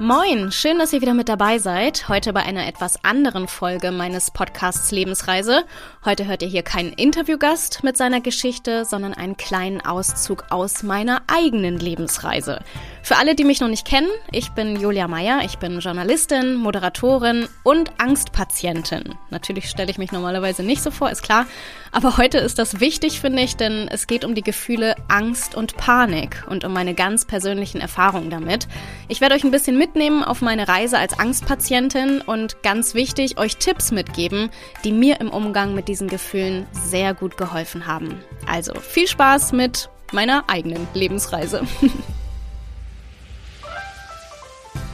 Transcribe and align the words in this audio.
Moin, 0.00 0.52
schön, 0.52 0.78
dass 0.78 0.92
ihr 0.92 1.00
wieder 1.00 1.12
mit 1.12 1.28
dabei 1.28 1.58
seid. 1.58 2.08
Heute 2.08 2.32
bei 2.32 2.44
einer 2.44 2.68
etwas 2.68 3.04
anderen 3.04 3.48
Folge 3.48 3.90
meines 3.90 4.30
Podcasts 4.30 4.92
Lebensreise. 4.92 5.64
Heute 6.04 6.26
hört 6.26 6.40
ihr 6.40 6.46
hier 6.46 6.62
keinen 6.62 6.92
Interviewgast 6.92 7.82
mit 7.82 7.96
seiner 7.96 8.20
Geschichte, 8.20 8.84
sondern 8.84 9.12
einen 9.12 9.36
kleinen 9.36 9.80
Auszug 9.80 10.44
aus 10.50 10.84
meiner 10.84 11.22
eigenen 11.26 11.80
Lebensreise. 11.80 12.60
Für 13.02 13.16
alle, 13.16 13.34
die 13.34 13.42
mich 13.42 13.60
noch 13.60 13.66
nicht 13.66 13.88
kennen, 13.88 14.06
ich 14.30 14.50
bin 14.50 14.76
Julia 14.76 15.08
Meyer, 15.08 15.40
ich 15.44 15.58
bin 15.58 15.80
Journalistin, 15.80 16.54
Moderatorin 16.54 17.48
und 17.64 17.90
Angstpatientin. 17.98 19.16
Natürlich 19.30 19.68
stelle 19.68 19.90
ich 19.90 19.98
mich 19.98 20.12
normalerweise 20.12 20.62
nicht 20.62 20.80
so 20.80 20.92
vor, 20.92 21.10
ist 21.10 21.24
klar, 21.24 21.44
aber 21.92 22.16
heute 22.16 22.38
ist 22.38 22.58
das 22.58 22.80
wichtig, 22.80 23.20
finde 23.20 23.42
ich, 23.42 23.56
denn 23.56 23.88
es 23.90 24.06
geht 24.06 24.24
um 24.24 24.34
die 24.34 24.42
Gefühle 24.42 24.94
Angst 25.08 25.54
und 25.54 25.76
Panik 25.76 26.44
und 26.48 26.64
um 26.64 26.72
meine 26.72 26.94
ganz 26.94 27.24
persönlichen 27.24 27.80
Erfahrungen 27.80 28.30
damit. 28.30 28.68
Ich 29.08 29.20
werde 29.20 29.34
euch 29.34 29.44
ein 29.44 29.50
bisschen 29.50 29.78
mitnehmen 29.78 30.22
auf 30.22 30.42
meine 30.42 30.68
Reise 30.68 30.98
als 30.98 31.18
Angstpatientin 31.18 32.20
und 32.20 32.62
ganz 32.62 32.94
wichtig, 32.94 33.38
euch 33.38 33.56
Tipps 33.56 33.90
mitgeben, 33.90 34.50
die 34.84 34.92
mir 34.92 35.20
im 35.20 35.30
Umgang 35.30 35.74
mit 35.74 35.88
diesen 35.88 36.08
Gefühlen 36.08 36.66
sehr 36.72 37.14
gut 37.14 37.36
geholfen 37.36 37.86
haben. 37.86 38.20
Also 38.46 38.74
viel 38.74 39.06
Spaß 39.06 39.52
mit 39.52 39.88
meiner 40.12 40.44
eigenen 40.48 40.86
Lebensreise. 40.94 41.62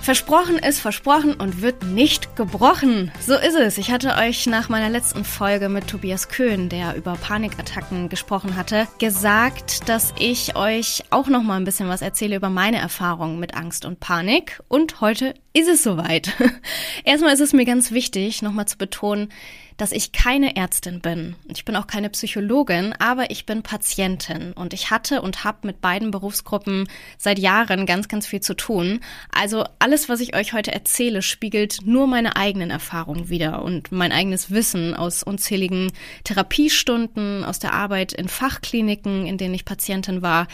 Versprochen 0.04 0.58
ist 0.58 0.80
versprochen 0.80 1.32
und 1.32 1.62
wird 1.62 1.82
nicht 1.82 2.36
gebrochen. 2.36 3.10
So 3.22 3.36
ist 3.36 3.56
es. 3.56 3.78
Ich 3.78 3.90
hatte 3.90 4.16
euch 4.16 4.46
nach 4.46 4.68
meiner 4.68 4.90
letzten 4.90 5.24
Folge 5.24 5.70
mit 5.70 5.88
Tobias 5.88 6.28
Köhn, 6.28 6.68
der 6.68 6.94
über 6.94 7.14
Panikattacken 7.14 8.10
gesprochen 8.10 8.54
hatte, 8.54 8.86
gesagt, 8.98 9.88
dass 9.88 10.12
ich 10.18 10.56
euch 10.56 11.04
auch 11.08 11.28
noch 11.28 11.42
mal 11.42 11.56
ein 11.56 11.64
bisschen 11.64 11.88
was 11.88 12.02
erzähle 12.02 12.36
über 12.36 12.50
meine 12.50 12.76
Erfahrungen 12.76 13.40
mit 13.40 13.54
Angst 13.54 13.86
und 13.86 13.98
Panik. 13.98 14.60
Und 14.68 15.00
heute 15.00 15.32
ist 15.54 15.68
es 15.68 15.82
soweit. 15.82 16.34
Erstmal 17.04 17.32
ist 17.32 17.40
es 17.40 17.54
mir 17.54 17.64
ganz 17.64 17.90
wichtig, 17.90 18.42
noch 18.42 18.52
mal 18.52 18.66
zu 18.66 18.76
betonen, 18.76 19.30
dass 19.76 19.92
ich 19.92 20.12
keine 20.12 20.56
Ärztin 20.56 21.00
bin. 21.00 21.36
Ich 21.48 21.64
bin 21.64 21.76
auch 21.76 21.86
keine 21.86 22.10
Psychologin, 22.10 22.94
aber 22.98 23.30
ich 23.30 23.46
bin 23.46 23.62
Patientin 23.62 24.52
und 24.52 24.72
ich 24.72 24.90
hatte 24.90 25.22
und 25.22 25.44
habe 25.44 25.66
mit 25.66 25.80
beiden 25.80 26.10
Berufsgruppen 26.10 26.88
seit 27.18 27.38
Jahren 27.38 27.86
ganz, 27.86 28.08
ganz 28.08 28.26
viel 28.26 28.40
zu 28.40 28.54
tun. 28.54 29.00
Also 29.32 29.64
alles, 29.78 30.08
was 30.08 30.20
ich 30.20 30.36
euch 30.36 30.52
heute 30.52 30.72
erzähle, 30.72 31.22
spiegelt 31.22 31.80
nur 31.84 32.06
meine 32.06 32.36
eigenen 32.36 32.70
Erfahrungen 32.70 33.28
wider 33.28 33.62
und 33.62 33.90
mein 33.92 34.12
eigenes 34.12 34.50
Wissen 34.50 34.94
aus 34.94 35.22
unzähligen 35.22 35.92
Therapiestunden, 36.24 37.44
aus 37.44 37.58
der 37.58 37.72
Arbeit 37.72 38.12
in 38.12 38.28
Fachkliniken, 38.28 39.26
in 39.26 39.38
denen 39.38 39.54
ich 39.54 39.64
Patientin 39.64 40.22
war, 40.22 40.46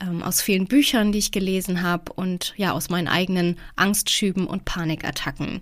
ähm, 0.00 0.22
aus 0.22 0.40
vielen 0.40 0.66
Büchern, 0.66 1.12
die 1.12 1.18
ich 1.18 1.32
gelesen 1.32 1.82
habe 1.82 2.12
und 2.12 2.54
ja, 2.56 2.72
aus 2.72 2.88
meinen 2.88 3.08
eigenen 3.08 3.58
Angstschüben 3.76 4.46
und 4.46 4.64
Panikattacken. 4.64 5.60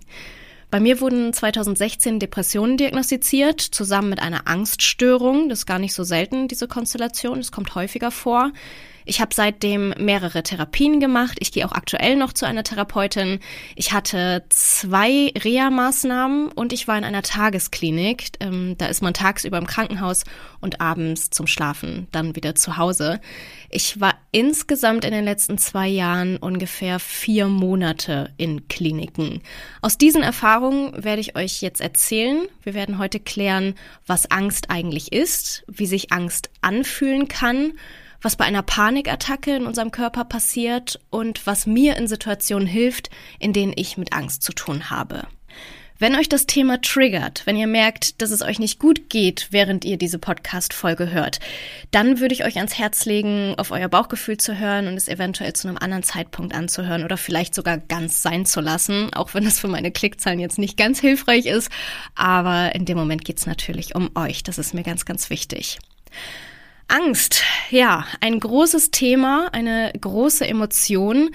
Bei 0.69 0.81
mir 0.81 0.99
wurden 0.99 1.31
2016 1.31 2.19
Depressionen 2.19 2.75
diagnostiziert, 2.75 3.61
zusammen 3.61 4.09
mit 4.09 4.21
einer 4.21 4.47
Angststörung. 4.47 5.47
Das 5.47 5.59
ist 5.59 5.65
gar 5.65 5.79
nicht 5.79 5.93
so 5.93 6.03
selten, 6.03 6.49
diese 6.49 6.67
Konstellation. 6.67 7.39
Es 7.39 7.53
kommt 7.53 7.73
häufiger 7.73 8.11
vor. 8.11 8.51
Ich 9.07 9.21
habe 9.21 9.33
seitdem 9.33 9.93
mehrere 9.97 10.43
Therapien 10.43 10.99
gemacht. 10.99 11.37
Ich 11.39 11.53
gehe 11.53 11.65
auch 11.65 11.71
aktuell 11.71 12.17
noch 12.17 12.33
zu 12.33 12.45
einer 12.45 12.63
Therapeutin. 12.63 13.39
Ich 13.77 13.93
hatte 13.93 14.43
zwei 14.49 15.31
Reha-Maßnahmen 15.41 16.51
und 16.51 16.73
ich 16.73 16.89
war 16.89 16.97
in 16.97 17.05
einer 17.05 17.21
Tagesklinik. 17.21 18.31
Ähm, 18.41 18.75
da 18.77 18.87
ist 18.87 19.01
man 19.01 19.13
tagsüber 19.13 19.57
im 19.59 19.65
Krankenhaus 19.65 20.25
und 20.59 20.81
abends 20.81 21.29
zum 21.29 21.47
Schlafen 21.47 22.07
dann 22.11 22.35
wieder 22.35 22.53
zu 22.55 22.75
Hause. 22.75 23.21
Ich 23.69 24.01
war 24.01 24.13
insgesamt 24.33 25.05
in 25.05 25.11
den 25.11 25.23
letzten 25.23 25.57
zwei 25.57 25.87
Jahren 25.87 26.35
ungefähr 26.35 26.99
vier 26.99 27.47
Monate 27.47 28.33
in 28.35 28.67
Kliniken. 28.67 29.41
Aus 29.81 29.97
diesen 29.97 30.21
Erfahrungen 30.21 31.01
werde 31.01 31.21
ich 31.21 31.37
euch 31.37 31.61
jetzt 31.61 31.79
erzählen. 31.79 32.45
Wir 32.61 32.73
werden 32.73 32.97
heute 32.97 33.21
klären, 33.21 33.75
was 34.05 34.29
Angst 34.29 34.69
eigentlich 34.69 35.13
ist, 35.13 35.63
wie 35.69 35.85
sich 35.85 36.11
Angst 36.11 36.49
anfühlen 36.59 37.29
kann 37.29 37.71
was 38.27 38.35
bei 38.35 38.43
einer 38.43 38.61
Panikattacke 38.61 39.55
in 39.55 39.65
unserem 39.65 39.89
Körper 39.89 40.25
passiert 40.25 40.99
und 41.09 41.47
was 41.47 41.65
mir 41.65 41.95
in 41.95 42.09
Situationen 42.09 42.67
hilft, 42.67 43.09
in 43.39 43.53
denen 43.53 43.71
ich 43.73 43.95
mit 43.95 44.11
Angst 44.11 44.43
zu 44.43 44.51
tun 44.51 44.89
habe. 44.89 45.27
Wenn 45.97 46.13
euch 46.13 46.27
das 46.27 46.45
Thema 46.45 46.81
triggert, 46.81 47.43
wenn 47.45 47.55
ihr 47.55 47.67
merkt, 47.67 48.21
dass 48.21 48.31
es 48.31 48.41
euch 48.41 48.59
nicht 48.59 48.79
gut 48.79 49.09
geht, 49.09 49.47
während 49.51 49.85
ihr 49.85 49.95
diese 49.95 50.19
Podcast-Folge 50.19 51.09
hört, 51.09 51.39
dann 51.91 52.19
würde 52.19 52.35
ich 52.35 52.43
euch 52.43 52.57
ans 52.57 52.77
Herz 52.77 53.05
legen, 53.05 53.55
auf 53.55 53.71
euer 53.71 53.87
Bauchgefühl 53.87 54.35
zu 54.35 54.59
hören 54.59 54.89
und 54.89 54.95
es 54.95 55.07
eventuell 55.07 55.53
zu 55.53 55.69
einem 55.69 55.77
anderen 55.77 56.03
Zeitpunkt 56.03 56.53
anzuhören 56.53 57.05
oder 57.05 57.15
vielleicht 57.15 57.55
sogar 57.55 57.77
ganz 57.77 58.21
sein 58.21 58.45
zu 58.45 58.59
lassen, 58.59 59.13
auch 59.13 59.35
wenn 59.35 59.45
es 59.45 59.57
für 59.57 59.69
meine 59.69 59.91
Klickzahlen 59.91 60.41
jetzt 60.41 60.59
nicht 60.59 60.75
ganz 60.75 60.99
hilfreich 60.99 61.45
ist. 61.45 61.71
Aber 62.13 62.75
in 62.75 62.83
dem 62.83 62.97
Moment 62.97 63.23
geht 63.23 63.37
es 63.37 63.45
natürlich 63.45 63.95
um 63.95 64.09
euch. 64.15 64.43
Das 64.43 64.57
ist 64.57 64.73
mir 64.73 64.83
ganz, 64.83 65.05
ganz 65.05 65.29
wichtig. 65.29 65.79
Angst, 66.87 67.43
ja, 67.69 68.05
ein 68.21 68.39
großes 68.39 68.91
Thema, 68.91 69.49
eine 69.51 69.91
große 69.99 70.47
Emotion. 70.47 71.31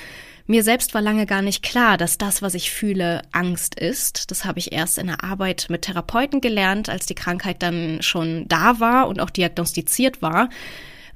Mir 0.47 0.65
selbst 0.65 0.95
war 0.95 1.03
lange 1.03 1.27
gar 1.27 1.43
nicht 1.43 1.63
klar, 1.63 1.99
dass 1.99 2.17
das, 2.17 2.41
was 2.41 2.55
ich 2.55 2.71
fühle, 2.71 3.23
Angst 3.33 3.75
ist. 3.79 4.31
Das 4.31 4.45
habe 4.45 4.59
ich 4.59 4.73
erst 4.73 4.99
in 4.99 5.09
der 5.09 5.23
Arbeit 5.23 5.67
mit 5.69 5.83
Therapeuten 5.83 6.41
gelernt, 6.41 6.89
als 6.89 7.07
die 7.07 7.15
Krankheit 7.15 7.63
dann 7.63 8.01
schon 8.01 8.49
da 8.49 8.81
war 8.81 9.09
und 9.09 9.21
auch 9.21 9.31
diagnostiziert 9.31 10.23
war. 10.23 10.49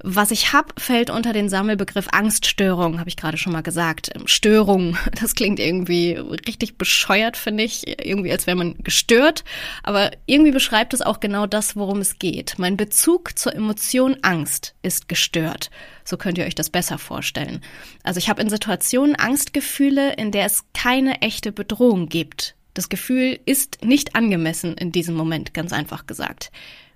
Was 0.03 0.29
ich 0.29 0.53
hab, 0.53 0.79
fällt 0.79 1.09
unter 1.09 1.33
den 1.33 1.49
Sammelbegriff 1.49 2.07
Angststörung, 2.11 2.99
habe 2.99 3.09
ich 3.09 3.17
gerade 3.17 3.37
schon 3.37 3.53
mal 3.53 3.63
gesagt. 3.63 4.11
Ähm, 4.13 4.27
Störung, 4.27 4.97
das 5.19 5.33
klingt 5.33 5.59
irgendwie 5.59 6.13
richtig 6.47 6.77
bescheuert, 6.77 7.35
finde 7.35 7.63
ich. 7.63 7.87
Irgendwie, 8.05 8.31
als 8.31 8.45
wäre 8.45 8.57
man 8.57 8.75
gestört. 8.79 9.43
Aber 9.83 10.11
irgendwie 10.25 10.51
beschreibt 10.51 10.93
es 10.93 11.01
auch 11.01 11.19
genau 11.19 11.47
das, 11.47 11.75
worum 11.75 11.99
es 11.99 12.19
geht. 12.19 12.55
Mein 12.57 12.77
Bezug 12.77 13.37
zur 13.37 13.55
Emotion 13.55 14.17
Angst 14.21 14.75
ist 14.83 15.07
gestört. 15.07 15.71
So 16.03 16.17
könnt 16.17 16.37
ihr 16.37 16.45
euch 16.45 16.55
das 16.55 16.69
besser 16.69 16.97
vorstellen. 16.97 17.61
Also 18.03 18.19
ich 18.19 18.29
habe 18.29 18.41
in 18.41 18.49
Situationen 18.49 19.15
Angstgefühle, 19.15 20.13
in 20.13 20.31
der 20.31 20.45
es 20.45 20.63
keine 20.73 21.21
echte 21.21 21.51
Bedrohung 21.51 22.07
gibt. 22.07 22.55
Das 22.73 22.89
Gefühl 22.89 23.39
ist 23.45 23.83
nicht 23.83 24.15
angemessen 24.15 24.75
in 24.75 24.91
diesem 24.91 25.15
Moment, 25.15 25.55
ganz 25.55 25.73
einfach 25.73 26.05
gesagt. 26.05 26.51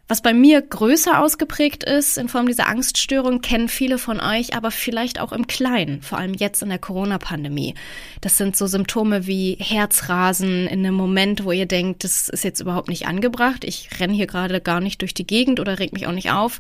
Was 0.08 0.22
bei 0.22 0.34
mir 0.34 0.62
größer 0.62 1.22
ausgeprägt 1.22 1.86
ist 1.86 2.18
in 2.18 2.28
Form 2.28 2.48
dieser 2.48 2.68
Angststörung, 2.68 3.40
kennen 3.40 3.70
viele 3.70 3.98
von 3.98 4.20
euch, 4.20 4.56
aber 4.56 4.70
vielleicht 4.70 5.22
auch 5.22 5.32
im 5.32 5.48
Kleinen, 5.48 6.02
vor 6.02 6.18
allem 6.18 6.34
jetzt 6.34 6.62
in 6.62 6.68
der 6.68 6.80
Corona-Pandemie. 6.80 7.76
Das 8.20 8.38
sind 8.38 8.58
so 8.58 8.68
Symptome 8.68 9.26
wie 9.26 9.56
Herzrasen 9.58 10.68
in 10.68 10.80
einem 10.80 10.96
Moment, 10.96 11.46
wo 11.46 11.54
ihr 11.54 11.66
denkt, 11.66 12.04
das 12.04 12.28
ist 12.28 12.44
jetzt 12.44 12.60
überhaupt 12.60 12.90
nicht 12.90 13.08
angebracht. 13.08 13.64
Ich 13.64 13.88
renne 14.02 14.14
hier 14.14 14.28
gerade 14.28 14.60
gar 14.60 14.82
nicht 14.82 15.02
durch 15.02 15.14
die 15.14 15.26
Gegend 15.26 15.62
oder 15.62 15.80
reg 15.80 15.94
mich 15.94 16.08
auch 16.08 16.12
nicht 16.12 16.32
auf. 16.32 16.60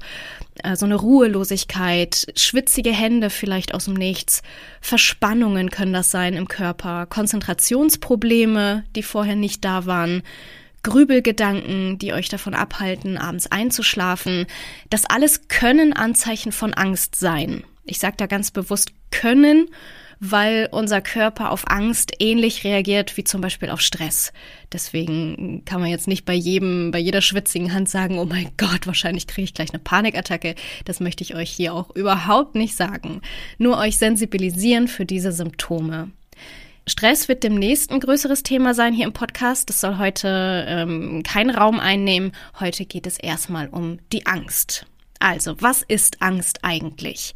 Äh, 0.64 0.78
so 0.78 0.86
eine 0.86 0.96
Ruhelosigkeit, 0.96 2.32
schwitzige 2.36 2.92
Hände 2.92 3.30
vielleicht 3.30 3.74
aus 3.74 3.86
dem 3.86 3.96
Nichts, 3.96 4.44
Verspannungen 4.80 5.72
können 5.72 5.94
das 5.94 6.10
sein 6.10 6.36
im 6.36 6.48
Körper, 6.48 7.06
Konzentrationsprobleme, 7.06 8.86
die 8.96 9.04
vorher 9.04 9.36
nicht 9.36 9.66
da 9.66 9.86
waren. 9.86 10.24
Grübelgedanken, 10.84 11.98
die 12.00 12.14
euch 12.14 12.30
davon 12.30 12.54
abhalten, 12.54 13.18
abends 13.18 13.48
einzuschlafen. 13.48 14.48
Das 14.90 15.06
alles 15.06 15.48
können 15.48 15.94
Anzeichen 15.94 16.52
von 16.52 16.74
Angst 16.74 17.16
sein. 17.16 17.64
Ich 17.86 18.00
sage 18.00 18.16
da 18.18 18.26
ganz 18.26 18.52
bewusst 18.52 18.92
können, 19.12 19.70
weil 20.20 20.70
unser 20.72 21.02
Körper 21.02 21.52
auf 21.52 21.64
Angst 21.68 22.14
ähnlich 22.20 22.64
reagiert 22.64 23.18
wie 23.18 23.24
zum 23.24 23.42
Beispiel 23.42 23.72
auf 23.72 23.82
Stress. 23.82 24.32
Deswegen 24.72 25.66
kann 25.66 25.82
man 25.82 25.90
jetzt 25.90 26.08
nicht 26.08 26.26
bei 26.26 26.36
jedem, 26.36 26.92
bei 26.92 27.00
jeder 27.00 27.22
schwitzigen 27.22 27.74
Hand 27.74 27.90
sagen, 27.90 28.20
oh 28.20 28.26
mein 28.26 28.52
Gott, 28.58 28.86
wahrscheinlich 28.86 29.26
kriege 29.26 29.46
ich 29.46 29.56
gleich 29.56 29.72
eine 29.72 29.80
Panikattacke. 29.80 30.54
Das 30.86 31.00
möchte 31.00 31.24
ich 31.24 31.36
euch 31.36 31.50
hier 31.50 31.74
auch 31.74 31.90
überhaupt 31.96 32.54
nicht 32.54 32.76
sagen. 32.76 33.22
Nur 33.58 33.80
euch 33.80 33.98
sensibilisieren 33.98 34.88
für 34.88 35.06
diese 35.06 35.32
Symptome. 35.32 36.12
Stress 36.92 37.30
wird 37.30 37.44
demnächst 37.44 37.90
ein 37.90 38.02
größeres 38.02 38.44
Thema 38.44 38.74
sein 38.74 38.94
hier 38.94 39.06
im 39.06 39.14
Podcast. 39.14 39.70
Das 39.70 39.80
soll 39.80 39.98
heute 39.98 40.66
ähm, 40.68 41.24
keinen 41.24 41.50
Raum 41.50 41.80
einnehmen. 41.80 42.34
Heute 42.60 42.86
geht 42.86 43.08
es 43.08 43.18
erstmal 43.18 43.70
um 43.70 44.00
die 44.12 44.26
Angst. 44.26 44.86
Also, 45.18 45.56
was 45.62 45.84
ist 45.84 46.22
Angst 46.22 46.60
eigentlich? 46.64 47.34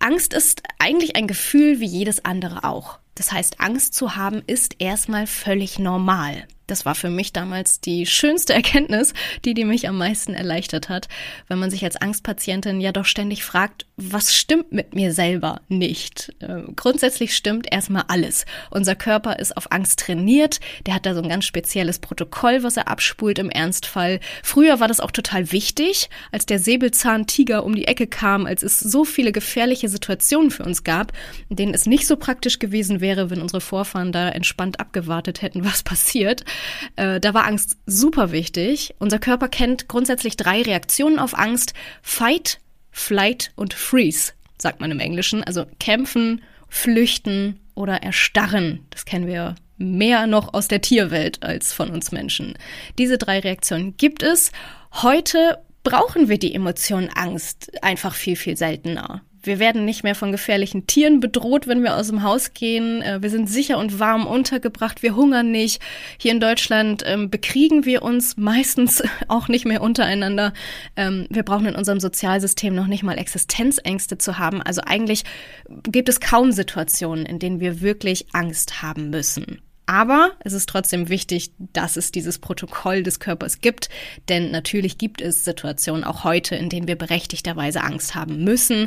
Angst 0.00 0.34
ist 0.34 0.64
eigentlich 0.80 1.14
ein 1.14 1.28
Gefühl 1.28 1.78
wie 1.78 1.86
jedes 1.86 2.24
andere 2.24 2.64
auch. 2.64 2.98
Das 3.14 3.30
heißt, 3.30 3.60
Angst 3.60 3.94
zu 3.94 4.16
haben 4.16 4.42
ist 4.48 4.74
erstmal 4.80 5.28
völlig 5.28 5.78
normal. 5.78 6.48
Das 6.70 6.86
war 6.86 6.94
für 6.94 7.10
mich 7.10 7.32
damals 7.32 7.80
die 7.80 8.06
schönste 8.06 8.54
Erkenntnis, 8.60 9.12
die, 9.44 9.54
die 9.54 9.64
mich 9.64 9.88
am 9.88 9.98
meisten 9.98 10.34
erleichtert 10.34 10.88
hat, 10.88 11.08
wenn 11.48 11.58
man 11.58 11.70
sich 11.70 11.84
als 11.84 11.96
Angstpatientin 11.96 12.80
ja 12.80 12.92
doch 12.92 13.04
ständig 13.04 13.44
fragt, 13.44 13.86
was 13.96 14.34
stimmt 14.34 14.72
mit 14.72 14.94
mir 14.94 15.12
selber 15.12 15.60
nicht? 15.68 16.32
Äh, 16.40 16.62
grundsätzlich 16.76 17.36
stimmt 17.36 17.70
erstmal 17.70 18.04
alles. 18.08 18.46
Unser 18.70 18.94
Körper 18.94 19.38
ist 19.38 19.56
auf 19.56 19.72
Angst 19.72 20.00
trainiert, 20.00 20.60
der 20.86 20.94
hat 20.94 21.06
da 21.06 21.14
so 21.14 21.22
ein 21.22 21.28
ganz 21.28 21.44
spezielles 21.44 21.98
Protokoll, 21.98 22.62
was 22.62 22.76
er 22.76 22.88
abspult 22.88 23.38
im 23.38 23.50
Ernstfall. 23.50 24.20
Früher 24.42 24.80
war 24.80 24.88
das 24.88 25.00
auch 25.00 25.10
total 25.10 25.52
wichtig, 25.52 26.08
als 26.32 26.46
der 26.46 26.58
Säbelzahntiger 26.58 27.64
um 27.64 27.74
die 27.74 27.86
Ecke 27.86 28.06
kam, 28.06 28.46
als 28.46 28.62
es 28.62 28.80
so 28.80 29.04
viele 29.04 29.32
gefährliche 29.32 29.88
Situationen 29.88 30.50
für 30.50 30.64
uns 30.64 30.84
gab, 30.84 31.12
in 31.48 31.56
denen 31.56 31.74
es 31.74 31.86
nicht 31.86 32.06
so 32.06 32.16
praktisch 32.16 32.58
gewesen 32.58 33.00
wäre, 33.00 33.30
wenn 33.30 33.42
unsere 33.42 33.60
Vorfahren 33.60 34.12
da 34.12 34.28
entspannt 34.28 34.80
abgewartet 34.80 35.42
hätten, 35.42 35.64
was 35.64 35.82
passiert. 35.82 36.44
Äh, 36.96 37.20
da 37.20 37.34
war 37.34 37.46
Angst 37.46 37.78
super 37.86 38.32
wichtig. 38.32 38.94
Unser 38.98 39.18
Körper 39.18 39.48
kennt 39.48 39.88
grundsätzlich 39.88 40.36
drei 40.36 40.62
Reaktionen 40.62 41.18
auf 41.18 41.36
Angst. 41.38 41.74
Fight, 42.02 42.60
Flight 42.90 43.52
und 43.56 43.74
Freeze, 43.74 44.32
sagt 44.58 44.80
man 44.80 44.90
im 44.90 45.00
Englischen. 45.00 45.44
Also 45.44 45.66
kämpfen, 45.78 46.42
flüchten 46.68 47.60
oder 47.74 48.02
erstarren. 48.02 48.86
Das 48.90 49.04
kennen 49.04 49.26
wir 49.26 49.54
mehr 49.78 50.26
noch 50.26 50.52
aus 50.52 50.68
der 50.68 50.82
Tierwelt 50.82 51.42
als 51.42 51.72
von 51.72 51.90
uns 51.90 52.12
Menschen. 52.12 52.54
Diese 52.98 53.18
drei 53.18 53.40
Reaktionen 53.40 53.96
gibt 53.96 54.22
es. 54.22 54.52
Heute 54.92 55.58
brauchen 55.82 56.28
wir 56.28 56.38
die 56.38 56.54
Emotion 56.54 57.08
Angst 57.14 57.82
einfach 57.82 58.14
viel, 58.14 58.36
viel 58.36 58.56
seltener. 58.56 59.22
Wir 59.42 59.58
werden 59.58 59.84
nicht 59.84 60.04
mehr 60.04 60.14
von 60.14 60.32
gefährlichen 60.32 60.86
Tieren 60.86 61.20
bedroht, 61.20 61.66
wenn 61.66 61.82
wir 61.82 61.96
aus 61.96 62.08
dem 62.08 62.22
Haus 62.22 62.52
gehen. 62.52 63.02
Äh, 63.02 63.22
wir 63.22 63.30
sind 63.30 63.48
sicher 63.48 63.78
und 63.78 63.98
warm 63.98 64.26
untergebracht. 64.26 65.02
Wir 65.02 65.16
hungern 65.16 65.50
nicht. 65.50 65.80
Hier 66.18 66.32
in 66.32 66.40
Deutschland 66.40 67.02
ähm, 67.06 67.30
bekriegen 67.30 67.84
wir 67.84 68.02
uns 68.02 68.36
meistens 68.36 69.02
auch 69.28 69.48
nicht 69.48 69.64
mehr 69.64 69.82
untereinander. 69.82 70.52
Ähm, 70.96 71.26
wir 71.30 71.42
brauchen 71.42 71.66
in 71.66 71.74
unserem 71.74 72.00
Sozialsystem 72.00 72.74
noch 72.74 72.86
nicht 72.86 73.02
mal 73.02 73.18
Existenzängste 73.18 74.18
zu 74.18 74.38
haben. 74.38 74.62
Also 74.62 74.82
eigentlich 74.84 75.24
gibt 75.84 76.08
es 76.08 76.20
kaum 76.20 76.52
Situationen, 76.52 77.26
in 77.26 77.38
denen 77.38 77.60
wir 77.60 77.80
wirklich 77.80 78.26
Angst 78.32 78.82
haben 78.82 79.10
müssen. 79.10 79.62
Aber 79.90 80.30
es 80.44 80.52
ist 80.52 80.68
trotzdem 80.68 81.08
wichtig, 81.08 81.50
dass 81.58 81.96
es 81.96 82.12
dieses 82.12 82.38
Protokoll 82.38 83.02
des 83.02 83.18
Körpers 83.18 83.60
gibt, 83.60 83.88
denn 84.28 84.52
natürlich 84.52 84.98
gibt 84.98 85.20
es 85.20 85.44
Situationen 85.44 86.04
auch 86.04 86.22
heute, 86.22 86.54
in 86.54 86.68
denen 86.68 86.86
wir 86.86 86.94
berechtigterweise 86.94 87.82
Angst 87.82 88.14
haben 88.14 88.44
müssen. 88.44 88.86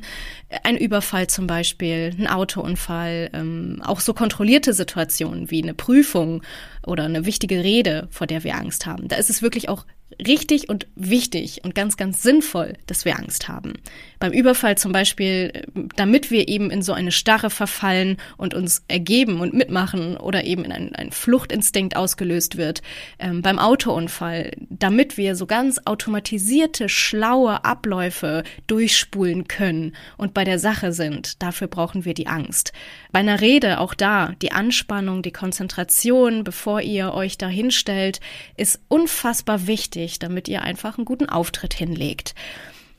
Ein 0.63 0.77
Überfall 0.77 1.27
zum 1.27 1.45
Beispiel, 1.45 2.15
ein 2.17 2.27
Autounfall, 2.27 3.29
ähm, 3.33 3.81
auch 3.83 3.99
so 3.99 4.13
kontrollierte 4.13 4.73
Situationen 4.73 5.51
wie 5.51 5.61
eine 5.61 5.73
Prüfung 5.73 6.41
oder 6.85 7.03
eine 7.03 7.25
wichtige 7.25 7.61
Rede, 7.65 8.07
vor 8.09 8.25
der 8.25 8.45
wir 8.45 8.55
Angst 8.55 8.85
haben. 8.85 9.09
Da 9.09 9.17
ist 9.17 9.29
es 9.29 9.41
wirklich 9.41 9.67
auch 9.67 9.85
richtig 10.25 10.69
und 10.69 10.87
wichtig 10.95 11.61
und 11.63 11.75
ganz, 11.75 11.97
ganz 11.97 12.21
sinnvoll, 12.21 12.73
dass 12.87 13.05
wir 13.05 13.17
Angst 13.17 13.47
haben. 13.47 13.73
Beim 14.19 14.31
Überfall 14.31 14.77
zum 14.77 14.91
Beispiel, 14.91 15.51
äh, 15.53 15.63
damit 15.95 16.31
wir 16.31 16.47
eben 16.47 16.71
in 16.71 16.81
so 16.81 16.93
eine 16.93 17.11
Starre 17.11 17.49
verfallen 17.49 18.17
und 18.37 18.53
uns 18.53 18.83
ergeben 18.87 19.41
und 19.41 19.53
mitmachen 19.53 20.17
oder 20.17 20.43
eben 20.43 20.65
in 20.65 20.71
einen, 20.71 20.95
einen 20.95 21.11
Fluchtinstinkt 21.11 21.95
ausgelöst 21.95 22.57
wird. 22.57 22.81
Ähm, 23.19 23.41
beim 23.41 23.59
Autounfall, 23.59 24.51
damit 24.69 25.17
wir 25.17 25.35
so 25.35 25.45
ganz 25.45 25.79
automatisierte, 25.85 26.89
schlaue 26.89 27.65
Abläufe 27.65 28.43
durchspulen 28.67 29.47
können 29.47 29.95
und 30.17 30.33
bei 30.33 30.43
der 30.43 30.59
Sache 30.59 30.91
sind. 30.91 31.41
Dafür 31.41 31.67
brauchen 31.67 32.05
wir 32.05 32.13
die 32.13 32.27
Angst. 32.27 32.73
Bei 33.11 33.19
einer 33.19 33.41
Rede, 33.41 33.79
auch 33.79 33.93
da, 33.93 34.33
die 34.41 34.51
Anspannung, 34.51 35.21
die 35.21 35.31
Konzentration, 35.31 36.43
bevor 36.43 36.81
ihr 36.81 37.13
euch 37.13 37.37
da 37.37 37.47
hinstellt, 37.47 38.19
ist 38.57 38.81
unfassbar 38.87 39.67
wichtig, 39.67 40.02
damit 40.19 40.47
ihr 40.47 40.61
einfach 40.61 40.97
einen 40.97 41.05
guten 41.05 41.29
Auftritt 41.29 41.73
hinlegt. 41.73 42.35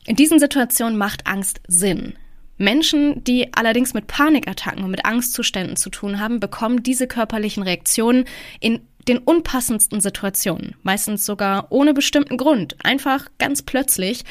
In 0.06 0.16
diesen 0.16 0.38
Situationen 0.38 0.98
macht 0.98 1.26
Angst 1.26 1.60
Sinn. 1.66 2.14
Menschen, 2.56 3.24
die 3.24 3.52
allerdings 3.54 3.94
mit 3.94 4.06
Panikattacken 4.06 4.84
und 4.84 4.90
mit 4.90 5.04
Angstzuständen 5.04 5.76
zu 5.76 5.90
tun 5.90 6.20
haben, 6.20 6.40
bekommen 6.40 6.82
diese 6.82 7.06
körperlichen 7.06 7.62
Reaktionen 7.62 8.26
in 8.60 8.80
den 9.08 9.18
unpassendsten 9.18 10.00
Situationen, 10.00 10.76
meistens 10.82 11.26
sogar 11.26 11.66
ohne 11.70 11.92
bestimmten 11.92 12.36
Grund, 12.36 12.76
einfach 12.82 13.26
ganz 13.38 13.62
plötzlich. 13.62 14.24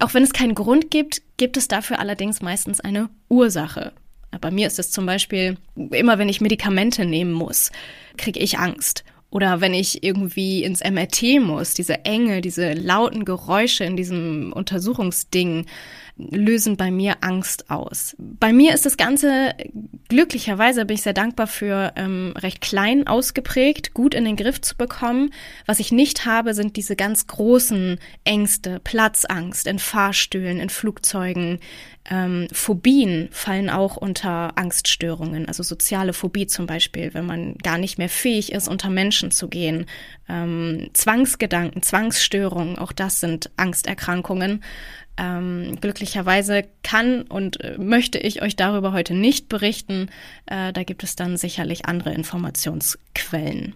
Auch 0.00 0.12
wenn 0.14 0.22
es 0.22 0.32
keinen 0.32 0.54
Grund 0.54 0.90
gibt, 0.90 1.22
gibt 1.36 1.56
es 1.56 1.68
dafür 1.68 1.98
allerdings 1.98 2.42
meistens 2.42 2.80
eine 2.80 3.08
Ursache. 3.28 3.92
Bei 4.40 4.50
mir 4.50 4.66
ist 4.66 4.78
es 4.78 4.90
zum 4.90 5.06
Beispiel, 5.06 5.56
immer 5.74 6.18
wenn 6.18 6.28
ich 6.28 6.42
Medikamente 6.42 7.06
nehmen 7.06 7.32
muss, 7.32 7.70
kriege 8.18 8.40
ich 8.40 8.58
Angst. 8.58 9.04
Oder 9.30 9.60
wenn 9.60 9.74
ich 9.74 10.02
irgendwie 10.02 10.64
ins 10.64 10.82
MRT 10.82 11.40
muss, 11.40 11.74
diese 11.74 12.04
Enge, 12.06 12.40
diese 12.40 12.72
lauten 12.72 13.26
Geräusche 13.26 13.84
in 13.84 13.96
diesem 13.96 14.52
Untersuchungsding 14.54 15.66
lösen 16.18 16.76
bei 16.76 16.90
mir 16.90 17.18
Angst 17.20 17.70
aus. 17.70 18.16
Bei 18.18 18.52
mir 18.52 18.74
ist 18.74 18.86
das 18.86 18.96
Ganze, 18.96 19.54
glücklicherweise 20.08 20.84
bin 20.84 20.96
ich 20.96 21.02
sehr 21.02 21.12
dankbar 21.12 21.46
für, 21.46 21.92
ähm, 21.96 22.34
recht 22.36 22.60
klein 22.60 23.06
ausgeprägt, 23.06 23.94
gut 23.94 24.14
in 24.14 24.24
den 24.24 24.36
Griff 24.36 24.60
zu 24.60 24.76
bekommen. 24.76 25.30
Was 25.66 25.78
ich 25.78 25.92
nicht 25.92 26.26
habe, 26.26 26.54
sind 26.54 26.76
diese 26.76 26.96
ganz 26.96 27.26
großen 27.26 27.98
Ängste, 28.24 28.80
Platzangst 28.82 29.66
in 29.66 29.78
Fahrstühlen, 29.78 30.58
in 30.58 30.70
Flugzeugen. 30.70 31.60
Ähm, 32.10 32.48
Phobien 32.52 33.28
fallen 33.32 33.68
auch 33.68 33.96
unter 33.96 34.56
Angststörungen, 34.56 35.46
also 35.46 35.62
soziale 35.62 36.12
Phobie 36.12 36.46
zum 36.46 36.66
Beispiel, 36.66 37.12
wenn 37.12 37.26
man 37.26 37.56
gar 37.56 37.76
nicht 37.76 37.98
mehr 37.98 38.08
fähig 38.08 38.52
ist, 38.52 38.68
unter 38.68 38.88
Menschen 38.88 39.30
zu 39.30 39.48
gehen. 39.48 39.86
Ähm, 40.28 40.90
Zwangsgedanken, 40.94 41.82
Zwangsstörungen, 41.82 42.78
auch 42.78 42.92
das 42.92 43.20
sind 43.20 43.50
Angsterkrankungen. 43.56 44.64
Ähm, 45.18 45.78
glücklicherweise 45.80 46.64
kann 46.82 47.22
und 47.22 47.60
äh, 47.60 47.76
möchte 47.76 48.18
ich 48.18 48.40
euch 48.40 48.56
darüber 48.56 48.92
heute 48.92 49.14
nicht 49.14 49.48
berichten. 49.48 50.08
Äh, 50.46 50.72
da 50.72 50.84
gibt 50.84 51.02
es 51.02 51.16
dann 51.16 51.36
sicherlich 51.36 51.86
andere 51.86 52.14
Informationsquellen. 52.14 53.74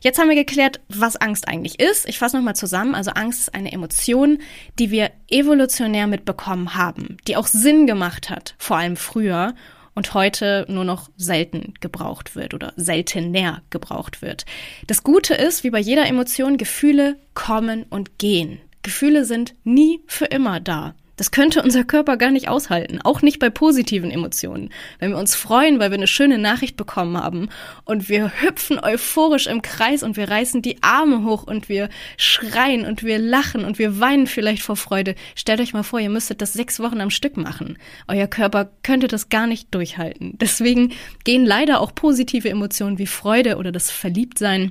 Jetzt 0.00 0.18
haben 0.18 0.28
wir 0.28 0.36
geklärt, 0.36 0.80
was 0.88 1.16
Angst 1.16 1.48
eigentlich 1.48 1.80
ist. 1.80 2.08
Ich 2.08 2.18
fasse 2.18 2.36
nochmal 2.36 2.56
zusammen. 2.56 2.94
Also 2.94 3.10
Angst 3.12 3.40
ist 3.40 3.54
eine 3.54 3.72
Emotion, 3.72 4.38
die 4.78 4.90
wir 4.90 5.10
evolutionär 5.28 6.06
mitbekommen 6.06 6.74
haben, 6.74 7.16
die 7.26 7.36
auch 7.36 7.46
Sinn 7.46 7.86
gemacht 7.86 8.30
hat, 8.30 8.54
vor 8.58 8.76
allem 8.76 8.96
früher 8.96 9.54
und 9.94 10.14
heute 10.14 10.64
nur 10.68 10.84
noch 10.84 11.10
selten 11.16 11.74
gebraucht 11.80 12.36
wird 12.36 12.54
oder 12.54 12.72
seltener 12.76 13.62
gebraucht 13.70 14.22
wird. 14.22 14.46
Das 14.86 15.02
Gute 15.02 15.34
ist, 15.34 15.64
wie 15.64 15.70
bei 15.70 15.80
jeder 15.80 16.06
Emotion, 16.06 16.56
Gefühle 16.56 17.16
kommen 17.34 17.84
und 17.90 18.18
gehen. 18.18 18.60
Gefühle 18.82 19.24
sind 19.24 19.54
nie 19.64 20.00
für 20.06 20.26
immer 20.26 20.60
da. 20.60 20.94
Das 21.18 21.32
könnte 21.32 21.62
unser 21.62 21.82
Körper 21.84 22.16
gar 22.16 22.30
nicht 22.30 22.48
aushalten, 22.48 23.00
auch 23.02 23.22
nicht 23.22 23.40
bei 23.40 23.50
positiven 23.50 24.10
Emotionen. 24.10 24.70
Wenn 25.00 25.10
wir 25.10 25.18
uns 25.18 25.34
freuen, 25.34 25.80
weil 25.80 25.90
wir 25.90 25.98
eine 25.98 26.06
schöne 26.06 26.38
Nachricht 26.38 26.76
bekommen 26.76 27.18
haben 27.18 27.48
und 27.84 28.08
wir 28.08 28.32
hüpfen 28.40 28.78
euphorisch 28.78 29.48
im 29.48 29.60
Kreis 29.60 30.04
und 30.04 30.16
wir 30.16 30.30
reißen 30.30 30.62
die 30.62 30.80
Arme 30.82 31.24
hoch 31.24 31.42
und 31.42 31.68
wir 31.68 31.88
schreien 32.16 32.86
und 32.86 33.02
wir 33.02 33.18
lachen 33.18 33.64
und 33.64 33.80
wir 33.80 33.98
weinen 33.98 34.28
vielleicht 34.28 34.62
vor 34.62 34.76
Freude. 34.76 35.16
Stellt 35.34 35.60
euch 35.60 35.74
mal 35.74 35.82
vor, 35.82 35.98
ihr 35.98 36.08
müsstet 36.08 36.40
das 36.40 36.52
sechs 36.52 36.78
Wochen 36.78 37.00
am 37.00 37.10
Stück 37.10 37.36
machen. 37.36 37.78
Euer 38.06 38.28
Körper 38.28 38.70
könnte 38.84 39.08
das 39.08 39.28
gar 39.28 39.48
nicht 39.48 39.74
durchhalten. 39.74 40.38
Deswegen 40.40 40.92
gehen 41.24 41.44
leider 41.44 41.80
auch 41.80 41.96
positive 41.96 42.48
Emotionen 42.48 42.98
wie 42.98 43.08
Freude 43.08 43.56
oder 43.56 43.72
das 43.72 43.90
Verliebtsein 43.90 44.70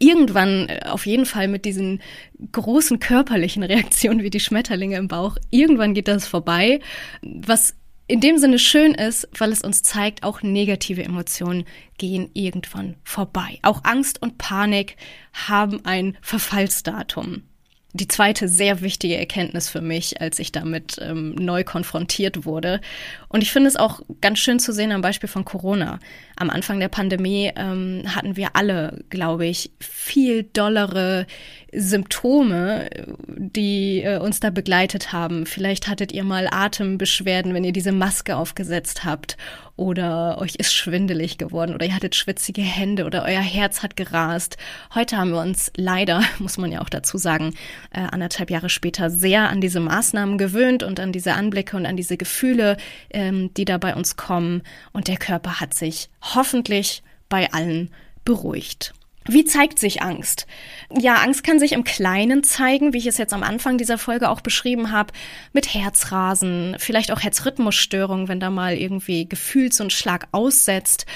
irgendwann 0.00 0.68
äh, 0.68 0.80
auf 0.86 1.06
jeden 1.06 1.26
Fall 1.26 1.46
mit 1.46 1.64
diesen 1.64 2.02
großen 2.50 2.98
körperlichen 2.98 3.62
Reaktionen 3.62 4.24
wie 4.24 4.30
die 4.30 4.40
Schmetterlinge 4.40 4.96
im 4.96 5.06
Bauch, 5.06 5.36
irgendwann 5.50 5.94
geht 5.94 6.08
das 6.08 6.26
vorbei, 6.26 6.80
was 7.22 7.76
in 8.08 8.20
dem 8.20 8.38
Sinne 8.38 8.58
schön 8.58 8.94
ist, 8.94 9.28
weil 9.38 9.52
es 9.52 9.62
uns 9.62 9.84
zeigt, 9.84 10.24
auch 10.24 10.42
negative 10.42 11.04
Emotionen 11.04 11.64
gehen 11.96 12.28
irgendwann 12.34 12.96
vorbei. 13.04 13.60
Auch 13.62 13.84
Angst 13.84 14.20
und 14.20 14.36
Panik 14.36 14.96
haben 15.32 15.84
ein 15.84 16.18
Verfallsdatum 16.20 17.44
die 17.92 18.08
zweite 18.08 18.48
sehr 18.48 18.82
wichtige 18.82 19.16
Erkenntnis 19.16 19.68
für 19.68 19.80
mich, 19.80 20.20
als 20.20 20.38
ich 20.38 20.52
damit 20.52 20.98
ähm, 21.00 21.34
neu 21.34 21.64
konfrontiert 21.64 22.44
wurde. 22.44 22.80
Und 23.28 23.42
ich 23.42 23.50
finde 23.50 23.68
es 23.68 23.76
auch 23.76 24.00
ganz 24.20 24.38
schön 24.38 24.60
zu 24.60 24.72
sehen 24.72 24.92
am 24.92 25.00
Beispiel 25.00 25.28
von 25.28 25.44
Corona. 25.44 25.98
Am 26.40 26.48
Anfang 26.48 26.80
der 26.80 26.88
Pandemie 26.88 27.52
ähm, 27.54 28.02
hatten 28.06 28.34
wir 28.34 28.56
alle, 28.56 29.04
glaube 29.10 29.44
ich, 29.44 29.72
viel 29.78 30.44
dollere 30.44 31.26
Symptome, 31.70 32.88
die 33.26 34.02
äh, 34.02 34.16
uns 34.18 34.40
da 34.40 34.48
begleitet 34.48 35.12
haben. 35.12 35.44
Vielleicht 35.44 35.86
hattet 35.86 36.12
ihr 36.12 36.24
mal 36.24 36.48
Atembeschwerden, 36.50 37.52
wenn 37.52 37.62
ihr 37.62 37.72
diese 37.72 37.92
Maske 37.92 38.36
aufgesetzt 38.36 39.04
habt 39.04 39.36
oder 39.76 40.38
euch 40.38 40.56
ist 40.56 40.74
schwindelig 40.74 41.38
geworden 41.38 41.74
oder 41.74 41.86
ihr 41.86 41.94
hattet 41.94 42.14
schwitzige 42.14 42.60
Hände 42.60 43.04
oder 43.04 43.24
euer 43.24 43.40
Herz 43.40 43.82
hat 43.82 43.96
gerast. 43.96 44.56
Heute 44.94 45.16
haben 45.16 45.30
wir 45.30 45.40
uns 45.40 45.72
leider, 45.76 46.22
muss 46.38 46.58
man 46.58 46.72
ja 46.72 46.80
auch 46.80 46.90
dazu 46.90 47.18
sagen, 47.18 47.54
äh, 47.90 48.00
anderthalb 48.00 48.50
Jahre 48.50 48.68
später 48.68 49.10
sehr 49.10 49.48
an 49.48 49.60
diese 49.60 49.80
Maßnahmen 49.80 50.38
gewöhnt 50.38 50.82
und 50.82 51.00
an 51.00 51.12
diese 51.12 51.34
Anblicke 51.34 51.76
und 51.76 51.86
an 51.86 51.96
diese 51.96 52.16
Gefühle, 52.16 52.76
ähm, 53.10 53.54
die 53.54 53.64
da 53.64 53.78
bei 53.78 53.94
uns 53.94 54.16
kommen. 54.16 54.62
Und 54.92 55.08
der 55.08 55.16
Körper 55.16 55.60
hat 55.60 55.72
sich 55.72 56.10
hoffentlich 56.34 57.02
bei 57.28 57.52
allen 57.52 57.90
beruhigt. 58.24 58.92
Wie 59.26 59.44
zeigt 59.44 59.78
sich 59.78 60.02
Angst? 60.02 60.46
Ja, 60.90 61.16
Angst 61.16 61.44
kann 61.44 61.58
sich 61.58 61.72
im 61.72 61.84
Kleinen 61.84 62.42
zeigen, 62.42 62.92
wie 62.92 62.98
ich 62.98 63.06
es 63.06 63.18
jetzt 63.18 63.34
am 63.34 63.42
Anfang 63.42 63.76
dieser 63.76 63.98
Folge 63.98 64.30
auch 64.30 64.40
beschrieben 64.40 64.90
habe, 64.92 65.12
mit 65.52 65.72
Herzrasen, 65.72 66.74
vielleicht 66.78 67.12
auch 67.12 67.20
Herzrhythmusstörungen, 67.20 68.28
wenn 68.28 68.40
da 68.40 68.50
mal 68.50 68.74
irgendwie 68.74 69.28
Gefühls- 69.28 69.80
und 69.80 69.92
Schlag 69.92 70.26
aussetzt, 70.32 71.06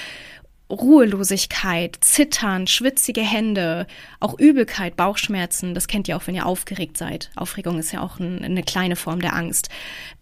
Ruhelosigkeit, 0.69 1.97
Zittern, 2.01 2.67
schwitzige 2.67 3.21
Hände, 3.21 3.85
auch 4.19 4.37
Übelkeit, 4.39 4.95
Bauchschmerzen, 4.95 5.73
das 5.73 5.87
kennt 5.87 6.07
ihr 6.07 6.17
auch, 6.17 6.25
wenn 6.25 6.35
ihr 6.35 6.45
aufgeregt 6.45 6.97
seid. 6.97 7.31
Aufregung 7.35 7.77
ist 7.79 7.91
ja 7.91 8.01
auch 8.01 8.19
ein, 8.19 8.43
eine 8.43 8.63
kleine 8.63 8.95
Form 8.95 9.19
der 9.19 9.35
Angst. 9.35 9.69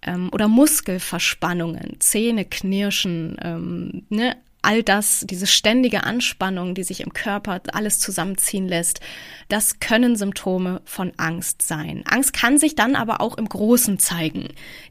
Ähm, 0.02 0.30
oder 0.34 0.48
Muskelverspannungen, 0.48 1.98
Zähne 2.00 2.46
knirschen, 2.46 3.38
ähm, 3.42 4.06
ne? 4.10 4.36
All 4.64 4.82
das, 4.82 5.26
diese 5.30 5.46
ständige 5.46 6.04
Anspannung, 6.04 6.74
die 6.74 6.84
sich 6.84 7.02
im 7.02 7.14
Körper 7.14 7.62
alles 7.74 8.00
zusammenziehen 8.00 8.68
lässt, 8.68 9.02
das 9.50 9.80
können 9.80 10.16
Symptome 10.16 10.82
von 10.86 11.12
Angst 11.18 11.62
sein. 11.62 12.04
Angst 12.08 12.34
kann 12.34 12.58
sich 12.58 12.76
dann 12.76 12.96
aber 12.96 13.22
auch 13.22 13.38
im 13.38 13.48
Großen 13.48 14.00
zeigen. 14.00 14.48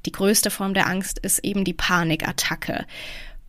Die 0.06 0.12
größte 0.12 0.50
Form 0.50 0.74
der 0.74 0.86
Angst 0.86 1.18
ist 1.18 1.40
eben 1.40 1.64
die 1.64 1.72
Panikattacke. 1.72 2.86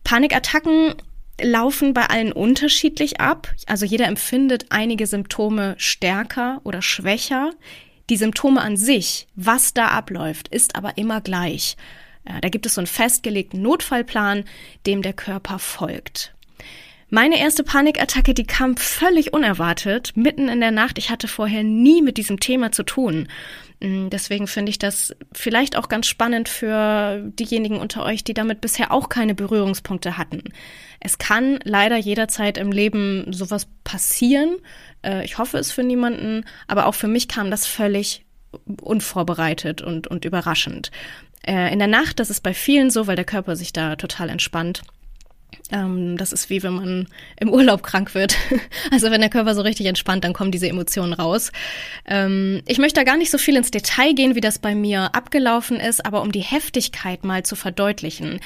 Panikattacken 0.02 0.94
laufen 1.40 1.94
bei 1.94 2.06
allen 2.06 2.32
unterschiedlich 2.32 3.20
ab. 3.20 3.52
Also 3.66 3.84
jeder 3.84 4.06
empfindet 4.06 4.66
einige 4.70 5.06
Symptome 5.06 5.74
stärker 5.78 6.60
oder 6.64 6.82
schwächer. 6.82 7.52
Die 8.10 8.16
Symptome 8.16 8.60
an 8.60 8.76
sich, 8.76 9.26
was 9.34 9.72
da 9.74 9.88
abläuft, 9.88 10.48
ist 10.48 10.76
aber 10.76 10.98
immer 10.98 11.20
gleich. 11.20 11.76
Da 12.24 12.48
gibt 12.48 12.66
es 12.66 12.74
so 12.74 12.80
einen 12.80 12.86
festgelegten 12.86 13.60
Notfallplan, 13.60 14.44
dem 14.86 15.02
der 15.02 15.12
Körper 15.12 15.58
folgt. 15.58 16.34
Meine 17.10 17.38
erste 17.38 17.62
Panikattacke, 17.62 18.34
die 18.34 18.44
kam 18.44 18.76
völlig 18.76 19.32
unerwartet, 19.32 20.16
mitten 20.16 20.48
in 20.48 20.60
der 20.60 20.72
Nacht. 20.72 20.98
Ich 20.98 21.10
hatte 21.10 21.28
vorher 21.28 21.62
nie 21.62 22.02
mit 22.02 22.16
diesem 22.16 22.40
Thema 22.40 22.72
zu 22.72 22.82
tun. 22.82 23.28
Mm, 23.80 24.08
deswegen 24.08 24.46
finde 24.46 24.70
ich 24.70 24.78
das 24.78 25.14
vielleicht 25.32 25.76
auch 25.76 25.88
ganz 25.88 26.08
spannend 26.08 26.48
für 26.48 27.30
diejenigen 27.38 27.76
unter 27.76 28.02
euch, 28.04 28.24
die 28.24 28.34
damit 28.34 28.60
bisher 28.60 28.90
auch 28.90 29.08
keine 29.08 29.34
Berührungspunkte 29.34 30.16
hatten. 30.16 30.42
Es 30.98 31.18
kann 31.18 31.60
leider 31.62 31.98
jederzeit 31.98 32.58
im 32.58 32.72
Leben 32.72 33.32
sowas 33.32 33.68
passieren. 33.84 34.56
Äh, 35.02 35.24
ich 35.24 35.38
hoffe 35.38 35.58
es 35.58 35.70
für 35.70 35.84
niemanden, 35.84 36.44
aber 36.66 36.86
auch 36.86 36.94
für 36.94 37.08
mich 37.08 37.28
kam 37.28 37.50
das 37.50 37.66
völlig 37.66 38.24
unvorbereitet 38.80 39.82
und, 39.82 40.06
und 40.06 40.24
überraschend. 40.24 40.90
Äh, 41.46 41.72
in 41.72 41.78
der 41.78 41.88
Nacht, 41.88 42.20
das 42.20 42.30
ist 42.30 42.42
bei 42.42 42.54
vielen 42.54 42.90
so, 42.90 43.06
weil 43.06 43.16
der 43.16 43.24
Körper 43.24 43.56
sich 43.56 43.72
da 43.72 43.96
total 43.96 44.28
entspannt. 44.30 44.82
Ähm, 45.70 46.16
das 46.16 46.32
ist 46.32 46.50
wie 46.50 46.62
wenn 46.62 46.74
man 46.74 47.08
im 47.38 47.48
Urlaub 47.48 47.82
krank 47.82 48.14
wird. 48.14 48.36
Also 48.90 49.10
wenn 49.10 49.20
der 49.20 49.30
Körper 49.30 49.54
so 49.54 49.62
richtig 49.62 49.86
entspannt, 49.86 50.24
dann 50.24 50.32
kommen 50.32 50.52
diese 50.52 50.68
Emotionen 50.68 51.12
raus. 51.12 51.52
Ähm, 52.06 52.62
ich 52.66 52.78
möchte 52.78 53.00
da 53.00 53.04
gar 53.04 53.16
nicht 53.16 53.30
so 53.30 53.38
viel 53.38 53.56
ins 53.56 53.70
Detail 53.70 54.14
gehen, 54.14 54.34
wie 54.34 54.40
das 54.40 54.58
bei 54.58 54.74
mir 54.74 55.14
abgelaufen 55.14 55.80
ist, 55.80 56.04
aber 56.04 56.22
um 56.22 56.32
die 56.32 56.40
Heftigkeit 56.40 57.24
mal 57.24 57.44
zu 57.44 57.56
verdeutlichen. 57.56 58.40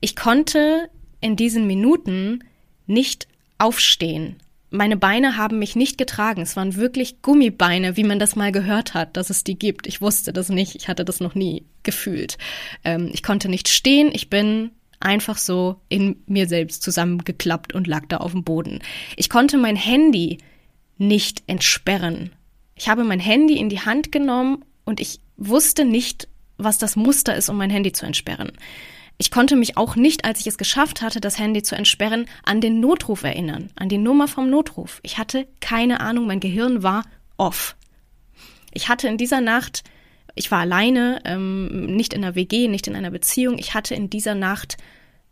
Ich 0.00 0.16
konnte 0.16 0.88
in 1.20 1.36
diesen 1.36 1.66
Minuten 1.66 2.44
nicht 2.86 3.26
aufstehen 3.58 4.36
meine 4.74 4.96
Beine 4.96 5.36
haben 5.36 5.58
mich 5.58 5.76
nicht 5.76 5.96
getragen. 5.98 6.42
Es 6.42 6.56
waren 6.56 6.74
wirklich 6.74 7.22
Gummibeine, 7.22 7.96
wie 7.96 8.04
man 8.04 8.18
das 8.18 8.36
mal 8.36 8.52
gehört 8.52 8.92
hat, 8.92 9.16
dass 9.16 9.30
es 9.30 9.44
die 9.44 9.58
gibt. 9.58 9.86
Ich 9.86 10.00
wusste 10.00 10.32
das 10.32 10.48
nicht. 10.48 10.74
Ich 10.74 10.88
hatte 10.88 11.04
das 11.04 11.20
noch 11.20 11.34
nie 11.34 11.64
gefühlt. 11.82 12.36
Ähm, 12.82 13.10
ich 13.12 13.22
konnte 13.22 13.48
nicht 13.48 13.68
stehen. 13.68 14.10
Ich 14.12 14.28
bin 14.28 14.72
einfach 15.00 15.38
so 15.38 15.80
in 15.88 16.16
mir 16.26 16.48
selbst 16.48 16.82
zusammengeklappt 16.82 17.72
und 17.72 17.86
lag 17.86 18.06
da 18.08 18.18
auf 18.18 18.32
dem 18.32 18.42
Boden. 18.42 18.80
Ich 19.16 19.30
konnte 19.30 19.58
mein 19.58 19.76
Handy 19.76 20.38
nicht 20.98 21.44
entsperren. 21.46 22.30
Ich 22.74 22.88
habe 22.88 23.04
mein 23.04 23.20
Handy 23.20 23.56
in 23.56 23.68
die 23.68 23.80
Hand 23.80 24.10
genommen 24.10 24.64
und 24.84 25.00
ich 25.00 25.20
wusste 25.36 25.84
nicht, 25.84 26.28
was 26.56 26.78
das 26.78 26.96
Muster 26.96 27.36
ist, 27.36 27.48
um 27.48 27.56
mein 27.56 27.70
Handy 27.70 27.92
zu 27.92 28.06
entsperren. 28.06 28.52
Ich 29.16 29.30
konnte 29.30 29.56
mich 29.56 29.76
auch 29.76 29.94
nicht, 29.94 30.24
als 30.24 30.40
ich 30.40 30.48
es 30.48 30.58
geschafft 30.58 31.00
hatte, 31.00 31.20
das 31.20 31.38
Handy 31.38 31.62
zu 31.62 31.76
entsperren, 31.76 32.26
an 32.44 32.60
den 32.60 32.80
Notruf 32.80 33.22
erinnern, 33.22 33.70
an 33.76 33.88
die 33.88 33.98
Nummer 33.98 34.26
vom 34.26 34.50
Notruf. 34.50 35.00
Ich 35.02 35.18
hatte 35.18 35.46
keine 35.60 36.00
Ahnung, 36.00 36.26
mein 36.26 36.40
Gehirn 36.40 36.82
war 36.82 37.04
off. 37.36 37.76
Ich 38.72 38.88
hatte 38.88 39.06
in 39.06 39.16
dieser 39.16 39.40
Nacht, 39.40 39.84
ich 40.34 40.50
war 40.50 40.60
alleine, 40.60 41.20
ähm, 41.24 41.86
nicht 41.94 42.12
in 42.12 42.24
einer 42.24 42.34
WG, 42.34 42.66
nicht 42.66 42.88
in 42.88 42.96
einer 42.96 43.12
Beziehung, 43.12 43.56
ich 43.58 43.74
hatte 43.74 43.94
in 43.94 44.10
dieser 44.10 44.34
Nacht 44.34 44.76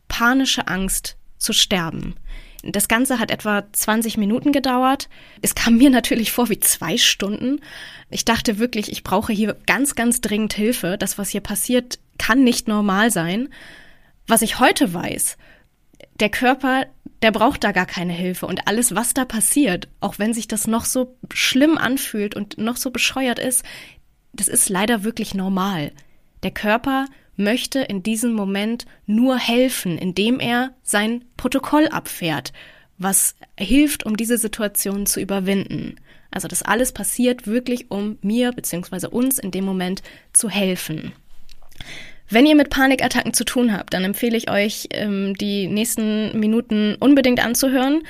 panische 0.06 0.68
Angst 0.68 1.16
zu 1.38 1.52
sterben. 1.52 2.14
Das 2.62 2.86
Ganze 2.86 3.18
hat 3.18 3.30
etwa 3.30 3.64
20 3.72 4.16
Minuten 4.18 4.52
gedauert. 4.52 5.08
Es 5.40 5.54
kam 5.54 5.78
mir 5.78 5.90
natürlich 5.90 6.32
vor 6.32 6.48
wie 6.48 6.60
zwei 6.60 6.96
Stunden. 6.96 7.60
Ich 8.10 8.24
dachte 8.24 8.58
wirklich, 8.58 8.90
ich 8.90 9.02
brauche 9.02 9.32
hier 9.32 9.56
ganz, 9.66 9.94
ganz 9.94 10.20
dringend 10.20 10.54
Hilfe. 10.54 10.96
Das, 10.98 11.18
was 11.18 11.30
hier 11.30 11.40
passiert, 11.40 11.98
kann 12.18 12.44
nicht 12.44 12.68
normal 12.68 13.10
sein. 13.10 13.48
Was 14.28 14.42
ich 14.42 14.60
heute 14.60 14.94
weiß, 14.94 15.36
der 16.20 16.30
Körper, 16.30 16.86
der 17.22 17.32
braucht 17.32 17.64
da 17.64 17.72
gar 17.72 17.86
keine 17.86 18.12
Hilfe. 18.12 18.46
Und 18.46 18.68
alles, 18.68 18.94
was 18.94 19.14
da 19.14 19.24
passiert, 19.24 19.88
auch 20.00 20.18
wenn 20.18 20.32
sich 20.32 20.46
das 20.46 20.66
noch 20.66 20.84
so 20.84 21.16
schlimm 21.32 21.78
anfühlt 21.78 22.36
und 22.36 22.58
noch 22.58 22.76
so 22.76 22.90
bescheuert 22.90 23.40
ist, 23.40 23.64
das 24.32 24.48
ist 24.48 24.68
leider 24.68 25.04
wirklich 25.04 25.34
normal. 25.34 25.92
Der 26.42 26.52
Körper 26.52 27.06
möchte 27.36 27.80
in 27.80 28.02
diesem 28.02 28.32
Moment 28.32 28.86
nur 29.06 29.38
helfen, 29.38 29.98
indem 29.98 30.40
er 30.40 30.74
sein 30.82 31.24
Protokoll 31.36 31.88
abfährt, 31.88 32.52
was 32.98 33.34
hilft, 33.58 34.04
um 34.04 34.16
diese 34.16 34.38
Situation 34.38 35.06
zu 35.06 35.20
überwinden. 35.20 35.96
Also 36.30 36.48
das 36.48 36.62
alles 36.62 36.92
passiert 36.92 37.46
wirklich, 37.46 37.90
um 37.90 38.18
mir 38.22 38.52
bzw. 38.52 39.06
uns 39.08 39.38
in 39.38 39.50
dem 39.50 39.64
Moment 39.64 40.02
zu 40.32 40.48
helfen. 40.48 41.12
Wenn 42.28 42.46
ihr 42.46 42.56
mit 42.56 42.70
Panikattacken 42.70 43.34
zu 43.34 43.44
tun 43.44 43.76
habt, 43.76 43.92
dann 43.92 44.04
empfehle 44.04 44.38
ich 44.38 44.50
euch, 44.50 44.88
ähm, 44.92 45.34
die 45.34 45.66
nächsten 45.66 46.38
Minuten 46.38 46.96
unbedingt 46.98 47.44
anzuhören, 47.44 48.02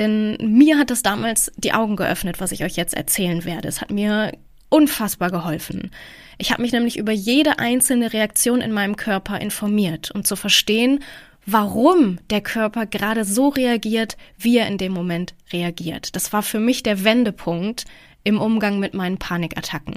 denn 0.00 0.36
mir 0.40 0.78
hat 0.78 0.90
das 0.90 1.02
damals 1.02 1.52
die 1.56 1.72
Augen 1.72 1.94
geöffnet, 1.94 2.40
was 2.40 2.50
ich 2.50 2.64
euch 2.64 2.76
jetzt 2.76 2.94
erzählen 2.94 3.44
werde. 3.44 3.68
Es 3.68 3.80
hat 3.80 3.92
mir 3.92 4.32
unfassbar 4.68 5.30
geholfen. 5.30 5.92
Ich 6.38 6.52
habe 6.52 6.62
mich 6.62 6.72
nämlich 6.72 6.96
über 6.96 7.12
jede 7.12 7.58
einzelne 7.58 8.12
Reaktion 8.12 8.60
in 8.60 8.72
meinem 8.72 8.96
Körper 8.96 9.40
informiert, 9.40 10.12
um 10.12 10.24
zu 10.24 10.36
verstehen, 10.36 11.00
warum 11.46 12.18
der 12.30 12.40
Körper 12.40 12.86
gerade 12.86 13.24
so 13.24 13.48
reagiert, 13.48 14.16
wie 14.38 14.58
er 14.58 14.68
in 14.68 14.78
dem 14.78 14.92
Moment 14.92 15.34
reagiert. 15.52 16.14
Das 16.14 16.32
war 16.32 16.42
für 16.42 16.60
mich 16.60 16.84
der 16.84 17.04
Wendepunkt 17.04 17.86
im 18.22 18.40
Umgang 18.40 18.78
mit 18.78 18.94
meinen 18.94 19.18
Panikattacken. 19.18 19.96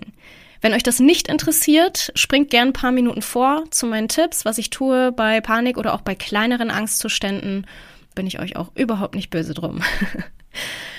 Wenn 0.62 0.74
euch 0.74 0.83
das 0.83 1.00
nicht 1.00 1.27
interessiert, 1.27 2.12
springt 2.15 2.50
gern 2.50 2.69
ein 2.69 2.74
paar 2.74 2.91
Minuten 2.91 3.21
vor 3.21 3.65
zu 3.71 3.86
meinen 3.86 4.07
Tipps, 4.07 4.45
was 4.45 4.57
ich 4.57 4.69
tue 4.69 5.12
bei 5.12 5.41
Panik 5.41 5.77
oder 5.77 5.93
auch 5.93 6.01
bei 6.01 6.15
kleineren 6.15 6.71
Angstzuständen. 6.71 7.67
Bin 8.15 8.27
ich 8.27 8.39
euch 8.39 8.55
auch 8.55 8.71
überhaupt 8.75 9.15
nicht 9.15 9.29
böse 9.29 9.53
drum. 9.53 9.81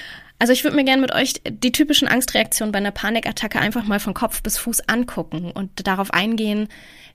Also 0.42 0.52
ich 0.52 0.64
würde 0.64 0.74
mir 0.74 0.82
gerne 0.82 1.00
mit 1.00 1.14
euch 1.14 1.34
die 1.48 1.70
typischen 1.70 2.08
Angstreaktionen 2.08 2.72
bei 2.72 2.78
einer 2.78 2.90
Panikattacke 2.90 3.60
einfach 3.60 3.84
mal 3.84 4.00
von 4.00 4.12
Kopf 4.12 4.42
bis 4.42 4.58
Fuß 4.58 4.88
angucken 4.88 5.52
und 5.52 5.86
darauf 5.86 6.12
eingehen, 6.12 6.66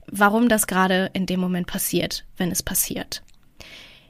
warum 0.06 0.48
das 0.48 0.66
gerade 0.66 1.10
in 1.12 1.26
dem 1.26 1.38
Moment 1.38 1.66
passiert, 1.66 2.24
wenn 2.38 2.50
es 2.50 2.62
passiert. 2.62 3.22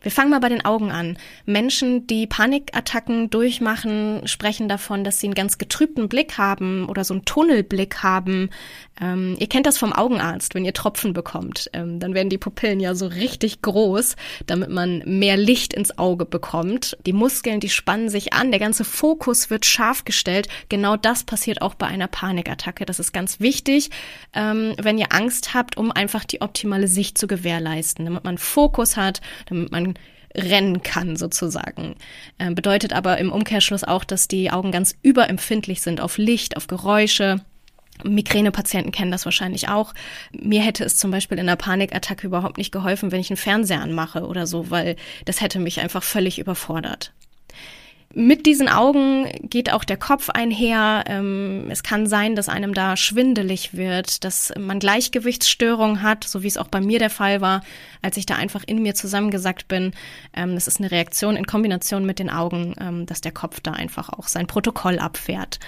Wir 0.08 0.12
fangen 0.12 0.30
mal 0.30 0.40
bei 0.40 0.48
den 0.48 0.64
Augen 0.64 0.90
an. 0.90 1.18
Menschen, 1.44 2.06
die 2.06 2.26
Panikattacken 2.26 3.28
durchmachen, 3.28 4.26
sprechen 4.26 4.66
davon, 4.66 5.04
dass 5.04 5.20
sie 5.20 5.26
einen 5.26 5.34
ganz 5.34 5.58
getrübten 5.58 6.08
Blick 6.08 6.38
haben 6.38 6.88
oder 6.88 7.04
so 7.04 7.12
einen 7.12 7.26
Tunnelblick 7.26 8.02
haben. 8.02 8.48
Ähm, 9.02 9.36
ihr 9.38 9.48
kennt 9.48 9.66
das 9.66 9.76
vom 9.76 9.92
Augenarzt, 9.92 10.54
wenn 10.54 10.64
ihr 10.64 10.72
Tropfen 10.72 11.12
bekommt. 11.12 11.68
Ähm, 11.74 12.00
dann 12.00 12.14
werden 12.14 12.30
die 12.30 12.38
Pupillen 12.38 12.80
ja 12.80 12.94
so 12.94 13.06
richtig 13.06 13.60
groß, 13.60 14.16
damit 14.46 14.70
man 14.70 15.02
mehr 15.04 15.36
Licht 15.36 15.74
ins 15.74 15.98
Auge 15.98 16.24
bekommt. 16.24 16.96
Die 17.04 17.12
Muskeln, 17.12 17.60
die 17.60 17.68
spannen 17.68 18.08
sich 18.08 18.32
an, 18.32 18.50
der 18.50 18.60
ganze 18.60 18.84
Fokus 18.84 19.50
wird 19.50 19.66
scharf 19.66 20.06
gestellt. 20.06 20.48
Genau 20.70 20.96
das 20.96 21.24
passiert 21.24 21.60
auch 21.60 21.74
bei 21.74 21.86
einer 21.86 22.08
Panikattacke. 22.08 22.86
Das 22.86 22.98
ist 22.98 23.12
ganz 23.12 23.40
wichtig, 23.40 23.90
ähm, 24.32 24.72
wenn 24.80 24.96
ihr 24.96 25.12
Angst 25.12 25.52
habt, 25.52 25.76
um 25.76 25.92
einfach 25.92 26.24
die 26.24 26.40
optimale 26.40 26.88
Sicht 26.88 27.18
zu 27.18 27.26
gewährleisten, 27.26 28.06
damit 28.06 28.24
man 28.24 28.38
Fokus 28.38 28.96
hat, 28.96 29.20
damit 29.50 29.70
man 29.70 29.97
rennen 30.38 30.82
kann 30.82 31.16
sozusagen. 31.16 31.96
Ähm, 32.38 32.54
bedeutet 32.54 32.92
aber 32.92 33.18
im 33.18 33.32
Umkehrschluss 33.32 33.84
auch, 33.84 34.04
dass 34.04 34.28
die 34.28 34.50
Augen 34.50 34.72
ganz 34.72 34.96
überempfindlich 35.02 35.80
sind 35.80 36.00
auf 36.00 36.18
Licht, 36.18 36.56
auf 36.56 36.66
Geräusche. 36.66 37.40
Migränepatienten 38.04 38.92
kennen 38.92 39.10
das 39.10 39.24
wahrscheinlich 39.24 39.68
auch. 39.68 39.92
Mir 40.32 40.62
hätte 40.62 40.84
es 40.84 40.96
zum 40.96 41.10
Beispiel 41.10 41.38
in 41.38 41.48
einer 41.48 41.56
Panikattacke 41.56 42.26
überhaupt 42.26 42.58
nicht 42.58 42.70
geholfen, 42.70 43.10
wenn 43.10 43.20
ich 43.20 43.30
einen 43.30 43.36
Fernseher 43.36 43.82
anmache 43.82 44.26
oder 44.26 44.46
so, 44.46 44.70
weil 44.70 44.96
das 45.24 45.40
hätte 45.40 45.58
mich 45.58 45.80
einfach 45.80 46.02
völlig 46.02 46.38
überfordert. 46.38 47.12
Mit 48.14 48.46
diesen 48.46 48.70
Augen 48.70 49.26
geht 49.42 49.70
auch 49.70 49.84
der 49.84 49.98
Kopf 49.98 50.30
einher. 50.30 51.04
Ähm, 51.06 51.66
es 51.70 51.82
kann 51.82 52.06
sein, 52.06 52.36
dass 52.36 52.48
einem 52.48 52.72
da 52.72 52.96
schwindelig 52.96 53.74
wird, 53.74 54.24
dass 54.24 54.52
man 54.58 54.78
Gleichgewichtsstörungen 54.78 56.02
hat, 56.02 56.24
so 56.24 56.42
wie 56.42 56.46
es 56.46 56.56
auch 56.56 56.68
bei 56.68 56.80
mir 56.80 56.98
der 56.98 57.10
Fall 57.10 57.42
war, 57.42 57.62
als 58.00 58.16
ich 58.16 58.24
da 58.24 58.36
einfach 58.36 58.64
in 58.66 58.82
mir 58.82 58.94
zusammengesackt 58.94 59.68
bin. 59.68 59.92
Ähm, 60.34 60.54
das 60.54 60.68
ist 60.68 60.80
eine 60.80 60.90
Reaktion 60.90 61.36
in 61.36 61.46
Kombination 61.46 62.06
mit 62.06 62.18
den 62.18 62.30
Augen, 62.30 62.74
ähm, 62.80 63.04
dass 63.04 63.20
der 63.20 63.32
Kopf 63.32 63.60
da 63.60 63.72
einfach 63.72 64.08
auch 64.08 64.26
sein 64.26 64.46
Protokoll 64.46 64.98
abfährt. 64.98 65.58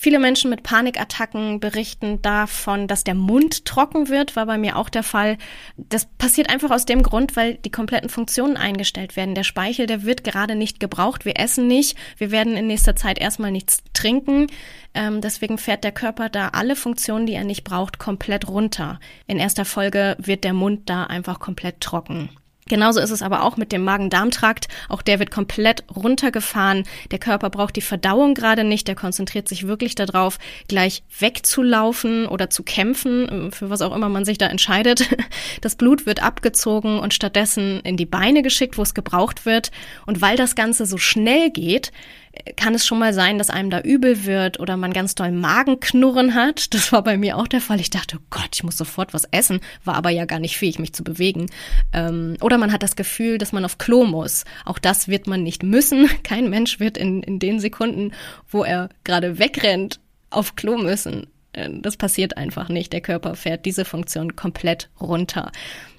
Viele 0.00 0.20
Menschen 0.20 0.48
mit 0.48 0.62
Panikattacken 0.62 1.58
berichten 1.58 2.22
davon, 2.22 2.86
dass 2.86 3.02
der 3.02 3.16
Mund 3.16 3.64
trocken 3.64 4.08
wird, 4.08 4.36
war 4.36 4.46
bei 4.46 4.56
mir 4.56 4.76
auch 4.76 4.90
der 4.90 5.02
Fall. 5.02 5.38
Das 5.76 6.06
passiert 6.06 6.50
einfach 6.50 6.70
aus 6.70 6.86
dem 6.86 7.02
Grund, 7.02 7.34
weil 7.34 7.54
die 7.56 7.72
kompletten 7.72 8.08
Funktionen 8.08 8.56
eingestellt 8.56 9.16
werden. 9.16 9.34
Der 9.34 9.42
Speichel, 9.42 9.88
der 9.88 10.04
wird 10.04 10.22
gerade 10.22 10.54
nicht 10.54 10.78
gebraucht. 10.78 11.24
Wir 11.24 11.40
essen 11.40 11.66
nicht. 11.66 11.98
Wir 12.16 12.30
werden 12.30 12.56
in 12.56 12.68
nächster 12.68 12.94
Zeit 12.94 13.18
erstmal 13.18 13.50
nichts 13.50 13.82
trinken. 13.92 14.46
Ähm, 14.94 15.20
deswegen 15.20 15.58
fährt 15.58 15.82
der 15.82 15.90
Körper 15.90 16.28
da 16.28 16.50
alle 16.50 16.76
Funktionen, 16.76 17.26
die 17.26 17.34
er 17.34 17.42
nicht 17.42 17.64
braucht, 17.64 17.98
komplett 17.98 18.46
runter. 18.46 19.00
In 19.26 19.40
erster 19.40 19.64
Folge 19.64 20.16
wird 20.20 20.44
der 20.44 20.52
Mund 20.52 20.88
da 20.88 21.04
einfach 21.04 21.40
komplett 21.40 21.80
trocken. 21.80 22.30
Genauso 22.68 23.00
ist 23.00 23.10
es 23.10 23.22
aber 23.22 23.42
auch 23.42 23.56
mit 23.56 23.72
dem 23.72 23.84
Magen-Darm-Trakt. 23.84 24.68
Auch 24.88 25.02
der 25.02 25.18
wird 25.18 25.30
komplett 25.30 25.84
runtergefahren. 25.94 26.84
Der 27.10 27.18
Körper 27.18 27.50
braucht 27.50 27.76
die 27.76 27.80
Verdauung 27.80 28.34
gerade 28.34 28.64
nicht. 28.64 28.88
Der 28.88 28.94
konzentriert 28.94 29.48
sich 29.48 29.66
wirklich 29.66 29.94
darauf, 29.94 30.38
gleich 30.68 31.02
wegzulaufen 31.18 32.26
oder 32.26 32.50
zu 32.50 32.62
kämpfen, 32.62 33.50
für 33.52 33.70
was 33.70 33.82
auch 33.82 33.94
immer 33.94 34.08
man 34.08 34.24
sich 34.24 34.38
da 34.38 34.46
entscheidet. 34.46 35.08
Das 35.60 35.76
Blut 35.76 36.06
wird 36.06 36.22
abgezogen 36.22 36.98
und 36.98 37.14
stattdessen 37.14 37.80
in 37.80 37.96
die 37.96 38.06
Beine 38.06 38.42
geschickt, 38.42 38.78
wo 38.78 38.82
es 38.82 38.94
gebraucht 38.94 39.44
wird. 39.44 39.70
Und 40.06 40.20
weil 40.20 40.36
das 40.36 40.54
Ganze 40.54 40.86
so 40.86 40.98
schnell 40.98 41.50
geht, 41.50 41.90
kann 42.56 42.74
es 42.74 42.86
schon 42.86 42.98
mal 42.98 43.12
sein, 43.12 43.38
dass 43.38 43.50
einem 43.50 43.70
da 43.70 43.80
übel 43.80 44.24
wird 44.24 44.60
oder 44.60 44.76
man 44.76 44.92
ganz 44.92 45.14
doll 45.14 45.30
Magenknurren 45.30 46.34
hat. 46.34 46.74
Das 46.74 46.92
war 46.92 47.02
bei 47.02 47.16
mir 47.16 47.36
auch 47.36 47.48
der 47.48 47.60
Fall. 47.60 47.80
Ich 47.80 47.90
dachte, 47.90 48.16
oh 48.18 48.24
Gott, 48.30 48.50
ich 48.54 48.64
muss 48.64 48.76
sofort 48.76 49.14
was 49.14 49.24
essen, 49.30 49.60
war 49.84 49.94
aber 49.94 50.10
ja 50.10 50.24
gar 50.24 50.38
nicht 50.38 50.56
fähig, 50.58 50.78
mich 50.78 50.92
zu 50.92 51.04
bewegen. 51.04 51.46
Ähm, 51.92 52.36
oder 52.40 52.58
man 52.58 52.72
hat 52.72 52.82
das 52.82 52.96
Gefühl, 52.96 53.38
dass 53.38 53.52
man 53.52 53.64
auf 53.64 53.78
Klo 53.78 54.04
muss. 54.04 54.44
Auch 54.64 54.78
das 54.78 55.08
wird 55.08 55.26
man 55.26 55.42
nicht 55.42 55.62
müssen. 55.62 56.08
Kein 56.22 56.50
Mensch 56.50 56.80
wird 56.80 56.96
in, 56.96 57.22
in 57.22 57.38
den 57.38 57.60
Sekunden, 57.60 58.12
wo 58.48 58.64
er 58.64 58.88
gerade 59.04 59.38
wegrennt, 59.38 60.00
auf 60.30 60.56
Klo 60.56 60.76
müssen. 60.76 61.26
Äh, 61.52 61.70
das 61.80 61.96
passiert 61.96 62.36
einfach 62.36 62.68
nicht. 62.68 62.92
Der 62.92 63.00
Körper 63.00 63.34
fährt 63.34 63.64
diese 63.64 63.84
Funktion 63.84 64.36
komplett 64.36 64.90
runter. 65.00 65.52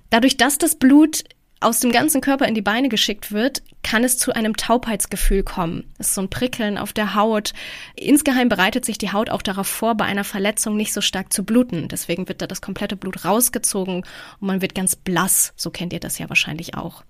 Dadurch, 0.10 0.38
dass 0.38 0.58
das 0.58 0.76
Blut 0.76 1.24
aus 1.62 1.80
dem 1.80 1.92
ganzen 1.92 2.22
Körper 2.22 2.48
in 2.48 2.56
die 2.56 2.62
Beine 2.62 2.90
geschickt 2.90 3.32
wird, 3.32 3.62
kann 3.84 4.04
es 4.04 4.18
zu 4.18 4.34
einem 4.34 4.56
Taubheitsgefühl 4.56 5.44
kommen. 5.44 5.92
Es 5.98 6.08
ist 6.08 6.16
so 6.16 6.22
ein 6.22 6.30
Prickeln 6.30 6.78
auf 6.78 6.94
der 6.94 7.16
Haut. 7.16 7.54
Insgeheim 7.96 8.50
bereitet 8.50 8.86
sich 8.86 8.98
die 8.98 9.12
Haut 9.12 9.30
auch 9.30 9.42
darauf 9.42 9.68
vor, 9.68 9.96
bei 9.96 10.06
einer 10.06 10.24
Verletzung 10.24 10.78
nicht 10.78 10.94
so 10.94 11.02
stark 11.02 11.34
zu 11.34 11.44
bluten. 11.44 11.88
Deswegen 11.88 12.28
wird 12.28 12.42
da 12.42 12.48
das 12.48 12.62
komplette 12.62 12.96
Blut 12.96 13.26
rausgezogen 13.26 14.04
und 14.40 14.48
man 14.48 14.62
wird 14.62 14.76
ganz 14.76 14.96
blass. 14.96 15.54
So 15.56 15.70
kennt 15.70 15.94
ihr 15.94 16.00
das 16.00 16.18
ja 16.18 16.30
wahrscheinlich 16.30 16.76
auch. 16.76 17.04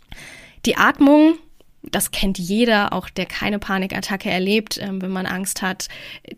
Die 0.66 0.78
Atmung 0.78 1.38
das 1.92 2.12
kennt 2.12 2.38
jeder, 2.38 2.94
auch 2.94 3.10
der 3.10 3.26
keine 3.26 3.60
Panikattacke 3.60 4.30
erlebt, 4.30 4.80
ähm, 4.82 5.02
wenn 5.02 5.12
man 5.12 5.26
Angst 5.26 5.62
hat. 5.62 5.88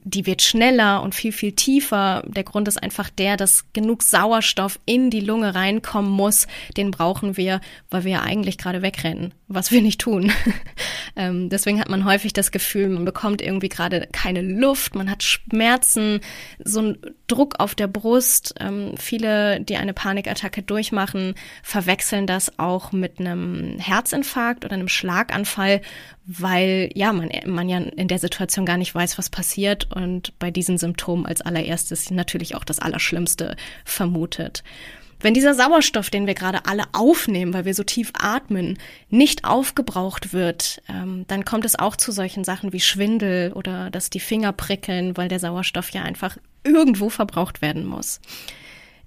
Die 0.03 0.25
wird 0.25 0.41
schneller 0.41 1.01
und 1.01 1.15
viel, 1.15 1.31
viel 1.31 1.53
tiefer. 1.53 2.23
Der 2.27 2.43
Grund 2.43 2.67
ist 2.67 2.81
einfach 2.81 3.09
der, 3.09 3.37
dass 3.37 3.65
genug 3.73 4.03
Sauerstoff 4.03 4.79
in 4.85 5.09
die 5.09 5.19
Lunge 5.19 5.55
reinkommen 5.55 6.11
muss. 6.11 6.47
Den 6.77 6.91
brauchen 6.91 7.37
wir, 7.37 7.61
weil 7.89 8.03
wir 8.03 8.11
ja 8.11 8.21
eigentlich 8.21 8.57
gerade 8.57 8.81
wegrennen, 8.81 9.33
was 9.47 9.71
wir 9.71 9.81
nicht 9.81 10.01
tun. 10.01 10.31
ähm, 11.15 11.49
deswegen 11.49 11.79
hat 11.79 11.89
man 11.89 12.05
häufig 12.05 12.33
das 12.33 12.51
Gefühl, 12.51 12.89
man 12.89 13.05
bekommt 13.05 13.41
irgendwie 13.41 13.69
gerade 13.69 14.07
keine 14.11 14.41
Luft, 14.41 14.95
man 14.95 15.09
hat 15.09 15.23
Schmerzen, 15.23 16.21
so 16.63 16.81
ein 16.81 16.97
Druck 17.27 17.55
auf 17.59 17.75
der 17.75 17.87
Brust. 17.87 18.55
Ähm, 18.59 18.95
viele, 18.97 19.61
die 19.61 19.77
eine 19.77 19.93
Panikattacke 19.93 20.61
durchmachen, 20.61 21.35
verwechseln 21.63 22.27
das 22.27 22.59
auch 22.59 22.91
mit 22.91 23.19
einem 23.19 23.77
Herzinfarkt 23.79 24.65
oder 24.65 24.73
einem 24.73 24.87
Schlag 24.87 25.11
Schlaganfall, 25.11 25.81
weil 26.25 26.89
ja, 26.95 27.13
man, 27.13 27.29
man 27.45 27.69
ja 27.69 27.79
in 27.79 28.07
der 28.07 28.19
Situation 28.19 28.65
gar 28.65 28.77
nicht 28.77 28.93
weiß, 28.93 29.17
was 29.17 29.29
passiert 29.29 29.89
und 29.93 30.37
bei 30.39 30.51
diesen 30.51 30.77
Symptomen 30.77 31.25
als 31.25 31.41
allererstes 31.41 32.11
natürlich 32.11 32.55
auch 32.55 32.63
das 32.63 32.79
Allerschlimmste 32.79 33.55
vermutet. 33.85 34.63
Wenn 35.21 35.33
dieser 35.33 35.53
Sauerstoff, 35.53 36.09
den 36.09 36.25
wir 36.25 36.33
gerade 36.33 36.65
alle 36.65 36.83
aufnehmen, 36.93 37.53
weil 37.53 37.65
wir 37.65 37.73
so 37.73 37.83
tief 37.83 38.11
atmen, 38.13 38.79
nicht 39.09 39.45
aufgebraucht 39.45 40.33
wird, 40.33 40.81
ähm, 40.89 41.25
dann 41.27 41.45
kommt 41.45 41.65
es 41.65 41.77
auch 41.77 41.95
zu 41.95 42.11
solchen 42.11 42.43
Sachen 42.43 42.73
wie 42.73 42.79
Schwindel 42.79 43.53
oder 43.53 43.89
dass 43.91 44.09
die 44.09 44.19
Finger 44.19 44.51
prickeln, 44.51 45.17
weil 45.17 45.27
der 45.27 45.39
Sauerstoff 45.39 45.89
ja 45.89 46.01
einfach 46.01 46.37
irgendwo 46.63 47.09
verbraucht 47.09 47.61
werden 47.61 47.85
muss. 47.85 48.19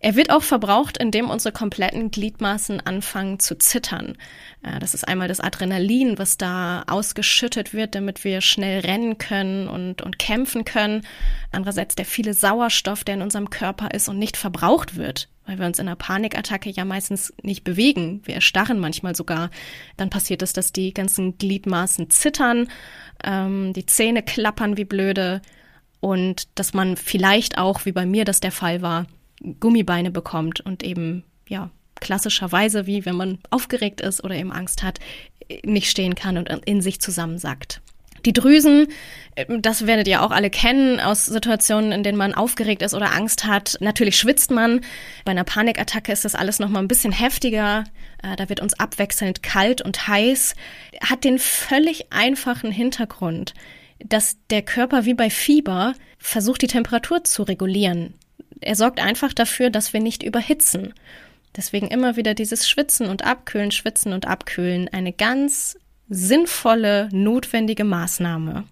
Er 0.05 0.17
wird 0.17 0.29
auch 0.29 0.43
verbraucht, 0.43 0.99
indem 0.99 1.31
unsere 1.31 1.51
kompletten 1.51 2.11
Gliedmaßen 2.11 2.79
anfangen 2.79 3.41
zu 3.41 3.57
zittern. 3.57 4.19
Äh, 4.63 4.79
das 4.79 4.93
ist 4.93 5.09
einmal 5.09 5.29
das 5.29 5.41
Adrenalin, 5.41 6.19
was 6.19 6.37
da 6.37 6.85
ausgeschüttet 6.89 7.73
wird, 7.73 7.95
damit 7.95 8.23
wir 8.23 8.43
schnell 8.43 8.81
rennen 8.81 9.17
können 9.17 9.67
und, 9.67 10.03
und 10.03 10.19
kämpfen 10.19 10.67
können. 10.67 11.07
Andererseits 11.53 11.95
der 11.95 12.05
viele 12.05 12.35
Sauerstoff, 12.35 13.03
der 13.03 13.15
in 13.15 13.23
unserem 13.23 13.49
Körper 13.49 13.93
ist 13.93 14.11
und 14.11 14.19
nicht 14.19 14.37
verbraucht 14.37 14.97
wird, 14.97 15.31
weil 15.47 15.59
wir 15.59 15.65
uns 15.65 15.79
in 15.79 15.89
einer 15.89 15.97
Panikattacke 15.97 16.69
ja 16.69 16.85
meistens 16.85 17.33
nicht 17.43 17.65
bewegen. 17.65 18.21
Wir 18.27 18.35
erstarren 18.35 18.81
manchmal 18.81 19.17
sogar. 19.17 19.49
Dann 19.97 20.11
passiert 20.11 20.43
es, 20.43 20.53
dass 20.53 20.71
die 20.71 20.93
ganzen 20.93 21.39
Gliedmaßen 21.39 22.11
zittern, 22.11 22.69
ähm, 23.25 23.73
die 23.73 23.87
Zähne 23.87 24.23
klappern 24.23 24.77
wie 24.77 24.85
blöde 24.85 25.41
und 26.01 26.59
dass 26.59 26.75
man 26.75 26.99
vielleicht 26.99 27.57
auch, 27.57 27.87
wie 27.87 27.93
bei 27.93 28.05
mir 28.05 28.27
das 28.27 28.41
der 28.41 28.53
Fall 28.53 28.83
war, 28.83 29.07
Gummibeine 29.61 30.11
bekommt 30.11 30.61
und 30.61 30.83
eben, 30.83 31.25
ja, 31.49 31.71
klassischerweise, 32.01 32.87
wie 32.87 33.07
wenn 33.07 33.17
man 33.17 33.39
aufgeregt 33.51 34.01
ist 34.01 34.23
oder 34.23 34.35
eben 34.35 34.53
Angst 34.53 34.83
hat, 34.83 34.99
nicht 35.65 35.91
stehen 35.91 36.15
kann 36.15 36.37
und 36.37 36.49
in 36.49 36.81
sich 36.81 37.01
zusammensackt. 37.01 37.81
Die 38.25 38.33
Drüsen, 38.33 38.89
das 39.49 39.87
werdet 39.87 40.09
ihr 40.09 40.23
auch 40.23 40.31
alle 40.31 40.49
kennen 40.49 40.99
aus 40.99 41.27
Situationen, 41.27 41.93
in 41.93 42.03
denen 42.03 42.17
man 42.17 42.33
aufgeregt 42.33 42.81
ist 42.81 42.95
oder 42.95 43.13
Angst 43.13 43.45
hat. 43.45 43.77
Natürlich 43.81 44.17
schwitzt 44.17 44.51
man. 44.51 44.81
Bei 45.27 45.33
einer 45.33 45.45
Panikattacke 45.45 46.11
ist 46.11 46.25
das 46.25 46.35
alles 46.35 46.59
nochmal 46.59 46.83
ein 46.83 46.89
bisschen 46.89 47.13
heftiger. 47.13 47.85
Äh, 48.23 48.37
da 48.37 48.49
wird 48.49 48.61
uns 48.61 48.79
abwechselnd 48.81 49.43
kalt 49.43 49.83
und 49.83 50.09
heiß. 50.09 50.55
Hat 51.03 51.25
den 51.25 51.39
völlig 51.39 52.13
einfachen 52.15 52.71
Hintergrund, 52.71 53.53
dass 53.99 54.39
der 54.49 54.63
Körper 54.63 55.05
wie 55.05 55.15
bei 55.15 55.29
Fieber 55.29 55.95
versucht, 56.17 56.63
die 56.63 56.67
Temperatur 56.67 57.25
zu 57.25 57.43
regulieren 57.43 58.15
er 58.61 58.77
sorgt 58.77 59.01
einfach 59.01 59.33
dafür, 59.33 59.71
dass 59.71 59.93
wir 59.93 60.01
nicht 60.01 60.23
überhitzen. 60.23 60.95
Deswegen 61.57 61.89
immer 61.89 62.17
wieder 62.17 62.35
dieses 62.35 62.69
Schwitzen 62.69 63.09
und 63.09 63.25
Abkühlen, 63.25 63.71
Schwitzen 63.71 64.13
und 64.13 64.27
Abkühlen, 64.27 64.89
eine 64.89 65.13
ganz 65.13 65.79
sinnvolle, 66.09 67.09
notwendige 67.13 67.85
Maßnahme. 67.85 68.65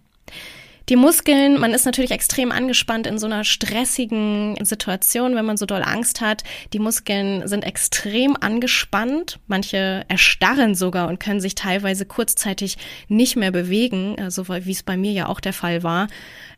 Die 0.93 0.97
Muskeln, 0.97 1.59
man 1.59 1.73
ist 1.73 1.87
natürlich 1.87 2.11
extrem 2.11 2.53
angespannt 2.53 3.07
in 3.07 3.19
so 3.19 3.25
einer 3.25 3.45
stressigen 3.45 4.63
Situation, 4.63 5.35
wenn 5.35 5.47
man 5.47 5.57
so 5.57 5.65
doll 5.65 5.83
Angst 5.83 6.21
hat. 6.21 6.45
Die 6.75 6.79
Muskeln 6.79 7.49
sind 7.49 7.65
extrem 7.65 8.37
angespannt. 8.39 9.39
Manche 9.47 10.05
erstarren 10.09 10.75
sogar 10.75 11.09
und 11.09 11.19
können 11.19 11.41
sich 11.41 11.55
teilweise 11.55 12.05
kurzzeitig 12.05 12.77
nicht 13.09 13.37
mehr 13.37 13.53
bewegen, 13.53 14.17
so 14.29 14.43
also 14.43 14.67
wie 14.67 14.73
es 14.73 14.83
bei 14.83 14.99
mir 14.99 15.13
ja 15.13 15.29
auch 15.31 15.41
der 15.41 15.55
Fall 15.55 15.83
war 15.83 16.09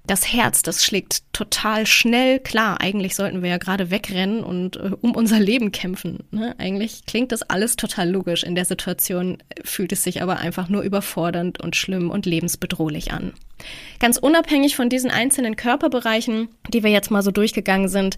das 0.07 0.31
Herz, 0.31 0.63
das 0.63 0.85
schlägt 0.85 1.23
total 1.33 1.87
schnell. 1.87 2.39
Klar, 2.39 2.81
eigentlich 2.81 3.15
sollten 3.15 3.43
wir 3.43 3.49
ja 3.49 3.57
gerade 3.57 3.91
wegrennen 3.91 4.45
und 4.45 4.77
äh, 4.77 4.91
um 5.01 5.17
unser 5.17 5.41
Leben 5.41 5.73
kämpfen. 5.73 6.25
Ne? 6.31 6.55
Eigentlich 6.59 7.07
klingt 7.07 7.33
das 7.33 7.43
alles 7.43 7.77
total 7.77 8.11
logisch. 8.11 8.43
In 8.43 8.55
der 8.55 8.67
Situation 8.67 9.39
fühlt 9.65 9.93
es 9.93 10.05
sich 10.05 10.23
aber 10.23 10.37
einfach 10.37 10.69
nur 10.69 10.83
überfordernd 10.83 11.63
und 11.63 11.75
schlimm 11.75 12.11
und 12.11 12.27
lebensbedrohlich 12.27 13.13
an. 13.13 13.33
Ganz 14.01 14.17
unabhängig 14.17 14.77
von 14.77 14.89
diesen 14.89 15.11
einzelnen 15.11 15.57
Körperbereichen, 15.57 16.49
die 16.69 16.83
wir 16.83 16.91
jetzt 16.91 17.11
mal 17.11 17.23
so 17.23 17.31
durchgegangen 17.31 17.89
sind, 17.89 18.17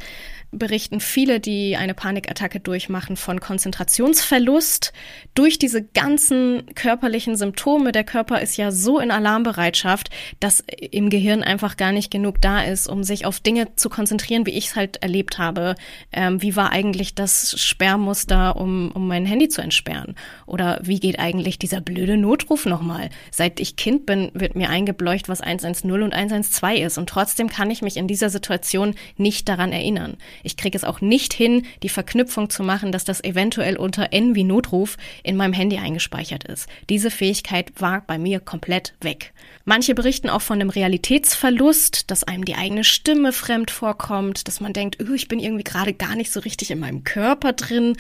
berichten 0.53 1.01
viele, 1.01 1.41
die 1.41 1.77
eine 1.77 1.95
Panikattacke 1.95 2.61
durchmachen, 2.61 3.17
von 3.17 3.41
Konzentrationsverlust 3.41 4.93
durch 5.35 5.59
diese 5.59 5.83
ganzen 5.83 6.75
körperlichen 6.75 7.37
Symptome. 7.37 7.93
Der 7.93 8.05
Körper 8.05 8.41
ist 8.41 8.57
ja 8.57 8.71
so 8.71 8.99
in 8.99 9.11
Alarmbereitschaft, 9.11 10.11
dass 10.41 10.65
im 10.91 11.11
Gehirn 11.11 11.43
einfach 11.43 11.77
gar 11.77 11.93
nicht 11.93 12.11
genug 12.11 12.41
da 12.41 12.63
ist, 12.63 12.89
um 12.89 13.05
sich 13.05 13.27
auf 13.27 13.41
Dinge 13.41 13.75
zu 13.77 13.91
konzentrieren, 13.91 14.47
wie 14.47 14.53
ich 14.53 14.69
es 14.69 14.77
halt 14.77 15.03
erlebt 15.03 15.39
habe. 15.39 15.75
Ähm, 16.13 16.41
wie 16.43 16.57
war 16.57 16.71
eigentlich 16.71 17.15
das 17.15 17.61
Sperrmuster, 17.61 18.57
um, 18.57 18.91
um 18.93 19.09
mein 19.09 19.27
Handy 19.27 19.49
zu 19.49 19.61
entsperren? 19.61 20.15
Oder 20.47 20.81
wie 20.83 21.01
geht 21.01 21.19
eigentlich 21.19 21.59
dieser 21.59 21.81
blöde 21.81 22.17
Notruf 22.17 22.67
nochmal? 22.67 23.11
Seit 23.31 23.61
ich 23.61 23.77
Kind 23.77 24.07
bin, 24.07 24.31
wird 24.33 24.57
mir 24.57 24.71
eingebleucht, 24.71 25.26
vielleicht, 25.27 25.29
was 25.29 25.41
110 25.41 25.91
und 25.91 26.15
112 26.15 26.81
ist. 26.81 26.99
Und 26.99 27.09
trotzdem 27.09 27.49
kann 27.49 27.71
ich 27.71 27.83
mich 27.83 27.97
in 27.97 28.09
dieser 28.09 28.31
Situation 28.31 28.95
nicht 29.17 29.49
daran 29.49 29.73
erinnern. 29.73 30.17
Ich 30.43 30.57
kriege 30.57 30.77
es 30.77 30.85
auch 30.85 31.01
nicht 31.01 31.33
hin, 31.33 31.67
die 31.83 31.89
Verknüpfung 31.89 32.51
zu 32.51 32.63
machen, 32.63 32.93
dass 32.93 33.05
das 33.05 33.23
eventuell 33.23 33.77
unter 33.77 34.13
N 34.13 34.35
wie 34.35 34.45
Notruf 34.45 34.97
in 35.23 35.37
meinem 35.37 35.53
Handy 35.53 35.79
eingespeichert 35.79 36.45
ist. 36.45 36.69
Diese 36.89 37.11
Fähigkeit 37.11 37.73
war 37.81 38.03
bei 38.07 38.19
mir 38.19 38.41
komplett 38.41 38.95
weg. 39.01 39.33
Manche 39.65 39.95
berichten 39.95 40.31
auch 40.31 40.43
von 40.43 40.61
einem 40.61 40.71
Realitätsverlust, 40.71 42.11
dass 42.11 42.25
einem 42.25 42.45
die 42.45 42.55
eigene 42.55 42.85
Stimme 42.85 43.33
fremd 43.33 43.71
vorkommt, 43.71 44.49
dass 44.49 44.61
man 44.61 44.73
denkt, 44.73 44.99
ich 45.15 45.29
bin 45.29 45.41
irgendwie 45.41 45.65
gerade 45.65 45.93
gar 45.93 46.15
nicht 46.15 46.33
so 46.33 46.41
richtig 46.41 46.71
in 46.71 46.79
meinem 46.79 47.05
Körper 47.05 47.53
drin. 47.53 47.97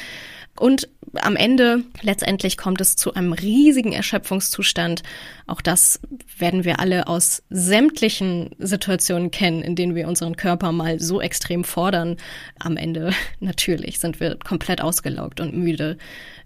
Und 0.58 0.88
am 1.14 1.36
Ende 1.36 1.84
letztendlich 2.02 2.56
kommt 2.56 2.80
es 2.80 2.96
zu 2.96 3.14
einem 3.14 3.32
riesigen 3.32 3.92
Erschöpfungszustand. 3.92 5.02
Auch 5.46 5.60
das 5.60 6.00
werden 6.38 6.64
wir 6.64 6.80
alle 6.80 7.06
aus 7.06 7.42
sämtlichen 7.50 8.50
Situationen 8.58 9.30
kennen, 9.30 9.62
in 9.62 9.76
denen 9.76 9.94
wir 9.94 10.08
unseren 10.08 10.36
Körper 10.36 10.72
mal 10.72 11.00
so 11.00 11.20
extrem 11.20 11.64
fordern. 11.64 12.16
Am 12.58 12.76
Ende 12.76 13.12
natürlich 13.40 13.98
sind 13.98 14.20
wir 14.20 14.36
komplett 14.36 14.80
ausgelaugt 14.80 15.40
und 15.40 15.54
müde 15.56 15.98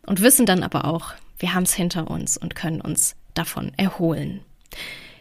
und 0.07 0.21
wissen 0.23 0.47
dann 0.47 0.63
aber 0.63 0.85
auch, 0.85 1.15
wir 1.39 1.55
haben 1.55 1.65
es 1.65 1.75
hinter 1.75 2.11
uns 2.11 2.37
und 2.37 2.55
können 2.55 2.81
uns 2.81 3.17
davon 3.35 3.73
erholen. 3.77 4.41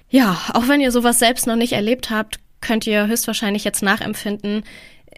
Ja, 0.09 0.41
auch 0.53 0.67
wenn 0.67 0.81
ihr 0.81 0.91
sowas 0.91 1.19
selbst 1.19 1.47
noch 1.47 1.55
nicht 1.55 1.73
erlebt 1.73 2.09
habt, 2.09 2.39
könnt 2.61 2.85
ihr 2.87 3.07
höchstwahrscheinlich 3.07 3.63
jetzt 3.63 3.83
nachempfinden, 3.83 4.63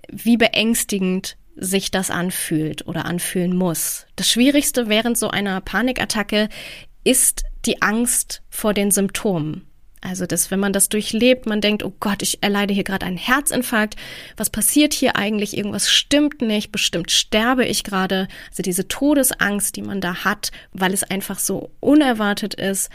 wie 0.10 0.38
beängstigend 0.38 1.38
sich 1.62 1.92
das 1.92 2.10
anfühlt 2.10 2.88
oder 2.88 3.06
anfühlen 3.06 3.56
muss. 3.56 4.08
Das 4.18 4.30
Schwierigste 4.30 4.90
während 4.90 5.18
so 5.18 5.30
einer 5.30 5.62
Panikattacke 5.62 6.50
ist 7.04 7.44
die 7.66 7.82
Angst 7.82 8.42
vor 8.50 8.74
den 8.74 8.92
Symptomen. 8.92 9.68
Also, 10.04 10.26
dass 10.26 10.50
wenn 10.50 10.60
man 10.60 10.74
das 10.74 10.90
durchlebt, 10.90 11.46
man 11.46 11.62
denkt, 11.62 11.84
oh 11.84 11.94
Gott, 12.00 12.24
ich 12.24 12.42
erleide 12.42 12.74
hier 12.74 12.84
gerade 12.84 13.06
einen 13.06 13.18
Herzinfarkt. 13.18 13.96
Was 14.36 14.50
passiert 14.50 14.94
hier 14.94 15.16
eigentlich? 15.16 15.56
Irgendwas 15.56 15.92
stimmt 15.92 16.42
nicht. 16.42 16.72
Bestimmt 16.72 17.12
sterbe 17.12 17.66
ich 17.66 17.84
gerade. 17.84 18.28
Also 18.50 18.64
diese 18.64 18.88
Todesangst, 18.88 19.76
die 19.76 19.84
man 19.84 20.02
da 20.02 20.24
hat, 20.24 20.52
weil 20.74 20.92
es 20.92 21.04
einfach 21.04 21.38
so 21.38 21.70
unerwartet 21.80 22.56
ist 22.56 22.90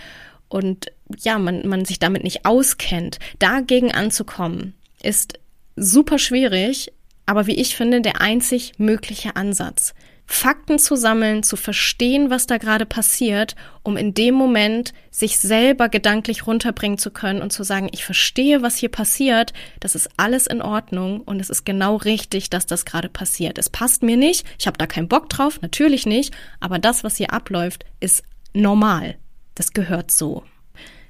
und 0.48 0.86
ja, 1.16 1.38
man, 1.38 1.68
man 1.68 1.84
sich 1.84 2.00
damit 2.00 2.24
nicht 2.24 2.44
auskennt. 2.44 3.20
Dagegen 3.38 3.92
anzukommen, 3.92 4.74
ist 5.00 5.38
super 5.76 6.18
schwierig, 6.18 6.92
aber 7.26 7.46
wie 7.46 7.56
ich 7.56 7.76
finde, 7.76 8.00
der 8.00 8.20
einzig 8.20 8.74
mögliche 8.78 9.36
Ansatz. 9.36 9.94
Fakten 10.28 10.80
zu 10.80 10.96
sammeln, 10.96 11.44
zu 11.44 11.56
verstehen, 11.56 12.30
was 12.30 12.46
da 12.48 12.58
gerade 12.58 12.84
passiert, 12.84 13.54
um 13.84 13.96
in 13.96 14.12
dem 14.12 14.34
Moment 14.34 14.92
sich 15.10 15.38
selber 15.38 15.88
gedanklich 15.88 16.48
runterbringen 16.48 16.98
zu 16.98 17.12
können 17.12 17.42
und 17.42 17.52
zu 17.52 17.62
sagen, 17.62 17.88
ich 17.92 18.04
verstehe, 18.04 18.60
was 18.60 18.76
hier 18.76 18.88
passiert, 18.88 19.52
das 19.78 19.94
ist 19.94 20.10
alles 20.16 20.48
in 20.48 20.62
Ordnung 20.62 21.20
und 21.20 21.40
es 21.40 21.48
ist 21.48 21.64
genau 21.64 21.96
richtig, 21.96 22.50
dass 22.50 22.66
das 22.66 22.84
gerade 22.84 23.08
passiert. 23.08 23.56
Es 23.56 23.70
passt 23.70 24.02
mir 24.02 24.16
nicht, 24.16 24.44
ich 24.58 24.66
habe 24.66 24.78
da 24.78 24.88
keinen 24.88 25.08
Bock 25.08 25.28
drauf, 25.28 25.60
natürlich 25.62 26.06
nicht, 26.06 26.34
aber 26.58 26.80
das, 26.80 27.04
was 27.04 27.16
hier 27.16 27.32
abläuft, 27.32 27.84
ist 28.00 28.24
normal. 28.52 29.16
Das 29.54 29.72
gehört 29.72 30.10
so. 30.10 30.42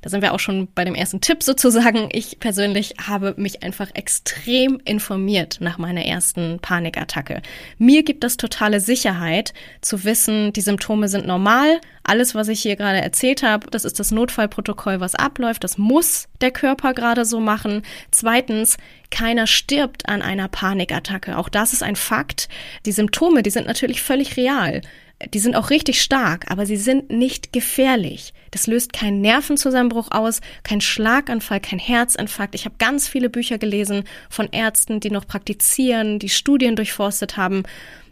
Da 0.07 0.11
sind 0.11 0.23
wir 0.23 0.35
auch 0.35 0.39
schon 0.39 0.69
bei 0.73 0.85
dem 0.85 0.95
ersten 0.95 1.21
Tipp 1.21 1.43
sozusagen. 1.43 2.09
Ich 2.13 2.39
persönlich 2.39 2.95
habe 3.09 3.35
mich 3.39 3.65
einfach 3.65 3.89
extrem 3.95 4.81
informiert 4.85 5.57
nach 5.59 5.79
meiner 5.79 6.05
ersten 6.05 6.61
Panikattacke. 6.61 7.43
Mir 7.79 8.05
gibt 8.05 8.23
das 8.23 8.37
totale 8.37 8.79
Sicherheit 8.79 9.53
zu 9.81 10.05
wissen, 10.05 10.53
die 10.53 10.61
Symptome 10.61 11.09
sind 11.09 11.27
normal. 11.27 11.81
Alles, 12.05 12.37
was 12.37 12.47
ich 12.47 12.61
hier 12.61 12.77
gerade 12.77 13.01
erzählt 13.01 13.43
habe, 13.43 13.69
das 13.69 13.85
ist 13.85 13.99
das 13.99 14.13
Notfallprotokoll, 14.13 15.01
was 15.01 15.17
abläuft. 15.17 15.65
Das 15.65 15.77
muss 15.77 16.29
der 16.41 16.53
Körper 16.53 16.95
gerade 16.95 17.25
so 17.25 17.41
machen. 17.41 17.83
Zweitens, 18.13 18.77
keiner 19.11 19.49
stirbt 19.49 20.09
an 20.09 20.23
einer 20.23 20.47
Panikattacke. 20.47 21.37
Auch 21.37 21.49
das 21.49 21.73
ist 21.73 21.83
ein 21.83 21.97
Fakt. 21.97 22.49
Die 22.85 22.93
Symptome, 22.93 23.43
die 23.43 23.51
sind 23.51 23.67
natürlich 23.67 24.03
völlig 24.03 24.37
real. 24.37 24.83
Die 25.33 25.39
sind 25.39 25.57
auch 25.57 25.71
richtig 25.71 26.03
stark, 26.03 26.51
aber 26.51 26.67
sie 26.67 26.77
sind 26.77 27.11
nicht 27.11 27.53
gefährlich. 27.53 28.35
Das 28.51 28.67
löst 28.67 28.93
keinen 28.93 29.23
Nervenzusammenbruch 29.23 30.11
aus, 30.11 30.41
kein 30.63 30.83
Schlaganfall, 30.83 31.61
kein 31.61 31.79
Herzinfarkt. 31.79 32.55
Ich 32.55 32.67
habe 32.67 32.77
ganz 32.79 33.09
viele 33.09 33.31
Bücher 33.31 33.57
gelesen 33.57 34.05
von 34.29 34.49
Ärzten, 34.53 35.01
die 35.01 35.11
noch 35.11 35.27
praktizieren, 35.27 36.19
die 36.19 36.29
Studien 36.29 36.77
durchforstet 36.77 37.39
haben. 37.39 37.63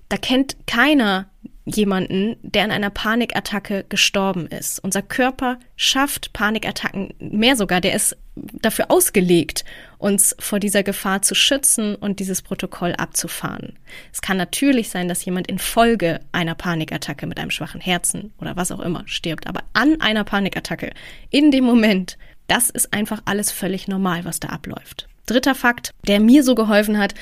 Da 0.09 0.17
kennt 0.17 0.57
keiner 0.67 1.29
jemanden, 1.67 2.37
der 2.43 2.65
an 2.65 2.71
einer 2.71 2.91
Panikattacke 2.91 3.85
gestorben 3.89 4.47
ist. 4.47 4.79
Unser 4.81 5.03
Körper 5.03 5.59
schafft 5.77 6.33
Panikattacken, 6.33 7.15
mehr 7.19 7.57
sogar, 7.57 7.81
der 7.81 7.95
ist 7.95 8.17
dafür 8.35 8.91
ausgelegt, 8.91 9.65
uns 10.05 10.37
vor 10.39 10.61
dieser 10.61 10.83
Gefahr 10.83 11.23
zu 11.23 11.35
schützen 11.35 11.95
und 11.95 12.21
dieses 12.21 12.43
Protokoll 12.43 12.93
abzufahren. 12.93 13.79
Es 14.13 14.21
kann 14.21 14.37
natürlich 14.37 14.91
sein, 14.91 15.09
dass 15.09 15.25
jemand 15.25 15.47
infolge 15.47 16.21
einer 16.31 16.55
Panikattacke 16.55 17.27
mit 17.27 17.41
einem 17.41 17.51
schwachen 17.51 17.81
Herzen 17.81 18.35
oder 18.39 18.55
was 18.55 18.71
auch 18.71 18.81
immer 18.81 19.05
stirbt, 19.07 19.47
aber 19.47 19.63
an 19.73 20.03
einer 20.03 20.25
Panikattacke, 20.25 20.93
in 21.31 21.51
dem 21.51 21.65
Moment, 21.65 22.19
das 22.49 22.69
ist 22.69 22.93
einfach 22.93 23.23
alles 23.25 23.51
völlig 23.51 23.89
normal, 23.89 24.27
was 24.27 24.41
da 24.41 24.49
abläuft. 24.49 25.09
Dritter 25.25 25.55
Fakt, 25.55 25.95
der 26.07 26.21
mir 26.21 26.45
so 26.45 26.55
geholfen 26.55 26.99
hat, 26.99 27.15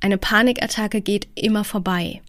eine 0.00 0.18
Panikattacke 0.18 1.00
geht 1.00 1.28
immer 1.34 1.64
vorbei. 1.64 2.20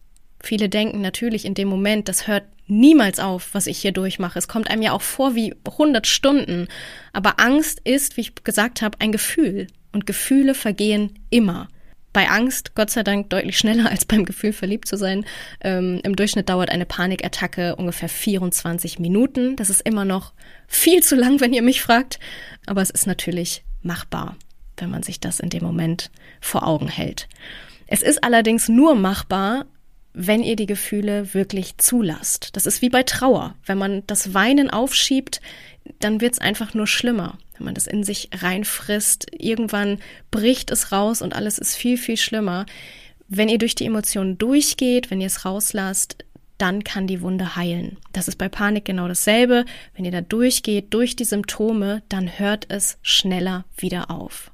Viele 0.41 0.69
denken 0.69 1.01
natürlich 1.01 1.43
in 1.43 1.55
dem 1.55 1.67
Moment, 1.67 2.07
das 2.07 2.25
hört 2.25 2.45
niemals 2.67 3.19
auf, 3.19 3.49
was 3.53 3.67
ich 3.67 3.79
hier 3.79 3.91
durchmache. 3.91 4.39
Es 4.39 4.47
kommt 4.47 4.69
einem 4.69 4.81
ja 4.81 4.93
auch 4.93 5.01
vor 5.01 5.35
wie 5.35 5.53
100 5.65 6.07
Stunden. 6.07 6.69
Aber 7.11 7.41
Angst 7.41 7.81
ist, 7.83 8.15
wie 8.15 8.21
ich 8.21 8.35
gesagt 8.45 8.81
habe, 8.81 8.97
ein 9.01 9.11
Gefühl. 9.11 9.67
Und 9.91 10.05
Gefühle 10.05 10.53
vergehen 10.53 11.19
immer. 11.29 11.67
Bei 12.11 12.27
Angst, 12.29 12.73
Gott 12.75 12.89
sei 12.89 13.03
Dank, 13.03 13.29
deutlich 13.29 13.57
schneller 13.57 13.89
als 13.89 14.05
beim 14.05 14.25
Gefühl, 14.25 14.51
verliebt 14.51 14.87
zu 14.87 14.97
sein. 14.97 15.25
Ähm, 15.61 16.01
Im 16.03 16.15
Durchschnitt 16.15 16.49
dauert 16.49 16.69
eine 16.69 16.85
Panikattacke 16.85 17.75
ungefähr 17.75 18.09
24 18.09 18.99
Minuten. 18.99 19.55
Das 19.55 19.69
ist 19.69 19.81
immer 19.81 20.05
noch 20.05 20.33
viel 20.67 21.03
zu 21.03 21.15
lang, 21.15 21.39
wenn 21.39 21.53
ihr 21.53 21.61
mich 21.61 21.81
fragt. 21.81 22.19
Aber 22.65 22.81
es 22.81 22.89
ist 22.89 23.05
natürlich 23.05 23.63
machbar, 23.83 24.35
wenn 24.77 24.89
man 24.89 25.03
sich 25.03 25.19
das 25.19 25.39
in 25.39 25.49
dem 25.49 25.63
Moment 25.63 26.09
vor 26.41 26.67
Augen 26.67 26.87
hält. 26.87 27.27
Es 27.85 28.01
ist 28.01 28.23
allerdings 28.23 28.69
nur 28.69 28.95
machbar, 28.95 29.65
wenn 30.13 30.43
ihr 30.43 30.55
die 30.55 30.65
Gefühle 30.65 31.33
wirklich 31.33 31.77
zulasst. 31.77 32.55
Das 32.55 32.65
ist 32.65 32.81
wie 32.81 32.89
bei 32.89 33.03
Trauer. 33.03 33.55
Wenn 33.65 33.77
man 33.77 34.03
das 34.07 34.33
Weinen 34.33 34.69
aufschiebt, 34.69 35.41
dann 35.99 36.21
wird 36.21 36.33
es 36.33 36.39
einfach 36.39 36.73
nur 36.73 36.87
schlimmer. 36.87 37.37
Wenn 37.59 37.65
man 37.65 37.75
das 37.75 37.87
in 37.87 38.03
sich 38.03 38.29
reinfrisst, 38.33 39.27
irgendwann 39.37 39.99
bricht 40.31 40.71
es 40.71 40.91
raus 40.91 41.21
und 41.21 41.35
alles 41.35 41.59
ist 41.59 41.75
viel, 41.75 41.97
viel 41.97 42.17
schlimmer. 42.17 42.65
Wenn 43.27 43.49
ihr 43.49 43.59
durch 43.59 43.75
die 43.75 43.85
Emotionen 43.85 44.37
durchgeht, 44.37 45.11
wenn 45.11 45.21
ihr 45.21 45.27
es 45.27 45.45
rauslasst, 45.45 46.25
dann 46.57 46.83
kann 46.83 47.07
die 47.07 47.21
Wunde 47.21 47.55
heilen. 47.55 47.97
Das 48.11 48.27
ist 48.27 48.37
bei 48.37 48.49
Panik 48.49 48.85
genau 48.85 49.07
dasselbe. 49.07 49.65
Wenn 49.95 50.05
ihr 50.05 50.11
da 50.11 50.21
durchgeht, 50.21 50.93
durch 50.93 51.15
die 51.15 51.25
Symptome, 51.25 52.01
dann 52.09 52.39
hört 52.39 52.65
es 52.69 52.97
schneller 53.01 53.65
wieder 53.77 54.09
auf. 54.09 54.51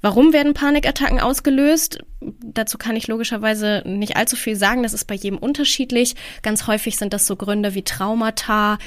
Warum 0.00 0.32
werden 0.32 0.54
Panikattacken 0.54 1.20
ausgelöst? 1.20 1.98
Dazu 2.20 2.78
kann 2.78 2.96
ich 2.96 3.08
logischerweise 3.08 3.82
nicht 3.84 4.16
allzu 4.16 4.36
viel 4.36 4.56
sagen. 4.56 4.82
Das 4.82 4.92
ist 4.92 5.06
bei 5.06 5.14
jedem 5.14 5.38
unterschiedlich. 5.38 6.14
Ganz 6.42 6.66
häufig 6.66 6.96
sind 6.96 7.12
das 7.12 7.26
so 7.26 7.36
Gründe 7.36 7.74
wie 7.74 7.82
Traumata. 7.82 8.78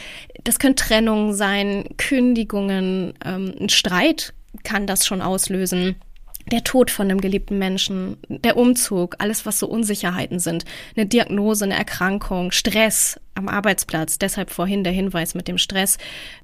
Das 0.44 0.60
können 0.60 0.76
Trennungen 0.76 1.34
sein, 1.34 1.86
Kündigungen, 1.98 3.14
ähm, 3.26 3.54
ein 3.60 3.70
Streit 3.70 4.34
kann 4.64 4.86
das 4.86 5.06
schon 5.06 5.22
auslösen 5.22 5.96
der 6.50 6.64
Tod 6.64 6.92
von 6.92 7.10
einem 7.10 7.22
geliebten 7.22 7.58
Menschen, 7.58 8.18
der 8.28 8.58
Umzug, 8.58 9.16
alles, 9.20 9.46
was 9.46 9.60
so 9.60 9.68
Unsicherheiten 9.68 10.40
sind, 10.40 10.66
eine 10.96 11.06
Diagnose, 11.06 11.66
eine 11.66 11.76
Erkrankung, 11.76 12.52
Stress 12.52 13.20
am 13.34 13.48
Arbeitsplatz, 13.48 14.20
deshalb 14.20 14.50
vorhin 14.50 14.84
der 14.84 14.94
Hinweis 14.94 15.36
mit 15.36 15.48
dem 15.48 15.58
Stress, 15.58 15.98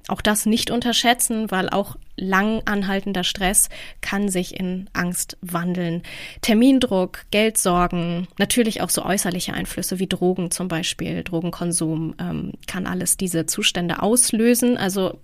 auch 0.08 0.22
das 0.22 0.46
nicht 0.46 0.70
unterschätzen, 0.70 1.50
weil 1.50 1.68
auch 1.68 1.96
lang 2.16 2.62
anhaltender 2.64 3.24
Stress 3.24 3.68
kann 4.00 4.28
sich 4.28 4.58
in 4.58 4.88
Angst 4.94 5.36
wandeln. 5.42 6.02
Termindruck, 6.40 7.26
Geldsorgen, 7.30 8.26
natürlich 8.38 8.80
auch 8.80 8.90
so 8.90 9.04
äußerliche 9.04 9.52
Einflüsse 9.52 9.98
wie 9.98 10.06
Drogen 10.06 10.50
zum 10.50 10.68
Beispiel, 10.68 11.22
Drogenkonsum 11.22 12.14
ähm, 12.18 12.52
kann 12.66 12.86
alles 12.86 13.16
diese 13.16 13.46
Zustände 13.46 14.02
auslösen. 14.02 14.78
Also 14.78 15.20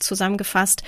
zusammengefasst, 0.00 0.82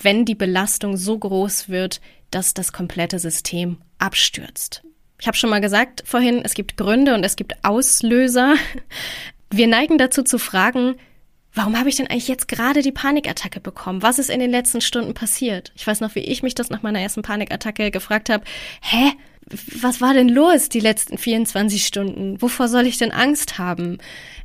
wenn 0.00 0.24
die 0.24 0.34
Belastung 0.34 0.96
so 0.96 1.18
groß 1.18 1.68
wird, 1.68 2.00
dass 2.30 2.54
das 2.54 2.72
komplette 2.72 3.18
System 3.18 3.78
abstürzt. 3.98 4.82
Ich 5.18 5.26
habe 5.26 5.36
schon 5.36 5.50
mal 5.50 5.60
gesagt 5.60 6.02
vorhin, 6.06 6.42
es 6.44 6.54
gibt 6.54 6.76
Gründe 6.76 7.14
und 7.14 7.24
es 7.24 7.36
gibt 7.36 7.64
Auslöser. 7.64 8.54
Wir 9.50 9.66
neigen 9.66 9.96
dazu 9.98 10.22
zu 10.22 10.38
fragen, 10.38 10.96
warum 11.54 11.78
habe 11.78 11.88
ich 11.88 11.96
denn 11.96 12.06
eigentlich 12.06 12.28
jetzt 12.28 12.48
gerade 12.48 12.82
die 12.82 12.92
Panikattacke 12.92 13.60
bekommen? 13.60 14.02
Was 14.02 14.18
ist 14.18 14.28
in 14.30 14.40
den 14.40 14.50
letzten 14.50 14.80
Stunden 14.80 15.14
passiert? 15.14 15.72
Ich 15.74 15.86
weiß 15.86 16.00
noch, 16.00 16.14
wie 16.14 16.20
ich 16.20 16.42
mich 16.42 16.54
das 16.54 16.70
nach 16.70 16.82
meiner 16.82 17.00
ersten 17.00 17.22
Panikattacke 17.22 17.90
gefragt 17.90 18.28
habe. 18.28 18.44
Hä? 18.82 19.12
Was 19.80 20.00
war 20.00 20.12
denn 20.12 20.28
los 20.28 20.68
die 20.68 20.80
letzten 20.80 21.18
24 21.18 21.86
Stunden? 21.86 22.42
Wovor 22.42 22.66
soll 22.66 22.84
ich 22.84 22.98
denn 22.98 23.12
Angst 23.12 23.58
haben? 23.58 23.98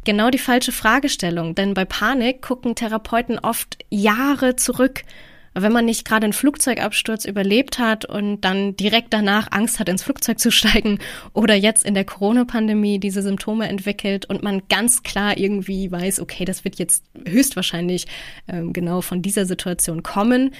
Genau 0.05 0.29
die 0.29 0.37
falsche 0.37 0.71
Fragestellung, 0.71 1.55
denn 1.55 1.73
bei 1.73 1.85
Panik 1.85 2.43
gucken 2.43 2.75
Therapeuten 2.75 3.39
oft 3.39 3.79
Jahre 3.89 4.55
zurück 4.55 5.01
Wenn 5.53 5.73
man 5.73 5.85
nicht 5.85 6.05
gerade 6.05 6.25
einen 6.25 6.33
Flugzeugabsturz 6.33 7.25
überlebt 7.25 7.77
hat 7.77 8.05
und 8.05 8.41
dann 8.41 8.75
direkt 8.77 9.13
danach 9.13 9.51
Angst 9.51 9.79
hat, 9.79 9.89
ins 9.89 10.03
Flugzeug 10.03 10.39
zu 10.39 10.51
steigen 10.51 10.99
oder 11.33 11.55
jetzt 11.55 11.83
in 11.83 11.93
der 11.93 12.05
Corona-Pandemie 12.05 12.99
diese 12.99 13.21
Symptome 13.21 13.67
entwickelt 13.67 14.25
und 14.25 14.43
man 14.43 14.63
ganz 14.69 15.03
klar 15.03 15.37
irgendwie 15.37 15.91
weiß, 15.91 16.21
okay, 16.21 16.45
das 16.45 16.63
wird 16.63 16.79
jetzt 16.79 17.03
höchstwahrscheinlich 17.27 18.07
ähm, 18.47 18.71
genau 18.71 19.01
von 19.01 19.21
dieser 19.21 19.45
Situation 19.45 20.03
kommen, 20.03 20.51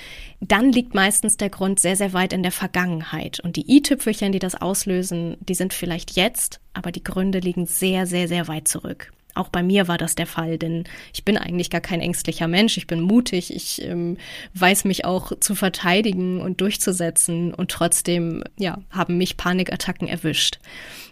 dann 0.42 0.72
liegt 0.72 0.94
meistens 0.94 1.38
der 1.38 1.50
Grund 1.50 1.80
sehr, 1.80 1.96
sehr 1.96 2.14
weit 2.14 2.34
in 2.34 2.44
der 2.44 2.52
Vergangenheit. 2.52 3.40
Und 3.40 3.56
die 3.56 3.78
i-Tüpfelchen, 3.78 4.32
die 4.32 4.40
das 4.40 4.56
auslösen, 4.56 5.38
die 5.40 5.56
sind 5.56 5.74
vielleicht 5.74 6.12
jetzt, 6.12 6.60
aber 6.74 6.92
die 6.92 7.04
Gründe 7.04 7.40
liegen 7.40 7.66
sehr, 7.66 8.06
sehr, 8.08 8.28
sehr 8.28 8.48
weit 8.48 8.68
zurück. 8.68 9.12
Auch 9.34 9.50
bei 9.50 9.64
mir 9.64 9.88
war 9.88 9.98
das 9.98 10.16
der 10.16 10.28
Fall, 10.28 10.58
denn 10.58 10.84
ich 11.14 11.24
bin 11.24 11.38
eigentlich 11.38 11.70
gar 11.70 11.82
kein 11.82 12.02
ängstlicher 12.02 12.48
Mensch. 12.48 12.78
Ich 12.78 12.88
bin 12.88 13.02
mutig. 13.02 13.54
Ich 13.54 13.82
ähm, 13.82 14.18
weiß 14.54 14.86
mich 14.86 15.06
auch 15.06 15.32
zu 15.40 15.56
verteidigen 15.56 16.42
und 16.42 16.62
durchzusetzen. 16.62 17.54
Und 17.54 17.72
trotzdem, 17.72 18.44
ja, 18.58 18.80
haben 18.90 19.18
mich 19.18 19.38
Panikattacken 19.38 20.08
erwischt. 20.08 20.60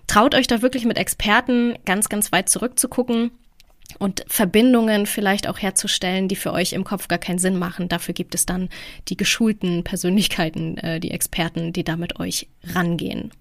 Traut 0.08 0.36
euch 0.36 0.48
da 0.48 0.62
wirklich 0.62 0.86
mit 0.86 0.98
Experten 0.98 1.78
ganz, 1.86 2.10
ganz 2.10 2.32
weit 2.32 2.50
zurückzugucken 2.50 3.32
und 3.98 4.24
Verbindungen 4.28 5.06
vielleicht 5.06 5.48
auch 5.48 5.60
herzustellen, 5.60 6.28
die 6.28 6.36
für 6.36 6.52
euch 6.52 6.74
im 6.74 6.84
Kopf 6.84 7.08
gar 7.08 7.18
keinen 7.18 7.40
Sinn 7.40 7.58
machen. 7.58 7.90
Dafür 7.90 8.14
gibt 8.14 8.36
es 8.36 8.46
dann 8.46 8.70
die 9.08 9.18
geschulten 9.18 9.84
Persönlichkeiten, 9.84 10.78
äh, 10.78 11.00
die 11.00 11.12
Experten, 11.12 11.74
die 11.74 11.84
da 11.84 11.96
mit 11.96 12.20
euch 12.20 12.48
rangehen. 12.64 13.32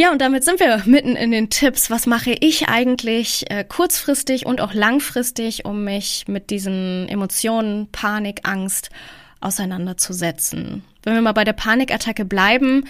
Ja, 0.00 0.12
und 0.12 0.20
damit 0.20 0.44
sind 0.44 0.60
wir 0.60 0.80
mitten 0.86 1.16
in 1.16 1.32
den 1.32 1.50
Tipps. 1.50 1.90
Was 1.90 2.06
mache 2.06 2.30
ich 2.30 2.68
eigentlich 2.68 3.50
äh, 3.50 3.64
kurzfristig 3.64 4.46
und 4.46 4.60
auch 4.60 4.72
langfristig, 4.72 5.64
um 5.64 5.82
mich 5.82 6.26
mit 6.28 6.50
diesen 6.50 7.08
Emotionen, 7.08 7.88
Panik, 7.90 8.42
Angst 8.44 8.90
auseinanderzusetzen? 9.40 10.84
Wenn 11.02 11.14
wir 11.14 11.20
mal 11.20 11.32
bei 11.32 11.42
der 11.42 11.52
Panikattacke 11.52 12.24
bleiben, 12.24 12.84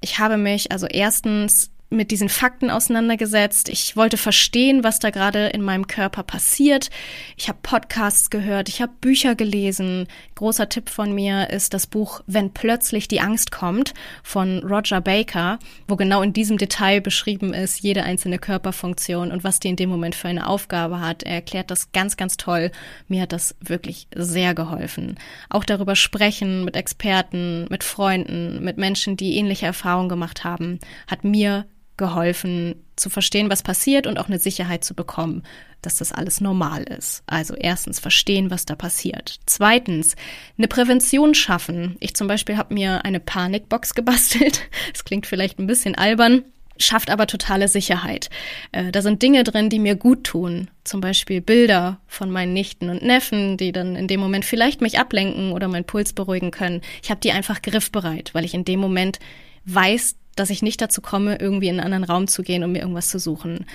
ich 0.00 0.20
habe 0.20 0.36
mich 0.36 0.70
also 0.70 0.86
erstens 0.86 1.72
mit 1.90 2.10
diesen 2.10 2.28
Fakten 2.28 2.70
auseinandergesetzt. 2.70 3.68
Ich 3.68 3.96
wollte 3.96 4.16
verstehen, 4.16 4.84
was 4.84 4.98
da 4.98 5.10
gerade 5.10 5.48
in 5.48 5.62
meinem 5.62 5.86
Körper 5.88 6.22
passiert. 6.22 6.90
Ich 7.36 7.48
habe 7.48 7.58
Podcasts 7.62 8.30
gehört, 8.30 8.68
ich 8.68 8.80
habe 8.80 8.92
Bücher 9.00 9.34
gelesen. 9.34 10.06
Großer 10.42 10.68
Tipp 10.68 10.90
von 10.90 11.14
mir 11.14 11.50
ist 11.50 11.72
das 11.72 11.86
Buch 11.86 12.20
Wenn 12.26 12.52
plötzlich 12.52 13.06
die 13.06 13.20
Angst 13.20 13.52
kommt 13.52 13.94
von 14.24 14.58
Roger 14.64 15.00
Baker, 15.00 15.60
wo 15.86 15.94
genau 15.94 16.20
in 16.20 16.32
diesem 16.32 16.58
Detail 16.58 17.00
beschrieben 17.00 17.54
ist, 17.54 17.78
jede 17.78 18.02
einzelne 18.02 18.40
Körperfunktion 18.40 19.30
und 19.30 19.44
was 19.44 19.60
die 19.60 19.68
in 19.68 19.76
dem 19.76 19.88
Moment 19.88 20.16
für 20.16 20.26
eine 20.26 20.48
Aufgabe 20.48 20.98
hat. 20.98 21.22
Er 21.22 21.34
erklärt 21.34 21.70
das 21.70 21.92
ganz, 21.92 22.16
ganz 22.16 22.38
toll. 22.38 22.72
Mir 23.06 23.22
hat 23.22 23.30
das 23.30 23.54
wirklich 23.60 24.08
sehr 24.16 24.52
geholfen. 24.52 25.14
Auch 25.48 25.62
darüber 25.62 25.94
sprechen 25.94 26.64
mit 26.64 26.74
Experten, 26.74 27.68
mit 27.70 27.84
Freunden, 27.84 28.64
mit 28.64 28.78
Menschen, 28.78 29.16
die 29.16 29.36
ähnliche 29.36 29.66
Erfahrungen 29.66 30.08
gemacht 30.08 30.42
haben, 30.42 30.80
hat 31.06 31.22
mir 31.22 31.66
geholfen 32.02 32.74
zu 32.96 33.10
verstehen, 33.10 33.48
was 33.48 33.62
passiert 33.62 34.08
und 34.08 34.18
auch 34.18 34.26
eine 34.26 34.40
Sicherheit 34.40 34.82
zu 34.82 34.92
bekommen, 34.94 35.44
dass 35.82 35.96
das 35.96 36.10
alles 36.10 36.40
normal 36.40 36.82
ist. 36.82 37.22
Also 37.26 37.54
erstens 37.54 38.00
verstehen, 38.00 38.50
was 38.50 38.66
da 38.66 38.74
passiert. 38.74 39.38
Zweitens, 39.46 40.16
eine 40.58 40.66
Prävention 40.66 41.34
schaffen. 41.34 41.96
Ich 42.00 42.14
zum 42.14 42.26
Beispiel 42.26 42.56
habe 42.56 42.74
mir 42.74 43.04
eine 43.04 43.20
Panikbox 43.20 43.94
gebastelt. 43.94 44.68
Das 44.92 45.04
klingt 45.04 45.26
vielleicht 45.26 45.60
ein 45.60 45.68
bisschen 45.68 45.94
albern 45.94 46.44
schafft 46.78 47.10
aber 47.10 47.28
totale 47.28 47.68
Sicherheit. 47.68 48.28
Äh, 48.72 48.90
da 48.90 49.02
sind 49.02 49.22
Dinge 49.22 49.44
drin, 49.44 49.68
die 49.68 49.78
mir 49.78 49.94
gut 49.94 50.24
tun. 50.24 50.68
Zum 50.82 51.00
Beispiel 51.00 51.40
Bilder 51.40 52.00
von 52.08 52.30
meinen 52.30 52.54
Nichten 52.54 52.88
und 52.88 53.02
Neffen, 53.02 53.56
die 53.56 53.70
dann 53.70 53.94
in 53.94 54.08
dem 54.08 54.18
Moment 54.18 54.44
vielleicht 54.44 54.80
mich 54.80 54.98
ablenken 54.98 55.52
oder 55.52 55.68
meinen 55.68 55.84
Puls 55.84 56.12
beruhigen 56.12 56.50
können. 56.50 56.80
Ich 57.02 57.10
habe 57.10 57.20
die 57.20 57.30
einfach 57.30 57.62
griffbereit, 57.62 58.30
weil 58.32 58.44
ich 58.44 58.54
in 58.54 58.64
dem 58.64 58.80
Moment 58.80 59.20
weiß, 59.64 60.16
dass 60.36 60.50
ich 60.50 60.62
nicht 60.62 60.80
dazu 60.80 61.00
komme, 61.00 61.36
irgendwie 61.40 61.68
in 61.68 61.80
einen 61.80 61.92
anderen 61.92 62.04
Raum 62.04 62.26
zu 62.28 62.42
gehen, 62.42 62.64
um 62.64 62.72
mir 62.72 62.80
irgendwas 62.80 63.08
zu 63.08 63.18
suchen. 63.18 63.66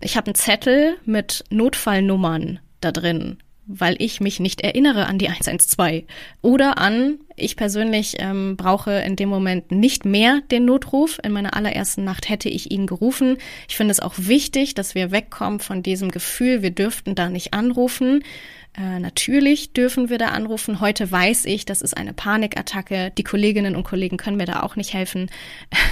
Ich 0.00 0.16
habe 0.16 0.26
einen 0.26 0.34
Zettel 0.34 0.96
mit 1.04 1.44
Notfallnummern 1.50 2.58
da 2.80 2.90
drin, 2.90 3.38
weil 3.66 3.94
ich 3.98 4.20
mich 4.20 4.40
nicht 4.40 4.60
erinnere 4.60 5.06
an 5.06 5.18
die 5.18 5.28
112 5.28 6.04
oder 6.42 6.78
an, 6.78 7.18
ich 7.36 7.56
persönlich 7.56 8.16
ähm, 8.18 8.56
brauche 8.56 8.92
in 8.92 9.16
dem 9.16 9.28
Moment 9.28 9.70
nicht 9.70 10.04
mehr 10.04 10.40
den 10.50 10.64
Notruf. 10.64 11.18
In 11.22 11.32
meiner 11.32 11.54
allerersten 11.56 12.04
Nacht 12.04 12.28
hätte 12.28 12.48
ich 12.48 12.70
ihn 12.70 12.86
gerufen. 12.86 13.38
Ich 13.68 13.76
finde 13.76 13.92
es 13.92 14.00
auch 14.00 14.14
wichtig, 14.16 14.74
dass 14.74 14.94
wir 14.94 15.12
wegkommen 15.12 15.60
von 15.60 15.82
diesem 15.82 16.10
Gefühl, 16.10 16.62
wir 16.62 16.72
dürften 16.72 17.14
da 17.14 17.28
nicht 17.28 17.54
anrufen. 17.54 18.22
Äh, 18.74 19.00
natürlich 19.00 19.74
dürfen 19.74 20.08
wir 20.08 20.16
da 20.16 20.28
anrufen. 20.28 20.80
Heute 20.80 21.10
weiß 21.10 21.44
ich, 21.44 21.66
das 21.66 21.82
ist 21.82 21.94
eine 21.94 22.14
Panikattacke. 22.14 23.12
Die 23.18 23.22
Kolleginnen 23.22 23.76
und 23.76 23.84
Kollegen 23.84 24.16
können 24.16 24.38
mir 24.38 24.46
da 24.46 24.62
auch 24.62 24.76
nicht 24.76 24.94
helfen. 24.94 25.30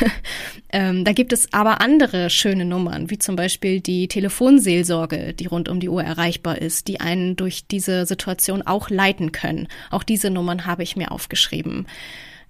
ähm, 0.72 1.04
da 1.04 1.12
gibt 1.12 1.34
es 1.34 1.52
aber 1.52 1.82
andere 1.82 2.30
schöne 2.30 2.64
Nummern, 2.64 3.10
wie 3.10 3.18
zum 3.18 3.36
Beispiel 3.36 3.80
die 3.80 4.08
Telefonseelsorge, 4.08 5.34
die 5.34 5.46
rund 5.46 5.68
um 5.68 5.78
die 5.78 5.90
Uhr 5.90 6.02
erreichbar 6.02 6.58
ist, 6.58 6.88
die 6.88 7.00
einen 7.00 7.36
durch 7.36 7.66
diese 7.66 8.06
Situation 8.06 8.62
auch 8.62 8.88
leiten 8.88 9.30
können. 9.30 9.68
Auch 9.90 10.02
diese 10.02 10.30
Nummern 10.30 10.64
habe 10.64 10.82
ich 10.82 10.96
mir 10.96 11.12
aufgeschrieben. 11.12 11.86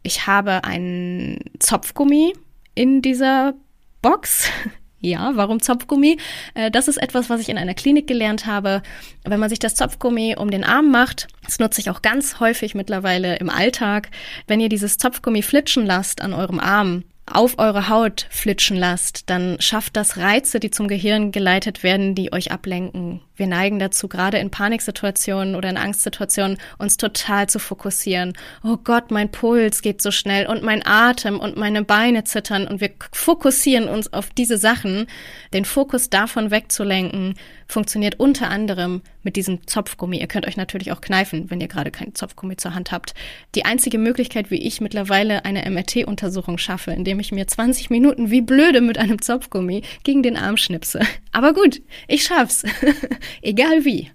Ich 0.05 0.29
habe 0.29 0.62
einen 0.62 1.40
Zopfgummi 1.59 2.35
in 2.77 3.03
dieser 3.03 3.55
Box. 4.01 4.49
Ja, 5.01 5.33
warum 5.35 5.61
Zopfgummi? 5.61 6.19
Äh, 6.55 6.71
das 6.71 6.87
ist 6.87 6.99
etwas, 6.99 7.31
was 7.31 7.41
ich 7.41 7.49
in 7.49 7.57
einer 7.57 7.75
Klinik 7.75 8.07
gelernt 8.07 8.47
habe. 8.47 8.83
Wenn 9.25 9.41
man 9.41 9.49
sich 9.49 9.59
das 9.59 9.75
Zopfgummi 9.75 10.37
um 10.39 10.51
den 10.51 10.63
Arm 10.63 10.91
macht, 10.91 11.29
das 11.45 11.59
nutze 11.59 11.81
ich 11.81 11.91
auch 11.91 12.03
ganz 12.03 12.39
häufig 12.39 12.75
mittlerweile 12.75 13.37
im 13.37 13.49
Alltag, 13.49 14.11
wenn 14.47 14.61
ihr 14.61 14.69
dieses 14.69 14.99
Zopfgummi 14.99 15.43
flitschen 15.43 15.87
lasst 15.87 16.21
an 16.21 16.35
eurem 16.35 16.61
Arm, 16.61 17.05
auf 17.33 17.59
eure 17.59 17.89
Haut 17.89 18.27
flitschen 18.31 18.77
lasst, 18.77 19.31
dann 19.31 19.57
schafft 19.61 19.97
das 19.97 20.17
Reize, 20.17 20.61
die 20.61 20.71
zum 20.71 20.89
Gehirn 20.89 21.33
geleitet 21.33 21.83
werden, 21.83 22.15
die 22.15 22.33
euch 22.33 22.53
ablenken. 22.53 23.21
Wir 23.40 23.46
neigen 23.46 23.79
dazu, 23.79 24.07
gerade 24.07 24.37
in 24.37 24.50
Paniksituationen 24.50 25.55
oder 25.55 25.70
in 25.70 25.79
Angstsituationen, 25.79 26.59
uns 26.76 26.98
total 26.98 27.48
zu 27.48 27.59
fokussieren. 27.59 28.35
Oh 28.62 28.76
Gott, 28.76 29.11
mein 29.11 29.33
Puls 29.33 29.81
geht 29.81 30.03
so 30.03 30.11
schnell 30.11 30.46
und 30.46 30.62
mein 30.62 30.85
Atem 30.85 31.40
und 31.40 31.57
meine 31.57 31.83
Beine 31.83 32.24
zittern 32.24 32.68
und 32.68 32.83
wir 32.83 32.90
fokussieren 33.12 33.88
uns 33.88 34.12
auf 34.12 34.29
diese 34.29 34.59
Sachen. 34.59 35.07
Den 35.55 35.64
Fokus 35.64 36.11
davon 36.11 36.50
wegzulenken, 36.50 37.35
funktioniert 37.66 38.20
unter 38.20 38.50
anderem 38.50 39.00
mit 39.22 39.37
diesem 39.37 39.66
Zopfgummi. 39.66 40.18
Ihr 40.18 40.26
könnt 40.26 40.46
euch 40.46 40.57
natürlich 40.57 40.92
auch 40.92 41.00
kneifen, 41.00 41.50
wenn 41.50 41.61
ihr 41.61 41.68
gerade 41.68 41.90
kein 41.90 42.14
Zopfgummi 42.14 42.57
zur 42.57 42.74
Hand 42.74 42.92
habt. 42.92 43.14
Die 43.55 43.64
einzige 43.64 43.98
Möglichkeit, 43.98 44.50
wie 44.50 44.61
ich 44.61 44.81
mittlerweile 44.81 45.44
eine 45.44 45.68
MRT-Untersuchung 45.70 46.59
schaffe, 46.59 46.90
indem 46.90 47.20
ich 47.20 47.33
mir 47.33 47.46
20 47.46 47.90
Minuten 47.90 48.31
wie 48.31 48.40
blöde 48.40 48.81
mit 48.81 48.98
einem 48.98 49.22
Zopfgummi 49.22 49.83
gegen 50.03 50.22
den 50.22 50.37
Arm 50.37 50.57
schnipse. 50.57 51.00
Aber 51.33 51.55
gut, 51.55 51.81
ich 52.09 52.24
schaff's. 52.24 52.64
Egal 53.43 53.85
wie. 53.85 54.11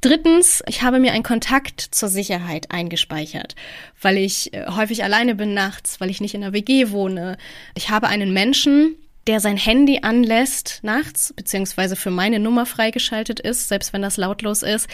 Drittens, 0.00 0.62
ich 0.68 0.82
habe 0.82 1.00
mir 1.00 1.12
einen 1.12 1.24
Kontakt 1.24 1.80
zur 1.80 2.08
Sicherheit 2.08 2.70
eingespeichert, 2.70 3.56
weil 4.00 4.16
ich 4.16 4.54
äh, 4.54 4.66
häufig 4.70 5.02
alleine 5.02 5.34
bin 5.34 5.54
nachts, 5.54 6.00
weil 6.00 6.08
ich 6.08 6.20
nicht 6.20 6.34
in 6.34 6.42
der 6.42 6.52
WG 6.52 6.90
wohne. 6.90 7.36
Ich 7.74 7.90
habe 7.90 8.06
einen 8.06 8.32
Menschen, 8.32 8.94
der 9.26 9.40
sein 9.40 9.56
Handy 9.56 10.00
anlässt 10.02 10.80
nachts, 10.82 11.34
beziehungsweise 11.34 11.96
für 11.96 12.10
meine 12.10 12.38
Nummer 12.38 12.64
freigeschaltet 12.64 13.40
ist, 13.40 13.68
selbst 13.68 13.92
wenn 13.92 14.00
das 14.00 14.16
lautlos 14.16 14.62
ist, 14.62 14.88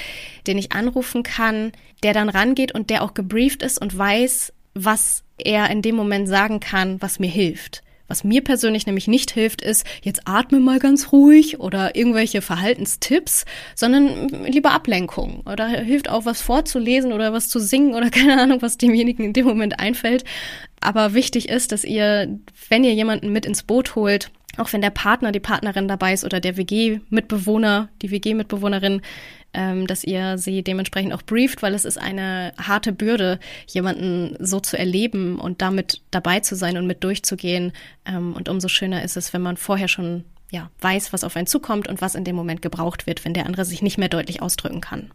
den 0.46 0.58
ich 0.58 0.72
anrufen 0.72 1.22
kann, 1.22 1.72
der 2.02 2.14
dann 2.14 2.28
rangeht 2.28 2.72
und 2.72 2.90
der 2.90 3.02
auch 3.02 3.14
gebrieft 3.14 3.62
ist 3.62 3.80
und 3.80 3.96
weiß, 3.96 4.52
was 4.74 5.22
er 5.38 5.70
in 5.70 5.82
dem 5.82 5.94
Moment 5.94 6.28
sagen 6.28 6.60
kann, 6.60 7.00
was 7.00 7.20
mir 7.20 7.30
hilft. 7.30 7.83
Was 8.06 8.22
mir 8.22 8.44
persönlich 8.44 8.86
nämlich 8.86 9.08
nicht 9.08 9.30
hilft, 9.30 9.62
ist, 9.62 9.86
jetzt 10.02 10.22
atme 10.26 10.60
mal 10.60 10.78
ganz 10.78 11.10
ruhig 11.10 11.58
oder 11.58 11.96
irgendwelche 11.96 12.42
Verhaltenstipps, 12.42 13.46
sondern 13.74 14.28
lieber 14.44 14.72
Ablenkung. 14.72 15.42
Oder 15.46 15.68
hilft 15.68 16.10
auch 16.10 16.26
was 16.26 16.42
vorzulesen 16.42 17.12
oder 17.12 17.32
was 17.32 17.48
zu 17.48 17.58
singen 17.58 17.94
oder 17.94 18.10
keine 18.10 18.40
Ahnung, 18.40 18.60
was 18.60 18.76
demjenigen 18.76 19.24
in 19.24 19.32
dem 19.32 19.46
Moment 19.46 19.80
einfällt. 19.80 20.24
Aber 20.80 21.14
wichtig 21.14 21.48
ist, 21.48 21.72
dass 21.72 21.84
ihr, 21.84 22.38
wenn 22.68 22.84
ihr 22.84 22.92
jemanden 22.92 23.32
mit 23.32 23.46
ins 23.46 23.62
Boot 23.62 23.94
holt, 23.94 24.30
auch 24.58 24.72
wenn 24.72 24.82
der 24.82 24.90
Partner, 24.90 25.32
die 25.32 25.40
Partnerin 25.40 25.88
dabei 25.88 26.12
ist 26.12 26.24
oder 26.24 26.40
der 26.40 26.56
WG-Mitbewohner, 26.56 27.88
die 28.02 28.10
WG-Mitbewohnerin, 28.10 29.00
ähm, 29.54 29.86
dass 29.86 30.04
ihr 30.04 30.38
sie 30.38 30.62
dementsprechend 30.62 31.12
auch 31.12 31.22
brieft, 31.22 31.62
weil 31.62 31.74
es 31.74 31.84
ist 31.84 31.98
eine 31.98 32.52
harte 32.58 32.92
Bürde, 32.92 33.38
jemanden 33.66 34.36
so 34.38 34.60
zu 34.60 34.78
erleben 34.78 35.38
und 35.38 35.62
damit 35.62 36.02
dabei 36.10 36.40
zu 36.40 36.56
sein 36.56 36.76
und 36.76 36.86
mit 36.86 37.04
durchzugehen. 37.04 37.72
Ähm, 38.04 38.34
und 38.34 38.48
umso 38.48 38.68
schöner 38.68 39.02
ist 39.02 39.16
es, 39.16 39.32
wenn 39.32 39.42
man 39.42 39.56
vorher 39.56 39.88
schon 39.88 40.24
ja, 40.50 40.70
weiß, 40.80 41.12
was 41.12 41.24
auf 41.24 41.36
einen 41.36 41.46
zukommt 41.46 41.88
und 41.88 42.00
was 42.00 42.14
in 42.14 42.24
dem 42.24 42.36
Moment 42.36 42.62
gebraucht 42.62 43.06
wird, 43.06 43.24
wenn 43.24 43.34
der 43.34 43.46
andere 43.46 43.64
sich 43.64 43.82
nicht 43.82 43.98
mehr 43.98 44.08
deutlich 44.08 44.42
ausdrücken 44.42 44.80
kann. 44.80 45.10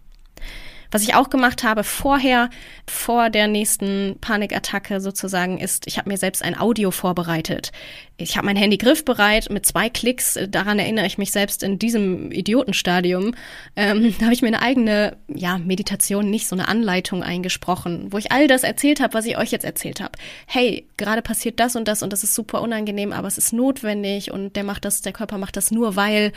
Was 0.92 1.04
ich 1.04 1.14
auch 1.14 1.30
gemacht 1.30 1.64
habe 1.64 1.84
vorher, 1.84 2.50
vor 2.88 3.30
der 3.30 3.48
nächsten 3.48 4.18
Panikattacke 4.22 5.00
sozusagen, 5.02 5.60
ist, 5.60 5.86
ich 5.86 5.98
habe 5.98 6.10
mir 6.10 6.18
selbst 6.18 6.44
ein 6.44 6.60
Audio 6.60 6.90
vorbereitet. 6.90 7.72
Ich 8.18 8.36
habe 8.36 8.48
mein 8.48 8.56
Handy 8.56 8.78
griffbereit 8.78 9.50
mit 9.52 9.66
zwei 9.66 9.90
Klicks. 9.90 10.38
Daran 10.50 10.80
erinnere 10.80 11.06
ich 11.06 11.18
mich 11.18 11.32
selbst 11.32 11.62
in 11.62 11.78
diesem 11.78 12.32
Idiotenstadium. 12.32 13.36
Ähm, 13.76 14.16
da 14.18 14.26
habe 14.26 14.34
ich 14.34 14.42
mir 14.42 14.48
eine 14.48 14.62
eigene, 14.62 15.18
ja, 15.28 15.60
Meditation, 15.60 16.30
nicht 16.30 16.48
so 16.48 16.56
eine 16.56 16.68
Anleitung 16.68 17.22
eingesprochen, 17.24 18.12
wo 18.12 18.18
ich 18.18 18.32
all 18.32 18.48
das 18.48 18.64
erzählt 18.64 19.00
habe, 19.00 19.14
was 19.14 19.26
ich 19.26 19.38
euch 19.38 19.52
jetzt 19.52 19.66
erzählt 19.66 20.02
habe. 20.02 20.14
Hey, 20.48 20.88
gerade 20.98 21.22
passiert 21.22 21.60
das 21.60 21.76
und 21.76 21.88
das 21.88 22.02
und 22.02 22.12
das 22.12 22.24
ist 22.24 22.34
super 22.34 22.62
unangenehm, 22.62 23.14
aber 23.14 23.28
es 23.28 23.38
ist 23.38 23.54
notwendig 23.54 24.32
und 24.32 24.56
der 24.56 24.64
macht 24.64 24.86
das, 24.86 25.02
der 25.02 25.14
Körper 25.14 25.38
macht 25.38 25.56
das 25.56 25.70
nur 25.70 25.96
weil 25.96 26.34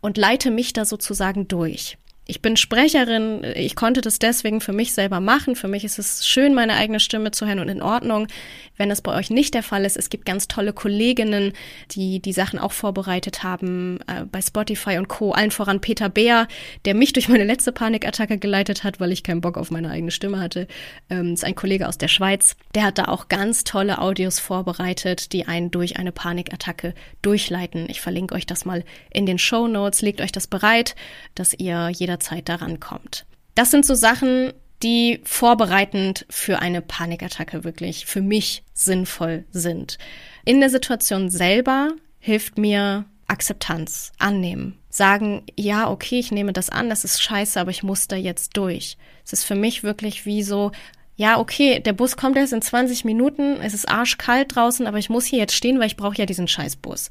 und 0.00 0.16
leite 0.16 0.50
mich 0.50 0.72
da 0.72 0.84
sozusagen 0.84 1.46
durch. 1.46 1.98
Ich 2.30 2.42
bin 2.42 2.56
Sprecherin, 2.56 3.42
ich 3.56 3.74
konnte 3.74 4.02
das 4.02 4.20
deswegen 4.20 4.60
für 4.60 4.72
mich 4.72 4.92
selber 4.92 5.18
machen. 5.18 5.56
Für 5.56 5.66
mich 5.66 5.82
ist 5.82 5.98
es 5.98 6.24
schön, 6.24 6.54
meine 6.54 6.74
eigene 6.74 7.00
Stimme 7.00 7.32
zu 7.32 7.44
hören 7.44 7.58
und 7.58 7.68
in 7.68 7.82
Ordnung. 7.82 8.28
Wenn 8.76 8.88
das 8.88 9.02
bei 9.02 9.12
euch 9.12 9.30
nicht 9.30 9.52
der 9.52 9.64
Fall 9.64 9.84
ist, 9.84 9.96
es 9.96 10.10
gibt 10.10 10.26
ganz 10.26 10.46
tolle 10.46 10.72
Kolleginnen, 10.72 11.52
die 11.90 12.20
die 12.20 12.32
Sachen 12.32 12.60
auch 12.60 12.70
vorbereitet 12.70 13.42
haben 13.42 13.98
äh, 14.06 14.24
bei 14.30 14.40
Spotify 14.40 14.98
und 14.98 15.08
Co. 15.08 15.32
Allen 15.32 15.50
voran 15.50 15.80
Peter 15.80 16.08
Beer, 16.08 16.46
der 16.84 16.94
mich 16.94 17.12
durch 17.12 17.28
meine 17.28 17.42
letzte 17.42 17.72
Panikattacke 17.72 18.38
geleitet 18.38 18.84
hat, 18.84 19.00
weil 19.00 19.10
ich 19.10 19.24
keinen 19.24 19.40
Bock 19.40 19.58
auf 19.58 19.72
meine 19.72 19.90
eigene 19.90 20.12
Stimme 20.12 20.38
hatte. 20.38 20.68
Ähm, 21.10 21.34
ist 21.34 21.44
ein 21.44 21.56
Kollege 21.56 21.88
aus 21.88 21.98
der 21.98 22.08
Schweiz. 22.08 22.56
Der 22.76 22.84
hat 22.84 22.98
da 22.98 23.06
auch 23.06 23.26
ganz 23.26 23.64
tolle 23.64 23.98
Audios 23.98 24.38
vorbereitet, 24.38 25.32
die 25.32 25.48
einen 25.48 25.72
durch 25.72 25.96
eine 25.96 26.12
Panikattacke 26.12 26.94
durchleiten. 27.22 27.86
Ich 27.88 28.00
verlinke 28.00 28.36
euch 28.36 28.46
das 28.46 28.64
mal 28.64 28.84
in 29.12 29.26
den 29.26 29.38
Show 29.38 29.66
Notes. 29.66 30.00
Legt 30.00 30.20
euch 30.20 30.32
das 30.32 30.46
bereit, 30.46 30.94
dass 31.34 31.52
ihr 31.52 31.90
jeder 31.92 32.19
Zeit 32.20 32.48
daran 32.48 32.80
kommt. 32.80 33.26
Das 33.54 33.70
sind 33.70 33.84
so 33.84 33.94
Sachen, 33.94 34.52
die 34.82 35.20
vorbereitend 35.24 36.24
für 36.30 36.60
eine 36.60 36.80
Panikattacke 36.80 37.64
wirklich 37.64 38.06
für 38.06 38.22
mich 38.22 38.62
sinnvoll 38.72 39.44
sind. 39.50 39.98
In 40.44 40.60
der 40.60 40.70
Situation 40.70 41.30
selber 41.30 41.92
hilft 42.18 42.56
mir 42.56 43.04
Akzeptanz, 43.26 44.12
annehmen, 44.18 44.78
sagen, 44.88 45.44
ja, 45.56 45.88
okay, 45.88 46.18
ich 46.18 46.32
nehme 46.32 46.52
das 46.52 46.68
an, 46.68 46.90
das 46.90 47.04
ist 47.04 47.22
scheiße, 47.22 47.60
aber 47.60 47.70
ich 47.70 47.82
muss 47.82 48.08
da 48.08 48.16
jetzt 48.16 48.56
durch. 48.56 48.96
Es 49.24 49.32
ist 49.32 49.44
für 49.44 49.54
mich 49.54 49.84
wirklich 49.84 50.26
wie 50.26 50.42
so, 50.42 50.72
ja, 51.14 51.38
okay, 51.38 51.80
der 51.80 51.92
Bus 51.92 52.16
kommt 52.16 52.36
erst 52.36 52.52
in 52.52 52.62
20 52.62 53.04
Minuten, 53.04 53.60
es 53.60 53.74
ist 53.74 53.88
arschkalt 53.88 54.56
draußen, 54.56 54.86
aber 54.86 54.98
ich 54.98 55.10
muss 55.10 55.26
hier 55.26 55.38
jetzt 55.38 55.54
stehen, 55.54 55.78
weil 55.78 55.86
ich 55.86 55.96
brauche 55.96 56.16
ja 56.16 56.26
diesen 56.26 56.48
Scheißbus. 56.48 57.10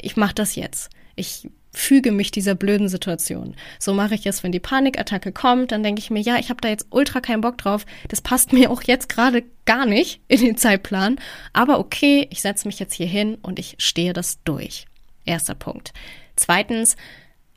Ich 0.00 0.16
mache 0.16 0.34
das 0.34 0.54
jetzt. 0.54 0.90
Ich 1.16 1.48
füge 1.76 2.10
mich 2.10 2.30
dieser 2.30 2.54
blöden 2.54 2.88
Situation. 2.88 3.54
So 3.78 3.92
mache 3.92 4.14
ich 4.14 4.24
es, 4.26 4.42
wenn 4.42 4.50
die 4.50 4.60
Panikattacke 4.60 5.30
kommt, 5.30 5.72
dann 5.72 5.82
denke 5.82 6.00
ich 6.00 6.10
mir, 6.10 6.20
ja, 6.20 6.38
ich 6.38 6.48
habe 6.48 6.60
da 6.60 6.68
jetzt 6.68 6.86
ultra 6.90 7.20
keinen 7.20 7.42
Bock 7.42 7.58
drauf. 7.58 7.84
Das 8.08 8.22
passt 8.22 8.54
mir 8.54 8.70
auch 8.70 8.82
jetzt 8.82 9.10
gerade 9.10 9.44
gar 9.66 9.84
nicht 9.84 10.22
in 10.26 10.40
den 10.40 10.56
Zeitplan. 10.56 11.18
Aber 11.52 11.78
okay, 11.78 12.26
ich 12.30 12.40
setze 12.40 12.66
mich 12.66 12.78
jetzt 12.78 12.94
hier 12.94 13.06
hin 13.06 13.36
und 13.42 13.58
ich 13.58 13.76
stehe 13.78 14.14
das 14.14 14.42
durch. 14.44 14.86
Erster 15.26 15.54
Punkt. 15.54 15.92
Zweitens, 16.34 16.96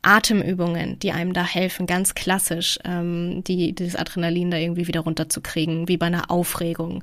Atemübungen, 0.02 0.98
die 0.98 1.12
einem 1.12 1.32
da 1.32 1.44
helfen, 1.44 1.86
ganz 1.86 2.14
klassisch, 2.14 2.78
ähm, 2.84 3.42
die, 3.44 3.74
dieses 3.74 3.96
Adrenalin 3.96 4.50
da 4.50 4.58
irgendwie 4.58 4.86
wieder 4.86 5.00
runterzukriegen, 5.00 5.88
wie 5.88 5.96
bei 5.96 6.06
einer 6.06 6.30
Aufregung. 6.30 7.02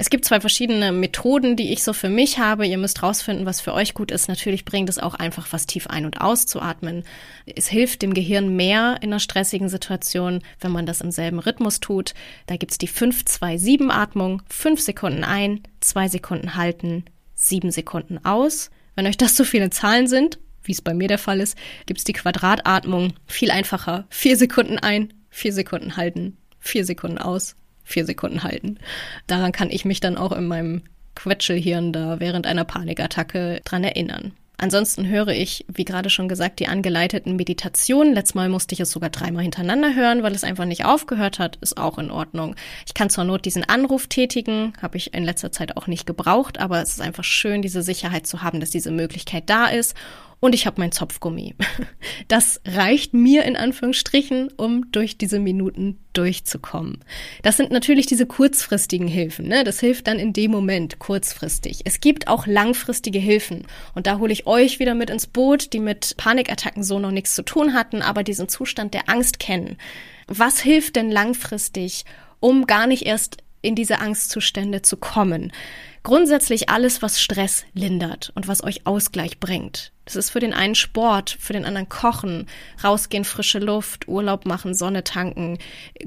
Es 0.00 0.10
gibt 0.10 0.24
zwei 0.24 0.40
verschiedene 0.40 0.92
Methoden, 0.92 1.56
die 1.56 1.72
ich 1.72 1.82
so 1.82 1.92
für 1.92 2.08
mich 2.08 2.38
habe. 2.38 2.64
Ihr 2.64 2.78
müsst 2.78 3.02
rausfinden, 3.02 3.46
was 3.46 3.60
für 3.60 3.74
euch 3.74 3.94
gut 3.94 4.12
ist. 4.12 4.28
Natürlich 4.28 4.64
bringt 4.64 4.88
es 4.88 5.00
auch 5.00 5.14
einfach 5.14 5.48
was 5.50 5.66
tief 5.66 5.88
ein- 5.88 6.06
und 6.06 6.20
auszuatmen. 6.20 7.02
Es 7.46 7.66
hilft 7.66 8.02
dem 8.02 8.14
Gehirn 8.14 8.54
mehr 8.54 8.98
in 9.00 9.10
einer 9.10 9.18
stressigen 9.18 9.68
Situation, 9.68 10.40
wenn 10.60 10.70
man 10.70 10.86
das 10.86 11.00
im 11.00 11.10
selben 11.10 11.40
Rhythmus 11.40 11.80
tut. 11.80 12.14
Da 12.46 12.56
gibt's 12.56 12.78
die 12.78 12.88
5-2-7-Atmung. 12.88 14.42
Fünf 14.48 14.80
Sekunden 14.80 15.24
ein, 15.24 15.64
zwei 15.80 16.06
Sekunden 16.06 16.54
halten, 16.54 17.04
sieben 17.34 17.72
Sekunden 17.72 18.24
aus. 18.24 18.70
Wenn 18.94 19.08
euch 19.08 19.16
das 19.16 19.36
so 19.36 19.42
viele 19.42 19.70
Zahlen 19.70 20.06
sind, 20.06 20.38
wie 20.62 20.72
es 20.72 20.80
bei 20.80 20.94
mir 20.94 21.08
der 21.08 21.18
Fall 21.18 21.40
ist, 21.40 21.58
gibt's 21.86 22.04
die 22.04 22.12
Quadratatmung. 22.12 23.14
Viel 23.26 23.50
einfacher. 23.50 24.06
Vier 24.10 24.36
Sekunden 24.36 24.78
ein, 24.78 25.12
vier 25.28 25.52
Sekunden 25.52 25.96
halten, 25.96 26.36
vier 26.60 26.84
Sekunden 26.84 27.18
aus, 27.18 27.56
vier 27.88 28.04
Sekunden 28.04 28.42
halten. 28.42 28.78
Daran 29.26 29.52
kann 29.52 29.70
ich 29.70 29.84
mich 29.84 30.00
dann 30.00 30.16
auch 30.16 30.32
in 30.32 30.46
meinem 30.46 30.82
Quetschelhirn 31.14 31.92
da 31.92 32.20
während 32.20 32.46
einer 32.46 32.64
Panikattacke 32.64 33.60
dran 33.64 33.82
erinnern. 33.82 34.32
Ansonsten 34.60 35.06
höre 35.06 35.28
ich, 35.28 35.64
wie 35.68 35.84
gerade 35.84 36.10
schon 36.10 36.28
gesagt, 36.28 36.58
die 36.58 36.66
angeleiteten 36.66 37.36
Meditationen. 37.36 38.12
Letztes 38.12 38.34
Mal 38.34 38.48
musste 38.48 38.74
ich 38.74 38.80
es 38.80 38.90
sogar 38.90 39.08
dreimal 39.08 39.44
hintereinander 39.44 39.94
hören, 39.94 40.24
weil 40.24 40.34
es 40.34 40.42
einfach 40.42 40.64
nicht 40.64 40.84
aufgehört 40.84 41.38
hat. 41.38 41.56
Ist 41.60 41.78
auch 41.78 41.96
in 41.96 42.10
Ordnung. 42.10 42.56
Ich 42.84 42.92
kann 42.92 43.08
zur 43.08 43.22
Not 43.22 43.44
diesen 43.44 43.62
Anruf 43.62 44.08
tätigen, 44.08 44.72
habe 44.82 44.96
ich 44.96 45.14
in 45.14 45.22
letzter 45.22 45.52
Zeit 45.52 45.76
auch 45.76 45.86
nicht 45.86 46.06
gebraucht, 46.06 46.58
aber 46.58 46.82
es 46.82 46.90
ist 46.90 47.00
einfach 47.00 47.22
schön, 47.22 47.62
diese 47.62 47.84
Sicherheit 47.84 48.26
zu 48.26 48.42
haben, 48.42 48.58
dass 48.58 48.70
diese 48.70 48.90
Möglichkeit 48.90 49.44
da 49.46 49.66
ist 49.66 49.94
und 50.40 50.54
ich 50.54 50.66
habe 50.66 50.80
mein 50.80 50.92
Zopfgummi. 50.92 51.54
Das 52.26 52.60
reicht 52.66 53.14
mir 53.14 53.44
in 53.44 53.56
Anführungsstrichen, 53.56 54.50
um 54.58 54.92
durch 54.92 55.16
diese 55.16 55.38
Minuten 55.38 55.98
durchzukommen. 56.12 56.98
Das 57.42 57.56
sind 57.56 57.70
natürlich 57.70 58.04
diese 58.04 58.26
kurzfristigen 58.26 59.08
Hilfen. 59.08 59.48
Ne? 59.48 59.64
Das 59.64 59.80
hilft 59.80 60.08
dann 60.08 60.18
in 60.18 60.34
dem 60.34 60.50
Moment 60.50 60.98
kurzfristig. 60.98 61.80
Es 61.86 62.00
gibt 62.00 62.28
auch 62.28 62.46
langfristige 62.46 63.18
Hilfen. 63.18 63.66
Und 63.94 64.06
da 64.06 64.18
hole 64.18 64.32
ich 64.32 64.46
euch 64.46 64.78
wieder 64.78 64.94
mit 64.94 65.08
ins 65.08 65.26
Boot, 65.26 65.72
die 65.72 65.80
mit 65.80 66.18
Panikattacken 66.18 66.82
so 66.82 66.98
noch 66.98 67.12
nichts 67.12 67.34
zu 67.34 67.42
tun 67.42 67.72
hatten, 67.72 68.02
aber 68.02 68.22
diesen 68.24 68.48
Zustand 68.48 68.92
der 68.92 69.08
Angst 69.08 69.38
kennen. 69.38 69.78
Was 70.26 70.60
hilft 70.60 70.96
denn 70.96 71.10
langfristig, 71.10 72.04
um 72.40 72.66
gar 72.66 72.86
nicht 72.86 73.06
erst 73.06 73.38
in 73.62 73.74
diese 73.74 74.00
Angstzustände 74.00 74.82
zu 74.82 74.98
kommen? 74.98 75.52
Grundsätzlich 76.02 76.68
alles, 76.68 77.02
was 77.02 77.20
Stress 77.20 77.64
lindert 77.74 78.32
und 78.34 78.48
was 78.48 78.62
euch 78.62 78.86
Ausgleich 78.86 79.40
bringt. 79.40 79.92
Das 80.08 80.16
ist 80.16 80.30
für 80.30 80.40
den 80.40 80.54
einen 80.54 80.74
Sport, 80.74 81.36
für 81.38 81.52
den 81.52 81.66
anderen 81.66 81.90
Kochen, 81.90 82.46
rausgehen, 82.82 83.24
frische 83.24 83.58
Luft, 83.58 84.08
Urlaub 84.08 84.46
machen, 84.46 84.72
Sonne 84.74 85.04
tanken, 85.04 85.58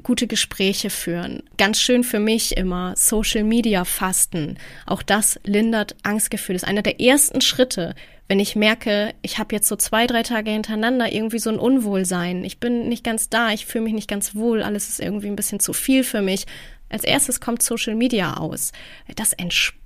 gute 0.02 0.26
Gespräche 0.26 0.90
führen. 0.90 1.44
Ganz 1.56 1.80
schön 1.80 2.02
für 2.02 2.18
mich 2.18 2.56
immer 2.56 2.94
Social 2.96 3.44
Media 3.44 3.84
fasten. 3.84 4.58
Auch 4.86 5.02
das 5.02 5.38
lindert 5.44 5.94
Angstgefühl. 6.02 6.54
Das 6.54 6.64
ist 6.64 6.68
einer 6.68 6.82
der 6.82 7.00
ersten 7.00 7.40
Schritte, 7.40 7.94
wenn 8.26 8.40
ich 8.40 8.56
merke, 8.56 9.14
ich 9.22 9.38
habe 9.38 9.54
jetzt 9.54 9.68
so 9.68 9.76
zwei, 9.76 10.08
drei 10.08 10.24
Tage 10.24 10.50
hintereinander 10.50 11.12
irgendwie 11.12 11.38
so 11.38 11.50
ein 11.50 11.58
Unwohlsein. 11.60 12.44
Ich 12.44 12.58
bin 12.58 12.88
nicht 12.88 13.04
ganz 13.04 13.28
da, 13.28 13.52
ich 13.52 13.66
fühle 13.66 13.84
mich 13.84 13.92
nicht 13.94 14.08
ganz 14.08 14.34
wohl, 14.34 14.64
alles 14.64 14.88
ist 14.88 14.98
irgendwie 15.00 15.28
ein 15.28 15.36
bisschen 15.36 15.60
zu 15.60 15.72
viel 15.72 16.02
für 16.02 16.22
mich. 16.22 16.46
Als 16.88 17.04
erstes 17.04 17.40
kommt 17.40 17.62
Social 17.62 17.94
Media 17.94 18.34
aus. 18.38 18.72
Das 19.14 19.32
entspannt 19.32 19.81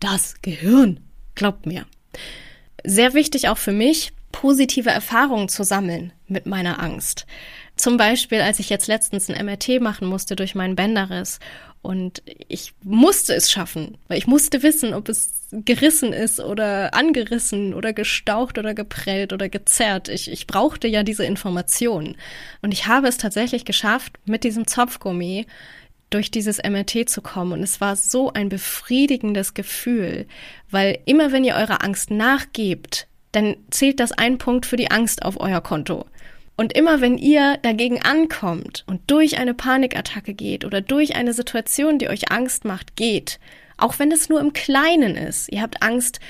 das 0.00 0.40
Gehirn. 0.42 1.00
Glaubt 1.34 1.66
mir 1.66 1.86
sehr 2.84 3.14
wichtig 3.14 3.48
auch 3.48 3.58
für 3.58 3.72
mich, 3.72 4.12
positive 4.32 4.90
Erfahrungen 4.90 5.48
zu 5.48 5.64
sammeln 5.64 6.12
mit 6.28 6.46
meiner 6.46 6.80
Angst. 6.80 7.26
Zum 7.76 7.96
Beispiel, 7.96 8.40
als 8.40 8.58
ich 8.58 8.70
jetzt 8.70 8.86
letztens 8.86 9.28
ein 9.28 9.44
MRT 9.44 9.80
machen 9.80 10.06
musste 10.06 10.36
durch 10.36 10.54
meinen 10.54 10.76
Bänderriss 10.76 11.40
und 11.82 12.22
ich 12.48 12.74
musste 12.84 13.34
es 13.34 13.50
schaffen, 13.50 13.96
weil 14.06 14.18
ich 14.18 14.26
musste 14.26 14.62
wissen, 14.62 14.92
ob 14.92 15.08
es 15.08 15.32
gerissen 15.50 16.12
ist 16.12 16.38
oder 16.38 16.94
angerissen 16.94 17.74
oder 17.74 17.92
gestaucht 17.92 18.58
oder 18.58 18.74
geprellt 18.74 19.32
oder 19.32 19.48
gezerrt. 19.48 20.08
Ich, 20.08 20.30
ich 20.30 20.46
brauchte 20.46 20.86
ja 20.86 21.02
diese 21.02 21.24
Information. 21.24 22.16
Und 22.62 22.72
ich 22.72 22.86
habe 22.86 23.08
es 23.08 23.16
tatsächlich 23.16 23.64
geschafft, 23.64 24.18
mit 24.26 24.44
diesem 24.44 24.66
Zopfgummi 24.66 25.46
durch 26.10 26.30
dieses 26.30 26.58
MRT 26.58 27.08
zu 27.08 27.22
kommen. 27.22 27.52
Und 27.52 27.62
es 27.62 27.80
war 27.80 27.96
so 27.96 28.32
ein 28.32 28.48
befriedigendes 28.48 29.54
Gefühl, 29.54 30.26
weil 30.70 30.98
immer 31.06 31.32
wenn 31.32 31.44
ihr 31.44 31.54
eurer 31.54 31.82
Angst 31.84 32.10
nachgebt, 32.10 33.06
dann 33.32 33.56
zählt 33.70 34.00
das 34.00 34.12
ein 34.12 34.38
Punkt 34.38 34.66
für 34.66 34.76
die 34.76 34.90
Angst 34.90 35.24
auf 35.24 35.40
euer 35.40 35.60
Konto. 35.60 36.06
Und 36.56 36.74
immer 36.74 37.00
wenn 37.00 37.16
ihr 37.16 37.56
dagegen 37.62 38.02
ankommt 38.02 38.84
und 38.86 39.00
durch 39.10 39.38
eine 39.38 39.54
Panikattacke 39.54 40.34
geht 40.34 40.64
oder 40.64 40.82
durch 40.82 41.16
eine 41.16 41.32
Situation, 41.32 41.98
die 41.98 42.08
euch 42.08 42.30
Angst 42.30 42.66
macht, 42.66 42.96
geht, 42.96 43.40
auch 43.78 43.98
wenn 43.98 44.12
es 44.12 44.28
nur 44.28 44.40
im 44.40 44.52
Kleinen 44.52 45.16
ist, 45.16 45.50
ihr 45.50 45.62
habt 45.62 45.82
Angst, 45.82 46.20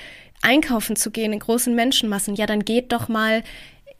einkaufen 0.43 0.95
zu 0.95 1.11
gehen 1.11 1.33
in 1.33 1.41
großen 1.41 1.75
Menschenmassen, 1.75 2.35
ja, 2.37 2.47
dann 2.47 2.65
geht 2.65 2.93
doch 2.93 3.09
mal 3.09 3.43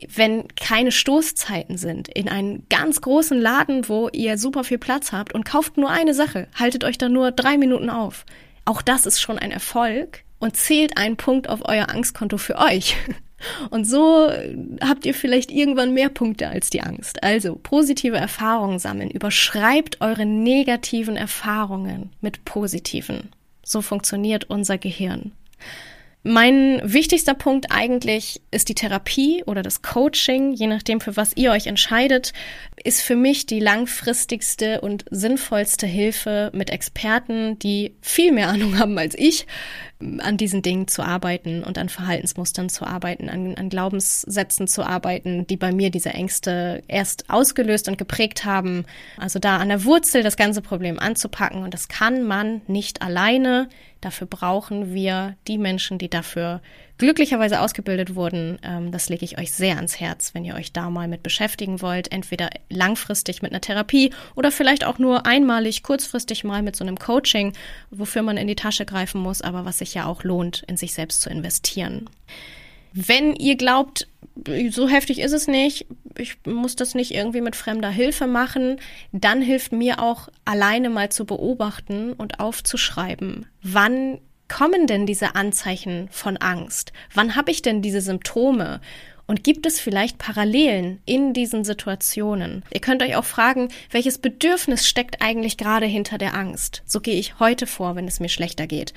wenn 0.09 0.49
keine 0.57 0.93
Stoßzeiten 0.93 1.77
sind, 1.77 2.09
in 2.09 2.29
einen 2.29 2.67
ganz 2.69 3.01
großen 3.01 3.41
Laden, 3.41 3.89
wo 3.89 4.09
ihr 4.09 4.39
super 4.39 4.65
viel 4.65 4.79
Platz 4.79 5.13
habt 5.13 5.35
und 5.35 5.45
kauft 5.45 5.77
nur 5.77 5.91
eine 5.91 6.15
Sache, 6.15 6.49
haltet 6.55 6.85
euch 6.85 6.99
da 6.99 7.09
nur 7.09 7.33
drei 7.33 7.59
Minuten 7.59 7.91
auf. 7.91 8.25
Auch 8.65 8.83
das 8.83 9.07
ist 9.07 9.21
schon 9.21 9.39
ein 9.39 9.51
Erfolg 9.51 10.25
und 10.39 10.57
zählt 10.57 10.97
einen 10.97 11.17
Punkt 11.17 11.49
auf 11.49 11.61
euer 11.65 11.91
Angstkonto 11.91 12.39
für 12.39 12.59
euch. 12.59 12.97
Und 13.71 13.85
so 13.87 14.31
habt 14.83 15.07
ihr 15.07 15.15
vielleicht 15.15 15.51
irgendwann 15.51 15.95
mehr 15.95 16.11
Punkte 16.11 16.49
als 16.49 16.69
die 16.69 16.83
Angst. 16.83 17.23
Also 17.23 17.59
positive 17.63 18.19
Erfahrungen 18.19 18.79
sammeln. 18.79 19.11
Überschreibt 19.11 20.03
eure 20.03 20.27
negativen 20.27 21.17
Erfahrungen 21.17 22.11
mit 22.21 22.45
positiven. 22.45 23.31
So 23.63 23.81
funktioniert 23.81 24.51
unser 24.51 24.77
Gehirn. 24.77 25.33
Mein 26.23 26.83
wichtigster 26.85 27.33
Punkt 27.33 27.69
eigentlich 27.71 28.43
ist 28.51 28.69
die 28.69 28.75
Therapie 28.75 29.43
oder 29.47 29.63
das 29.63 29.81
Coaching, 29.81 30.53
je 30.53 30.67
nachdem, 30.67 31.01
für 31.01 31.17
was 31.17 31.35
ihr 31.35 31.51
euch 31.51 31.67
entscheidet. 31.67 32.35
ist 32.85 33.01
für 33.01 33.17
mich 33.17 33.47
die 33.47 33.61
langfristigste 33.61 34.83
und 34.83 35.07
sinnvollste 35.11 35.87
Hilfe 35.87 36.51
mit 36.53 36.69
Experten, 36.69 37.59
die 37.59 37.95
viel 38.03 38.33
mehr 38.33 38.49
Ahnung 38.49 38.79
haben 38.79 38.99
als 38.99 39.15
ich, 39.17 39.47
an 40.19 40.37
diesen 40.37 40.63
Dingen 40.63 40.89
zu 40.89 41.03
arbeiten 41.03 41.63
und 41.63 41.79
an 41.79 41.89
Verhaltensmustern 41.89 42.69
zu 42.69 42.87
arbeiten, 42.87 43.29
an, 43.29 43.55
an 43.55 43.69
Glaubenssätzen 43.69 44.67
zu 44.67 44.83
arbeiten, 44.83 45.47
die 45.47 45.57
bei 45.57 45.73
mir 45.73 45.91
diese 45.91 46.11
Ängste 46.11 46.83
erst 46.89 47.31
ausgelöst 47.31 47.89
und 47.89 47.99
geprägt 47.99 48.45
haben. 48.45 48.85
Also 49.17 49.39
da 49.39 49.57
an 49.57 49.69
der 49.69 49.85
Wurzel 49.85 50.23
das 50.23 50.37
ganze 50.37 50.63
Problem 50.63 50.99
anzupacken. 50.99 51.63
Und 51.63 51.73
das 51.75 51.89
kann 51.89 52.25
man 52.25 52.61
nicht 52.67 53.03
alleine. 53.03 53.69
Dafür 54.01 54.27
brauchen 54.27 54.95
wir 54.95 55.37
die 55.47 55.59
Menschen, 55.59 55.99
die 55.99 56.09
dafür 56.09 56.63
glücklicherweise 56.97 57.61
ausgebildet 57.61 58.15
wurden. 58.15 58.59
Ähm, 58.63 58.93
das 58.93 59.09
lege 59.09 59.25
ich 59.25 59.39
euch 59.39 59.53
sehr 59.53 59.77
ans 59.77 60.01
Herz, 60.01 60.35
wenn 60.35 60.45
ihr 60.45 60.55
euch 60.55 60.73
da 60.73 60.89
mal 60.89 61.09
mit 61.09 61.23
beschäftigen 61.23 61.83
wollt. 61.83 62.11
Entweder 62.11 62.51
langfristig 62.69 63.43
mit 63.43 63.53
einer 63.53 63.61
Therapie 63.61 64.13
oder 64.35 64.51
vielleicht 64.51 64.85
auch 64.85 64.99
nur 64.99 65.27
einmalig, 65.27 65.83
kurzfristig 65.83 66.45
mal 66.45 66.63
mit 66.63 66.77
so 66.77 66.85
einem 66.85 66.99
Coaching, 66.99 67.53
wofür 67.91 68.23
man 68.23 68.37
in 68.37 68.49
die 68.49 68.57
Tasche 68.57 68.87
greifen 68.87 69.21
muss, 69.21 69.43
aber 69.43 69.65
was 69.65 69.79
sich 69.79 69.95
ja 69.95 70.07
auch 70.07 70.25
lohnt, 70.25 70.63
in 70.67 70.77
sich 70.77 70.95
selbst 70.95 71.21
zu 71.21 71.31
investieren. 71.31 72.09
Wenn 72.93 73.35
ihr 73.37 73.57
glaubt, 73.57 74.09
so 74.71 74.89
heftig 74.89 75.21
ist 75.21 75.33
es 75.33 75.47
nicht, 75.49 75.87
ich 76.17 76.37
muss 76.45 76.77
das 76.77 76.95
nicht 76.95 77.13
irgendwie 77.13 77.41
mit 77.41 77.57
fremder 77.57 77.91
Hilfe 77.91 78.27
machen, 78.27 78.81
dann 79.13 79.43
hilft 79.43 79.73
mir 79.73 80.01
auch 80.01 80.29
alleine 80.45 80.91
mal 80.91 81.11
zu 81.11 81.25
beobachten 81.25 82.13
und 82.13 82.41
aufzuschreiben, 82.41 83.47
wann 83.63 84.19
kommen 84.49 84.87
denn 84.87 85.07
diese 85.07 85.37
Anzeichen 85.37 86.09
von 86.11 86.37
Angst? 86.37 86.93
Wann 87.15 87.37
habe 87.37 87.51
ich 87.51 87.63
denn 87.63 87.83
diese 87.83 88.01
Symptome? 88.01 88.81
Und 89.27 89.45
gibt 89.45 89.65
es 89.65 89.79
vielleicht 89.79 90.19
Parallelen 90.19 91.01
in 91.05 91.33
diesen 91.33 91.63
Situationen? 91.63 92.65
Ihr 92.75 92.81
könnt 92.81 93.01
euch 93.01 93.15
auch 93.15 93.25
fragen, 93.25 93.69
welches 93.93 94.19
Bedürfnis 94.19 94.89
steckt 94.89 95.23
eigentlich 95.23 95.57
gerade 95.57 95.87
hinter 95.87 96.19
der 96.19 96.35
Angst? 96.35 96.83
So 96.85 97.01
gehe 97.01 97.15
ich 97.15 97.39
heute 97.39 97.69
vor, 97.69 97.95
wenn 97.95 98.09
es 98.09 98.19
mir 98.19 98.29
schlechter 98.29 98.67
geht. 98.67 98.93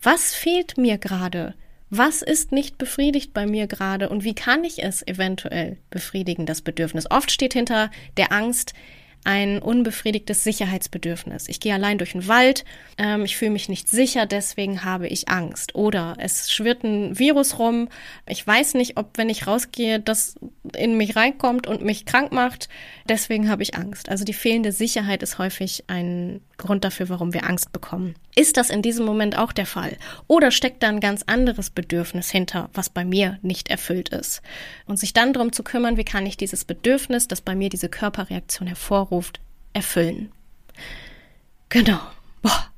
Was 0.00 0.34
fehlt 0.34 0.78
mir 0.78 0.96
gerade? 0.96 1.52
Was 1.96 2.22
ist 2.22 2.50
nicht 2.50 2.76
befriedigt 2.76 3.32
bei 3.34 3.46
mir 3.46 3.68
gerade 3.68 4.08
und 4.08 4.24
wie 4.24 4.34
kann 4.34 4.64
ich 4.64 4.82
es 4.82 5.06
eventuell 5.06 5.76
befriedigen, 5.90 6.44
das 6.44 6.60
Bedürfnis? 6.60 7.08
Oft 7.08 7.30
steht 7.30 7.52
hinter 7.52 7.88
der 8.16 8.32
Angst 8.32 8.74
ein 9.24 9.58
unbefriedigtes 9.58 10.44
Sicherheitsbedürfnis. 10.44 11.48
Ich 11.48 11.58
gehe 11.58 11.74
allein 11.74 11.98
durch 11.98 12.12
den 12.12 12.28
Wald, 12.28 12.64
ähm, 12.98 13.24
ich 13.24 13.36
fühle 13.36 13.50
mich 13.50 13.68
nicht 13.68 13.88
sicher, 13.88 14.26
deswegen 14.26 14.84
habe 14.84 15.08
ich 15.08 15.28
Angst. 15.28 15.74
Oder 15.74 16.14
es 16.18 16.52
schwirrt 16.52 16.84
ein 16.84 17.18
Virus 17.18 17.58
rum, 17.58 17.88
ich 18.26 18.46
weiß 18.46 18.74
nicht, 18.74 18.96
ob 18.98 19.16
wenn 19.16 19.30
ich 19.30 19.46
rausgehe, 19.46 19.98
das 19.98 20.36
in 20.76 20.96
mich 20.96 21.16
reinkommt 21.16 21.66
und 21.66 21.82
mich 21.82 22.04
krank 22.04 22.32
macht, 22.32 22.68
deswegen 23.08 23.48
habe 23.48 23.62
ich 23.62 23.74
Angst. 23.74 24.08
Also 24.10 24.24
die 24.24 24.34
fehlende 24.34 24.72
Sicherheit 24.72 25.22
ist 25.22 25.38
häufig 25.38 25.84
ein 25.86 26.40
Grund 26.56 26.84
dafür, 26.84 27.08
warum 27.08 27.34
wir 27.34 27.48
Angst 27.48 27.72
bekommen. 27.72 28.14
Ist 28.36 28.56
das 28.56 28.70
in 28.70 28.82
diesem 28.82 29.06
Moment 29.06 29.38
auch 29.38 29.52
der 29.52 29.66
Fall? 29.66 29.96
Oder 30.26 30.50
steckt 30.50 30.82
da 30.82 30.88
ein 30.88 31.00
ganz 31.00 31.22
anderes 31.26 31.70
Bedürfnis 31.70 32.30
hinter, 32.30 32.68
was 32.74 32.90
bei 32.90 33.04
mir 33.04 33.38
nicht 33.42 33.70
erfüllt 33.70 34.08
ist? 34.08 34.42
Und 34.86 34.98
sich 34.98 35.12
dann 35.12 35.32
darum 35.32 35.52
zu 35.52 35.62
kümmern, 35.62 35.96
wie 35.96 36.04
kann 36.04 36.26
ich 36.26 36.36
dieses 36.36 36.64
Bedürfnis, 36.64 37.28
das 37.28 37.40
bei 37.40 37.54
mir 37.54 37.68
diese 37.68 37.88
Körperreaktion 37.88 38.66
hervorruft, 38.66 39.13
erfüllen? 39.72 40.32
Genau. 41.68 42.00
Boah. 42.42 42.70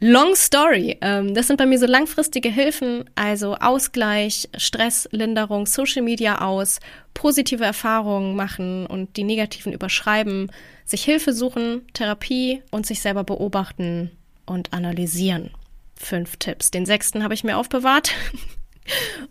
Long 0.00 0.34
Story. 0.34 0.98
Ähm, 1.00 1.34
das 1.34 1.46
sind 1.46 1.56
bei 1.56 1.64
mir 1.64 1.78
so 1.78 1.86
langfristige 1.86 2.50
Hilfen, 2.50 3.08
also 3.14 3.54
Ausgleich, 3.54 4.48
Stresslinderung, 4.56 5.66
Social 5.66 6.02
Media 6.02 6.42
aus, 6.42 6.80
positive 7.14 7.64
Erfahrungen 7.64 8.36
machen 8.36 8.86
und 8.86 9.16
die 9.16 9.24
negativen 9.24 9.72
überschreiben, 9.72 10.52
sich 10.84 11.04
Hilfe 11.04 11.32
suchen, 11.32 11.86
Therapie 11.94 12.62
und 12.70 12.84
sich 12.84 13.00
selber 13.00 13.24
beobachten 13.24 14.10
und 14.44 14.72
analysieren. 14.74 15.50
Fünf 15.96 16.36
Tipps. 16.36 16.70
Den 16.70 16.84
sechsten 16.84 17.22
habe 17.22 17.32
ich 17.32 17.44
mir 17.44 17.56
aufbewahrt, 17.56 18.12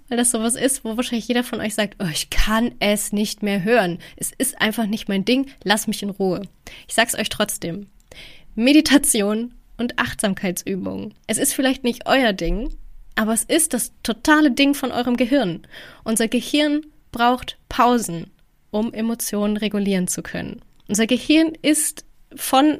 weil 0.07 0.17
das 0.17 0.31
sowas 0.31 0.55
ist, 0.55 0.83
wo 0.83 0.97
wahrscheinlich 0.97 1.27
jeder 1.27 1.43
von 1.43 1.59
euch 1.59 1.75
sagt, 1.75 1.95
oh, 1.99 2.09
ich 2.11 2.29
kann 2.29 2.73
es 2.79 3.11
nicht 3.11 3.43
mehr 3.43 3.63
hören. 3.63 3.99
Es 4.15 4.31
ist 4.37 4.59
einfach 4.61 4.85
nicht 4.85 5.09
mein 5.09 5.25
Ding, 5.25 5.47
lass 5.63 5.87
mich 5.87 6.03
in 6.03 6.09
Ruhe. 6.09 6.41
Ich 6.87 6.93
sag's 6.93 7.15
euch 7.15 7.29
trotzdem. 7.29 7.87
Meditation 8.55 9.53
und 9.77 9.99
Achtsamkeitsübungen. 9.99 11.13
Es 11.27 11.37
ist 11.37 11.53
vielleicht 11.53 11.83
nicht 11.83 12.05
euer 12.05 12.33
Ding, 12.33 12.69
aber 13.15 13.33
es 13.33 13.43
ist 13.43 13.73
das 13.73 13.91
totale 14.03 14.51
Ding 14.51 14.73
von 14.73 14.91
eurem 14.91 15.17
Gehirn. 15.17 15.67
Unser 16.03 16.27
Gehirn 16.27 16.85
braucht 17.11 17.57
Pausen, 17.69 18.31
um 18.71 18.93
Emotionen 18.93 19.57
regulieren 19.57 20.07
zu 20.07 20.23
können. 20.23 20.61
Unser 20.87 21.07
Gehirn 21.07 21.53
ist 21.61 22.05
von 22.35 22.79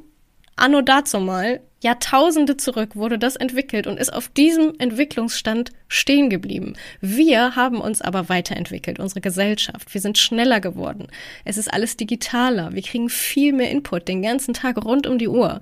anno 0.55 0.81
dazu 0.81 1.19
mal 1.19 1.61
Jahrtausende 1.83 2.55
zurück 2.55 2.95
wurde 2.95 3.19
das 3.19 3.35
entwickelt 3.35 3.87
und 3.87 3.99
ist 3.99 4.13
auf 4.13 4.29
diesem 4.29 4.73
Entwicklungsstand 4.79 5.71
stehen 5.89 6.29
geblieben. 6.29 6.75
Wir 7.01 7.57
haben 7.57 7.81
uns 7.81 8.01
aber 8.01 8.29
weiterentwickelt, 8.29 8.99
unsere 8.99 9.19
Gesellschaft. 9.19 9.93
Wir 9.93 9.99
sind 9.99 10.17
schneller 10.17 10.61
geworden. 10.61 11.07
Es 11.43 11.57
ist 11.57 11.71
alles 11.71 11.97
digitaler. 11.97 12.73
Wir 12.73 12.81
kriegen 12.81 13.09
viel 13.09 13.51
mehr 13.51 13.69
Input 13.69 14.07
den 14.07 14.21
ganzen 14.21 14.53
Tag 14.53 14.83
rund 14.83 15.07
um 15.07 15.17
die 15.17 15.27
Uhr. 15.27 15.61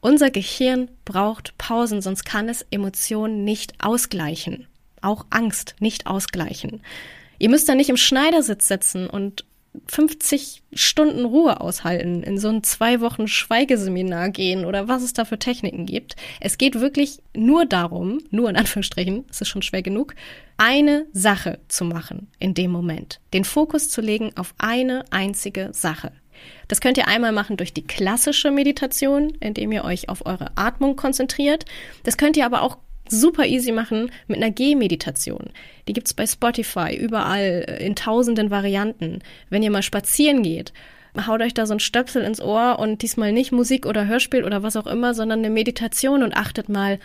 Unser 0.00 0.30
Gehirn 0.30 0.88
braucht 1.04 1.58
Pausen, 1.58 2.00
sonst 2.00 2.24
kann 2.24 2.48
es 2.48 2.64
Emotionen 2.70 3.42
nicht 3.42 3.74
ausgleichen. 3.82 4.68
Auch 5.02 5.26
Angst 5.30 5.74
nicht 5.80 6.06
ausgleichen. 6.06 6.80
Ihr 7.38 7.50
müsst 7.50 7.68
da 7.68 7.74
nicht 7.74 7.90
im 7.90 7.96
Schneidersitz 7.96 8.68
sitzen 8.68 9.08
und 9.08 9.44
50 9.86 10.62
Stunden 10.72 11.24
Ruhe 11.24 11.60
aushalten, 11.60 12.22
in 12.22 12.38
so 12.38 12.48
ein 12.48 12.62
zwei 12.62 13.00
Wochen 13.00 13.28
Schweigeseminar 13.28 14.30
gehen 14.30 14.64
oder 14.64 14.88
was 14.88 15.02
es 15.02 15.12
da 15.12 15.24
für 15.24 15.38
Techniken 15.38 15.86
gibt. 15.86 16.16
Es 16.40 16.58
geht 16.58 16.80
wirklich 16.80 17.20
nur 17.34 17.66
darum, 17.66 18.18
nur 18.30 18.50
in 18.50 18.56
Anführungsstrichen, 18.56 19.24
es 19.30 19.40
ist 19.40 19.48
schon 19.48 19.62
schwer 19.62 19.82
genug, 19.82 20.14
eine 20.56 21.06
Sache 21.12 21.58
zu 21.68 21.84
machen 21.84 22.28
in 22.38 22.54
dem 22.54 22.70
Moment. 22.70 23.20
Den 23.32 23.44
Fokus 23.44 23.88
zu 23.90 24.00
legen 24.00 24.30
auf 24.36 24.54
eine 24.58 25.04
einzige 25.10 25.70
Sache. 25.72 26.12
Das 26.68 26.80
könnt 26.80 26.98
ihr 26.98 27.08
einmal 27.08 27.32
machen 27.32 27.56
durch 27.56 27.72
die 27.72 27.86
klassische 27.86 28.50
Meditation, 28.50 29.34
indem 29.40 29.72
ihr 29.72 29.84
euch 29.84 30.08
auf 30.08 30.26
eure 30.26 30.50
Atmung 30.56 30.96
konzentriert. 30.96 31.64
Das 32.02 32.16
könnt 32.16 32.36
ihr 32.36 32.44
aber 32.44 32.62
auch 32.62 32.78
super 33.10 33.46
easy 33.46 33.72
machen 33.72 34.10
mit 34.26 34.38
einer 34.38 34.50
Gehmeditation. 34.50 35.50
Die 35.88 35.92
gibt's 35.92 36.14
bei 36.14 36.26
Spotify, 36.26 36.94
überall 36.94 37.64
äh, 37.68 37.86
in 37.86 37.96
tausenden 37.96 38.50
Varianten. 38.50 39.20
Wenn 39.50 39.62
ihr 39.62 39.70
mal 39.70 39.82
spazieren 39.82 40.42
geht, 40.42 40.72
haut 41.26 41.40
euch 41.40 41.54
da 41.54 41.66
so 41.66 41.74
ein 41.74 41.80
Stöpsel 41.80 42.22
ins 42.22 42.40
Ohr 42.40 42.78
und 42.78 43.02
diesmal 43.02 43.32
nicht 43.32 43.52
Musik 43.52 43.86
oder 43.86 44.06
Hörspiel 44.06 44.44
oder 44.44 44.62
was 44.62 44.76
auch 44.76 44.86
immer, 44.86 45.14
sondern 45.14 45.40
eine 45.40 45.50
Meditation 45.50 46.22
und 46.22 46.36
achtet 46.36 46.68
mal 46.68 46.98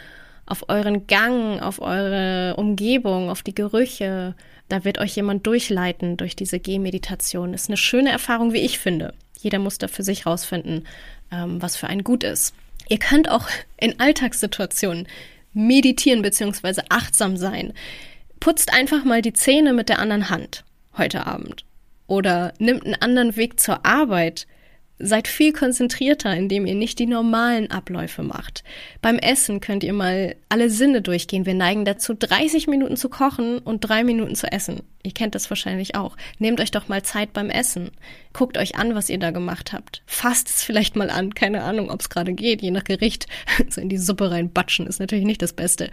auf 0.46 0.68
euren 0.68 1.08
Gang, 1.08 1.62
auf 1.62 1.82
eure 1.82 2.56
Umgebung, 2.58 3.30
auf 3.30 3.42
die 3.42 3.56
Gerüche. 3.56 4.36
Da 4.68 4.84
wird 4.84 4.98
euch 4.98 5.16
jemand 5.16 5.48
durchleiten 5.48 6.18
durch 6.18 6.36
diese 6.36 6.60
Gehmeditation. 6.60 7.54
Ist 7.54 7.70
eine 7.70 7.78
schöne 7.78 8.12
Erfahrung, 8.12 8.54
wie 8.54 8.60
ich 8.60 8.80
finde. 8.80 9.14
Jeder 9.40 9.60
muss 9.60 9.78
da 9.78 9.88
für 9.88 10.04
sich 10.04 10.26
rausfinden, 10.26 10.88
ähm, 11.32 11.62
was 11.62 11.78
für 11.78 11.88
einen 11.88 12.04
gut 12.04 12.24
ist. 12.24 12.54
Ihr 12.90 13.00
könnt 13.00 13.30
auch 13.30 13.48
in 13.78 14.00
Alltagssituationen 14.00 15.08
meditieren 15.54 16.22
bzw. 16.22 16.82
achtsam 16.90 17.38
sein. 17.38 17.74
Putzt 18.40 18.74
einfach 18.74 19.04
mal 19.04 19.22
die 19.22 19.34
Zähne 19.34 19.74
mit 19.74 19.90
der 19.90 20.00
anderen 20.00 20.30
Hand 20.30 20.64
heute 20.98 21.26
Abend. 21.26 21.66
Oder 22.08 22.54
nimmt 22.60 22.86
einen 22.86 22.96
anderen 22.96 23.36
Weg 23.36 23.60
zur 23.60 23.86
Arbeit 23.86 24.48
Seid 25.04 25.28
viel 25.28 25.54
konzentrierter, 25.54 26.36
indem 26.36 26.66
ihr 26.66 26.76
nicht 26.76 27.00
die 27.00 27.06
normalen 27.06 27.72
Abläufe 27.72 28.24
macht. 28.24 28.64
Beim 29.02 29.18
Essen 29.18 29.60
könnt 29.60 29.84
ihr 29.84 29.94
mal 29.94 30.36
alle 30.50 30.70
Sinne 30.70 31.02
durchgehen. 31.02 31.46
Wir 31.46 31.54
neigen 31.54 31.86
dazu, 31.86 32.14
30 32.14 32.68
Minuten 32.68 32.98
zu 32.98 33.10
kochen 33.10 33.60
und 33.60 33.82
drei 33.82 34.04
Minuten 34.04 34.36
zu 34.36 34.52
essen. 34.52 34.84
Ihr 35.04 35.12
kennt 35.12 35.34
das 35.34 35.50
wahrscheinlich 35.50 35.96
auch. 35.96 36.16
Nehmt 36.38 36.60
euch 36.60 36.72
doch 36.72 36.88
mal 36.88 37.02
Zeit 37.02 37.34
beim 37.34 37.50
Essen. 37.50 37.92
Guckt 38.34 38.58
euch 38.58 38.76
an, 38.76 38.94
was 38.94 39.10
ihr 39.10 39.18
da 39.18 39.32
gemacht 39.32 39.74
habt. 39.74 40.04
Fasst 40.06 40.48
es 40.50 40.64
vielleicht 40.64 40.96
mal 40.96 41.10
an. 41.10 41.34
Keine 41.34 41.64
Ahnung, 41.64 41.90
ob 41.90 42.02
es 42.02 42.10
gerade 42.10 42.34
geht, 42.34 42.62
je 42.62 42.72
nach 42.72 42.84
Gericht. 42.84 43.28
So 43.70 43.80
in 43.80 43.90
die 43.90 43.98
Suppe 43.98 44.32
reinbatschen 44.32 44.86
ist 44.88 45.00
natürlich 45.00 45.26
nicht 45.26 45.42
das 45.42 45.54
Beste. 45.54 45.92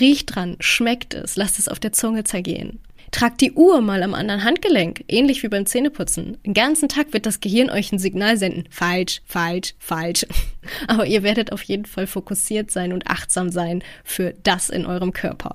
Riecht 0.00 0.34
dran, 0.34 0.56
schmeckt 0.60 1.14
es, 1.14 1.36
lasst 1.36 1.58
es 1.58 1.68
auf 1.68 1.78
der 1.78 1.92
Zunge 1.92 2.24
zergehen. 2.24 2.80
Tragt 3.10 3.40
die 3.40 3.52
Uhr 3.52 3.80
mal 3.80 4.02
am 4.02 4.14
anderen 4.14 4.44
Handgelenk, 4.44 5.04
ähnlich 5.08 5.42
wie 5.42 5.48
beim 5.48 5.66
Zähneputzen. 5.66 6.36
Den 6.44 6.54
ganzen 6.54 6.88
Tag 6.88 7.12
wird 7.12 7.26
das 7.26 7.40
Gehirn 7.40 7.70
euch 7.70 7.90
ein 7.92 7.98
Signal 7.98 8.36
senden. 8.36 8.64
Falsch, 8.70 9.22
falsch, 9.24 9.74
falsch. 9.78 10.26
Aber 10.86 11.06
ihr 11.06 11.22
werdet 11.22 11.52
auf 11.52 11.62
jeden 11.62 11.86
Fall 11.86 12.06
fokussiert 12.06 12.70
sein 12.70 12.92
und 12.92 13.06
achtsam 13.06 13.50
sein 13.50 13.82
für 14.04 14.34
das 14.42 14.68
in 14.68 14.84
eurem 14.84 15.12
Körper. 15.12 15.54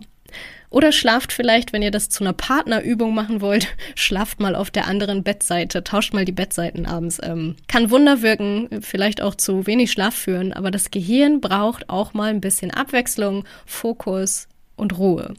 Oder 0.73 0.91
schlaft 0.91 1.31
vielleicht, 1.31 1.71
wenn 1.71 1.83
ihr 1.83 1.91
das 1.91 2.09
zu 2.09 2.23
einer 2.23 2.33
Partnerübung 2.33 3.13
machen 3.13 3.41
wollt, 3.41 3.67
schlaft 3.95 4.39
mal 4.39 4.55
auf 4.55 4.71
der 4.71 4.87
anderen 4.87 5.21
Bettseite, 5.21 5.83
tauscht 5.83 6.15
mal 6.15 6.25
die 6.25 6.31
Bettseiten 6.31 6.87
abends. 6.87 7.19
Ähm, 7.21 7.55
kann 7.67 7.91
Wunder 7.91 8.23
wirken, 8.23 8.81
vielleicht 8.81 9.21
auch 9.21 9.35
zu 9.35 9.67
wenig 9.67 9.91
Schlaf 9.91 10.15
führen, 10.15 10.51
aber 10.51 10.71
das 10.71 10.89
Gehirn 10.89 11.41
braucht 11.41 11.89
auch 11.89 12.15
mal 12.15 12.31
ein 12.31 12.41
bisschen 12.41 12.71
Abwechslung, 12.71 13.45
Fokus 13.67 14.47
und 14.75 14.97
Ruhe. 14.97 15.35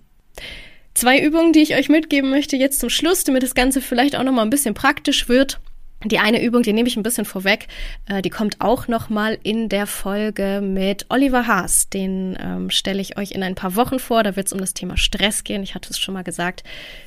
Zwei 0.94 1.20
Übungen, 1.20 1.52
die 1.52 1.62
ich 1.62 1.74
euch 1.74 1.88
mitgeben 1.88 2.30
möchte 2.30 2.56
jetzt 2.56 2.78
zum 2.78 2.88
Schluss, 2.88 3.24
damit 3.24 3.42
das 3.42 3.54
Ganze 3.54 3.80
vielleicht 3.80 4.14
auch 4.16 4.22
noch 4.22 4.32
mal 4.32 4.42
ein 4.42 4.50
bisschen 4.50 4.74
praktisch 4.74 5.28
wird. 5.28 5.60
Die 6.04 6.18
eine 6.18 6.42
Übung, 6.42 6.62
die 6.62 6.72
nehme 6.74 6.86
ich 6.86 6.96
ein 6.96 7.02
bisschen 7.02 7.24
vorweg, 7.24 7.66
äh, 8.06 8.20
die 8.20 8.30
kommt 8.30 8.60
auch 8.60 8.88
noch 8.88 9.08
mal 9.08 9.38
in 9.42 9.70
der 9.70 9.86
Folge 9.86 10.60
mit 10.62 11.06
Oliver 11.08 11.46
Haas. 11.46 11.88
Den 11.88 12.36
ähm, 12.38 12.70
stelle 12.70 13.00
ich 13.00 13.16
euch 13.16 13.32
in 13.32 13.42
ein 13.42 13.54
paar 13.54 13.74
Wochen 13.74 13.98
vor. 13.98 14.22
Da 14.22 14.36
wird 14.36 14.46
es 14.46 14.52
um 14.52 14.60
das 14.60 14.74
Thema 14.74 14.98
Stress 14.98 15.44
gehen. 15.44 15.62
Ich 15.62 15.74
hatte 15.74 15.90
es 15.90 15.98
schon 15.98 16.14
mal 16.14 16.22
gesagt. 16.22 16.62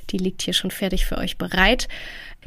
Die 0.09 0.17
liegt 0.17 0.41
hier 0.41 0.53
schon 0.53 0.71
fertig 0.71 1.05
für 1.05 1.17
euch 1.17 1.37
bereit. 1.37 1.87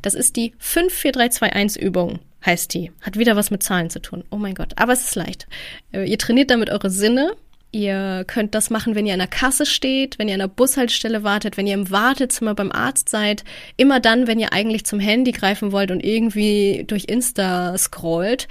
Das 0.03 0.15
ist 0.15 0.37
die 0.37 0.53
54321 0.59 1.81
Übung, 1.81 2.19
heißt 2.45 2.75
die. 2.75 2.91
Hat 3.01 3.17
wieder 3.17 3.37
was 3.37 3.51
mit 3.53 3.63
Zahlen 3.63 3.89
zu 3.89 4.03
tun. 4.03 4.25
Oh 4.31 4.37
mein 4.37 4.55
Gott. 4.55 4.73
Aber 4.77 4.93
es 4.93 5.03
ist 5.03 5.15
leicht. 5.15 5.47
Äh, 5.93 6.05
ihr 6.11 6.19
trainiert 6.19 6.51
damit 6.51 6.69
eure 6.69 6.91
Sinne 6.91 7.33
Ihr 7.73 8.25
könnt 8.27 8.57
das 8.57 8.69
machen, 8.69 8.97
wenn 8.97 9.07
ihr 9.07 9.13
an 9.13 9.21
der 9.21 9.29
Kasse 9.29 9.65
steht, 9.65 10.19
wenn 10.19 10.29
ihr 10.29 10.35
an 10.35 10.41
der 10.41 10.49
Bushaltestelle 10.49 11.23
wartet, 11.23 11.57
wenn 11.57 11.69
ihr 11.69 11.75
im 11.75 11.91
Wartezimmer 11.91 12.55
beim 12.55 12.73
Arzt 12.73 13.09
seid. 13.09 13.45
Immer 13.77 14.01
dann, 14.01 14.27
wenn 14.27 14.41
ihr 14.41 14.53
eigentlich 14.53 14.85
zum 14.85 14.99
Handy 14.99 15.31
greifen 15.31 15.71
wollt 15.71 15.93
und 15.93 16.05
irgendwie 16.05 16.85
durch 16.87 17.05
Insta 17.05 17.79
scrollt. 17.79 18.49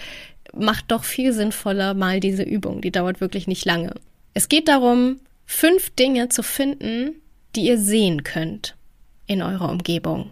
Macht 0.54 0.86
doch 0.92 1.04
viel 1.04 1.34
sinnvoller 1.34 1.94
mal 1.94 2.22
diese 2.22 2.44
Übung. 2.44 2.82
Die 2.82 2.92
dauert 2.92 3.20
wirklich 3.20 3.46
nicht 3.46 3.66
lange. 3.66 3.94
Es 4.34 4.48
geht 4.48 4.70
darum, 4.70 5.20
fünf 5.46 5.90
Dinge 5.92 6.30
zu 6.30 6.42
finden, 6.42 7.22
die 7.56 7.66
ihr 7.66 7.78
sehen 7.78 8.24
könnt 8.24 8.76
in 9.28 9.42
eurer 9.42 9.70
Umgebung. 9.70 10.30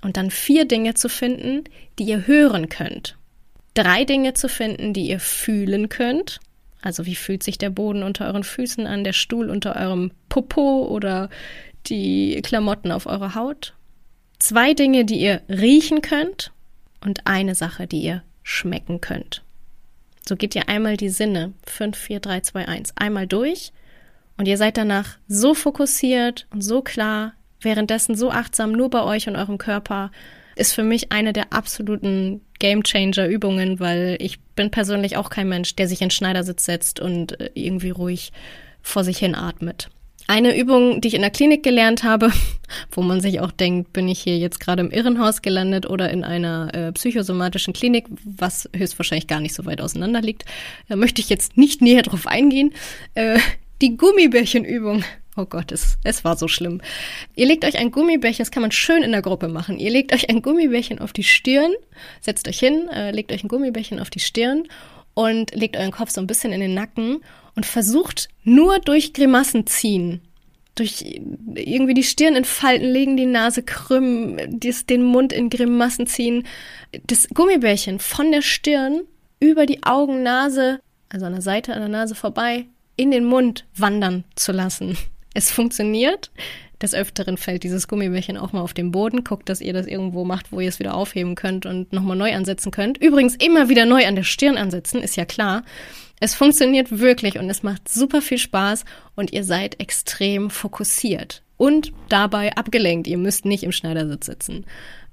Und 0.00 0.16
dann 0.16 0.30
vier 0.30 0.64
Dinge 0.64 0.94
zu 0.94 1.08
finden, 1.08 1.64
die 1.98 2.04
ihr 2.04 2.26
hören 2.26 2.70
könnt. 2.70 3.16
Drei 3.74 4.04
Dinge 4.04 4.32
zu 4.32 4.48
finden, 4.48 4.92
die 4.94 5.08
ihr 5.08 5.20
fühlen 5.20 5.88
könnt 5.88 6.40
also 6.88 7.04
wie 7.04 7.16
fühlt 7.16 7.42
sich 7.42 7.58
der 7.58 7.68
Boden 7.68 8.02
unter 8.02 8.26
euren 8.26 8.44
Füßen 8.44 8.86
an, 8.86 9.04
der 9.04 9.12
Stuhl 9.12 9.50
unter 9.50 9.76
eurem 9.76 10.10
Popo 10.30 10.86
oder 10.86 11.28
die 11.86 12.40
Klamotten 12.42 12.92
auf 12.92 13.04
eurer 13.04 13.34
Haut? 13.34 13.74
Zwei 14.38 14.72
Dinge, 14.72 15.04
die 15.04 15.20
ihr 15.20 15.42
riechen 15.50 16.00
könnt 16.00 16.50
und 17.04 17.26
eine 17.26 17.54
Sache, 17.54 17.86
die 17.86 18.00
ihr 18.00 18.22
schmecken 18.42 19.02
könnt. 19.02 19.42
So 20.26 20.34
geht 20.34 20.54
ihr 20.54 20.70
einmal 20.70 20.96
die 20.96 21.10
Sinne 21.10 21.52
5, 21.66 21.94
4, 21.94 22.20
3, 22.20 22.40
2, 22.40 22.68
1 22.68 22.96
einmal 22.96 23.26
durch 23.26 23.72
und 24.38 24.48
ihr 24.48 24.56
seid 24.56 24.78
danach 24.78 25.18
so 25.28 25.52
fokussiert 25.52 26.46
und 26.50 26.62
so 26.62 26.80
klar, 26.80 27.34
währenddessen 27.60 28.14
so 28.14 28.30
achtsam 28.30 28.72
nur 28.72 28.88
bei 28.88 29.02
euch 29.02 29.28
und 29.28 29.36
eurem 29.36 29.58
Körper, 29.58 30.10
ist 30.56 30.72
für 30.72 30.84
mich 30.84 31.12
eine 31.12 31.34
der 31.34 31.52
absoluten 31.52 32.40
Gamechanger-Übungen, 32.58 33.80
weil 33.80 34.16
ich 34.20 34.40
bin 34.56 34.70
persönlich 34.70 35.16
auch 35.16 35.30
kein 35.30 35.48
Mensch, 35.48 35.76
der 35.76 35.88
sich 35.88 36.02
in 36.02 36.10
Schneidersitz 36.10 36.64
setzt 36.64 37.00
und 37.00 37.40
äh, 37.40 37.50
irgendwie 37.54 37.90
ruhig 37.90 38.32
vor 38.82 39.04
sich 39.04 39.18
hin 39.18 39.34
atmet. 39.34 39.90
Eine 40.26 40.58
Übung, 40.58 41.00
die 41.00 41.08
ich 41.08 41.14
in 41.14 41.22
der 41.22 41.30
Klinik 41.30 41.62
gelernt 41.62 42.04
habe, 42.04 42.30
wo 42.90 43.00
man 43.00 43.20
sich 43.20 43.40
auch 43.40 43.50
denkt, 43.50 43.94
bin 43.94 44.08
ich 44.08 44.20
hier 44.20 44.36
jetzt 44.36 44.60
gerade 44.60 44.82
im 44.82 44.90
Irrenhaus 44.90 45.40
gelandet 45.40 45.88
oder 45.88 46.10
in 46.10 46.22
einer 46.22 46.74
äh, 46.74 46.92
psychosomatischen 46.92 47.72
Klinik, 47.72 48.06
was 48.24 48.68
höchstwahrscheinlich 48.76 49.26
gar 49.26 49.40
nicht 49.40 49.54
so 49.54 49.64
weit 49.64 49.80
auseinander 49.80 50.20
liegt, 50.20 50.44
da 50.88 50.96
möchte 50.96 51.22
ich 51.22 51.30
jetzt 51.30 51.56
nicht 51.56 51.80
näher 51.80 52.02
drauf 52.02 52.26
eingehen. 52.26 52.74
Äh, 53.14 53.38
die 53.80 53.96
Gummibärchenübung. 53.96 55.04
Oh 55.38 55.46
Gott, 55.46 55.70
es, 55.70 55.98
es 56.02 56.24
war 56.24 56.36
so 56.36 56.48
schlimm. 56.48 56.80
Ihr 57.36 57.46
legt 57.46 57.64
euch 57.64 57.78
ein 57.78 57.92
Gummibärchen, 57.92 58.40
das 58.40 58.50
kann 58.50 58.60
man 58.60 58.72
schön 58.72 59.04
in 59.04 59.12
der 59.12 59.22
Gruppe 59.22 59.46
machen. 59.46 59.78
Ihr 59.78 59.90
legt 59.90 60.12
euch 60.12 60.28
ein 60.28 60.42
Gummibärchen 60.42 60.98
auf 60.98 61.12
die 61.12 61.22
Stirn, 61.22 61.72
setzt 62.20 62.48
euch 62.48 62.58
hin, 62.58 62.88
äh, 62.88 63.12
legt 63.12 63.30
euch 63.30 63.44
ein 63.44 63.48
Gummibärchen 63.48 64.00
auf 64.00 64.10
die 64.10 64.18
Stirn 64.18 64.64
und 65.14 65.54
legt 65.54 65.76
euren 65.76 65.92
Kopf 65.92 66.10
so 66.10 66.20
ein 66.20 66.26
bisschen 66.26 66.52
in 66.52 66.60
den 66.60 66.74
Nacken 66.74 67.18
und 67.54 67.66
versucht 67.66 68.28
nur 68.42 68.80
durch 68.80 69.12
Grimassen 69.12 69.64
ziehen, 69.68 70.22
durch 70.74 71.04
irgendwie 71.54 71.94
die 71.94 72.02
Stirn 72.02 72.34
in 72.34 72.44
Falten 72.44 72.88
legen, 72.88 73.16
die 73.16 73.26
Nase 73.26 73.62
krümmen, 73.62 74.58
dies, 74.58 74.86
den 74.86 75.04
Mund 75.04 75.32
in 75.32 75.50
Grimassen 75.50 76.08
ziehen, 76.08 76.48
das 77.06 77.28
Gummibärchen 77.28 78.00
von 78.00 78.32
der 78.32 78.42
Stirn 78.42 79.02
über 79.38 79.66
die 79.66 79.84
Augen, 79.84 80.24
Nase, 80.24 80.80
also 81.08 81.26
an 81.26 81.32
der 81.32 81.42
Seite 81.42 81.74
an 81.74 81.80
der 81.80 81.88
Nase 81.88 82.16
vorbei, 82.16 82.66
in 82.96 83.12
den 83.12 83.24
Mund 83.24 83.66
wandern 83.76 84.24
zu 84.34 84.50
lassen. 84.50 84.98
Es 85.38 85.52
funktioniert. 85.52 86.32
Des 86.82 86.94
Öfteren 86.94 87.36
fällt 87.36 87.62
dieses 87.62 87.86
Gummibärchen 87.86 88.36
auch 88.36 88.52
mal 88.52 88.60
auf 88.60 88.74
den 88.74 88.90
Boden. 88.90 89.22
Guckt, 89.22 89.48
dass 89.48 89.60
ihr 89.60 89.72
das 89.72 89.86
irgendwo 89.86 90.24
macht, 90.24 90.50
wo 90.50 90.58
ihr 90.58 90.68
es 90.68 90.80
wieder 90.80 90.94
aufheben 90.94 91.36
könnt 91.36 91.64
und 91.64 91.92
nochmal 91.92 92.16
neu 92.16 92.34
ansetzen 92.34 92.72
könnt. 92.72 92.98
Übrigens 92.98 93.36
immer 93.36 93.68
wieder 93.68 93.86
neu 93.86 94.04
an 94.04 94.16
der 94.16 94.24
Stirn 94.24 94.56
ansetzen, 94.56 95.00
ist 95.00 95.16
ja 95.16 95.24
klar. 95.24 95.62
Es 96.18 96.34
funktioniert 96.34 96.98
wirklich 96.98 97.38
und 97.38 97.48
es 97.48 97.62
macht 97.62 97.88
super 97.88 98.20
viel 98.20 98.38
Spaß 98.38 98.84
und 99.14 99.32
ihr 99.32 99.44
seid 99.44 99.78
extrem 99.78 100.50
fokussiert 100.50 101.44
und 101.56 101.92
dabei 102.08 102.56
abgelenkt. 102.56 103.06
Ihr 103.06 103.18
müsst 103.18 103.44
nicht 103.44 103.62
im 103.62 103.70
Schneidersitz 103.70 104.26
sitzen. 104.26 104.66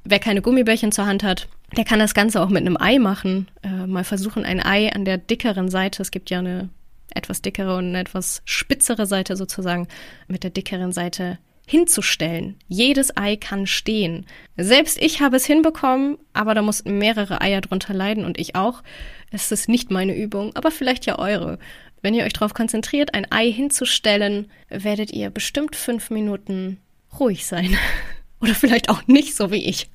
Wer 0.04 0.18
keine 0.18 0.42
Gummibärchen 0.42 0.92
zur 0.92 1.06
Hand 1.06 1.22
hat, 1.22 1.48
der 1.78 1.86
kann 1.86 2.00
das 2.00 2.16
Ganze 2.16 2.42
auch 2.42 2.50
mit 2.50 2.62
einem 2.62 2.78
Ei 2.80 2.98
machen. 2.98 3.48
Äh, 3.62 3.86
mal 3.86 4.04
versuchen, 4.04 4.44
ein 4.44 4.60
Ei 4.60 4.92
an 4.92 5.06
der 5.06 5.20
dickeren 5.20 5.70
Seite, 5.70 6.02
es 6.02 6.10
gibt 6.10 6.32
ja 6.32 6.40
eine 6.40 6.70
etwas 7.14 7.42
dickere 7.42 7.76
und 7.78 7.90
eine 7.90 8.00
etwas 8.00 8.42
spitzere 8.46 9.06
Seite 9.06 9.36
sozusagen 9.36 9.88
mit 10.28 10.44
der 10.44 10.50
dickeren 10.50 10.92
Seite 10.92 11.40
hinzustellen. 11.68 12.58
Jedes 12.68 13.16
Ei 13.18 13.36
kann 13.36 13.68
stehen. 13.68 14.26
Selbst 14.56 15.02
ich 15.02 15.22
habe 15.22 15.38
es 15.38 15.46
hinbekommen, 15.46 16.18
aber 16.34 16.54
da 16.54 16.62
mussten 16.62 16.98
mehrere 16.98 17.42
Eier 17.42 17.62
drunter 17.62 17.94
leiden 17.94 18.26
und 18.26 18.40
ich 18.40 18.56
auch. 18.56 18.84
Es 19.32 19.52
ist 19.52 19.68
nicht 19.68 19.92
meine 19.92 20.16
Übung, 20.16 20.56
aber 20.56 20.72
vielleicht 20.72 21.06
ja 21.06 21.18
eure. 21.18 21.58
Wenn 22.02 22.14
ihr 22.14 22.24
euch 22.24 22.34
darauf 22.34 22.54
konzentriert, 22.54 23.16
ein 23.16 23.32
Ei 23.32 23.52
hinzustellen, 23.52 24.52
werdet 24.70 25.12
ihr 25.12 25.32
bestimmt 25.32 25.76
fünf 25.76 26.12
Minuten 26.12 26.80
ruhig 27.20 27.46
sein. 27.46 27.76
Oder 28.42 28.54
vielleicht 28.54 28.90
auch 28.90 29.08
nicht, 29.08 29.36
so 29.36 29.50
wie 29.50 29.66
ich. 29.66 29.90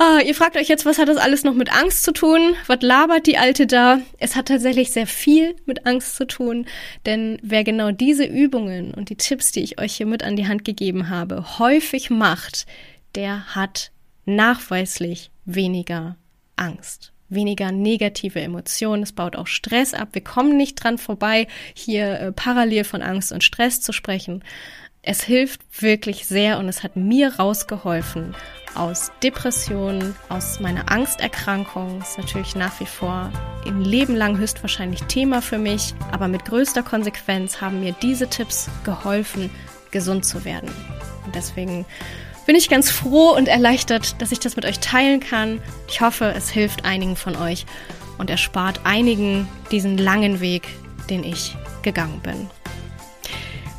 Ah, 0.00 0.20
ihr 0.24 0.36
fragt 0.36 0.56
euch 0.56 0.68
jetzt, 0.68 0.86
was 0.86 0.98
hat 0.98 1.08
das 1.08 1.16
alles 1.16 1.42
noch 1.42 1.54
mit 1.54 1.72
Angst 1.72 2.04
zu 2.04 2.12
tun? 2.12 2.54
Was 2.68 2.82
labert 2.82 3.26
die 3.26 3.36
Alte 3.36 3.66
da? 3.66 3.98
Es 4.18 4.36
hat 4.36 4.46
tatsächlich 4.46 4.92
sehr 4.92 5.08
viel 5.08 5.56
mit 5.66 5.86
Angst 5.86 6.14
zu 6.14 6.24
tun, 6.24 6.66
denn 7.04 7.40
wer 7.42 7.64
genau 7.64 7.90
diese 7.90 8.24
Übungen 8.24 8.94
und 8.94 9.08
die 9.08 9.16
Tipps, 9.16 9.50
die 9.50 9.62
ich 9.62 9.80
euch 9.80 9.96
hier 9.96 10.06
mit 10.06 10.22
an 10.22 10.36
die 10.36 10.46
Hand 10.46 10.64
gegeben 10.64 11.08
habe, 11.08 11.58
häufig 11.58 12.10
macht, 12.10 12.66
der 13.16 13.56
hat 13.56 13.90
nachweislich 14.24 15.32
weniger 15.44 16.16
Angst 16.54 17.12
weniger 17.30 17.72
negative 17.72 18.40
Emotionen. 18.40 19.02
Es 19.02 19.12
baut 19.12 19.36
auch 19.36 19.46
Stress 19.46 19.92
ab. 19.92 20.08
Wir 20.12 20.24
kommen 20.24 20.56
nicht 20.56 20.82
dran 20.82 20.96
vorbei, 20.96 21.46
hier 21.74 22.18
äh, 22.18 22.32
parallel 22.32 22.84
von 22.84 23.02
Angst 23.02 23.32
und 23.32 23.44
Stress 23.44 23.82
zu 23.82 23.92
sprechen. 23.92 24.42
Es 25.02 25.22
hilft 25.22 25.60
wirklich 25.82 26.26
sehr 26.26 26.58
und 26.58 26.68
es 26.68 26.82
hat 26.82 26.96
mir 26.96 27.34
rausgeholfen 27.34 28.34
aus 28.78 29.10
Depressionen, 29.22 30.14
aus 30.28 30.60
meiner 30.60 30.90
Angsterkrankung. 30.90 32.00
Ist 32.00 32.18
natürlich 32.18 32.54
nach 32.54 32.78
wie 32.80 32.86
vor 32.86 33.30
ein 33.66 33.82
Leben 33.82 34.14
lang 34.14 34.38
höchstwahrscheinlich 34.38 35.02
Thema 35.04 35.42
für 35.42 35.58
mich, 35.58 35.94
aber 36.12 36.28
mit 36.28 36.44
größter 36.44 36.82
Konsequenz 36.82 37.60
haben 37.60 37.80
mir 37.80 37.94
diese 38.00 38.28
Tipps 38.28 38.68
geholfen, 38.84 39.50
gesund 39.90 40.24
zu 40.24 40.44
werden. 40.44 40.70
Und 41.26 41.34
deswegen 41.34 41.84
bin 42.46 42.56
ich 42.56 42.70
ganz 42.70 42.90
froh 42.90 43.34
und 43.36 43.48
erleichtert, 43.48 44.20
dass 44.22 44.32
ich 44.32 44.40
das 44.40 44.56
mit 44.56 44.64
euch 44.64 44.78
teilen 44.78 45.20
kann. 45.20 45.60
Ich 45.88 46.00
hoffe, 46.00 46.32
es 46.34 46.48
hilft 46.48 46.84
einigen 46.84 47.16
von 47.16 47.36
euch 47.36 47.66
und 48.16 48.30
erspart 48.30 48.80
einigen 48.84 49.48
diesen 49.70 49.98
langen 49.98 50.40
Weg, 50.40 50.68
den 51.10 51.24
ich 51.24 51.56
gegangen 51.82 52.20
bin. 52.20 52.48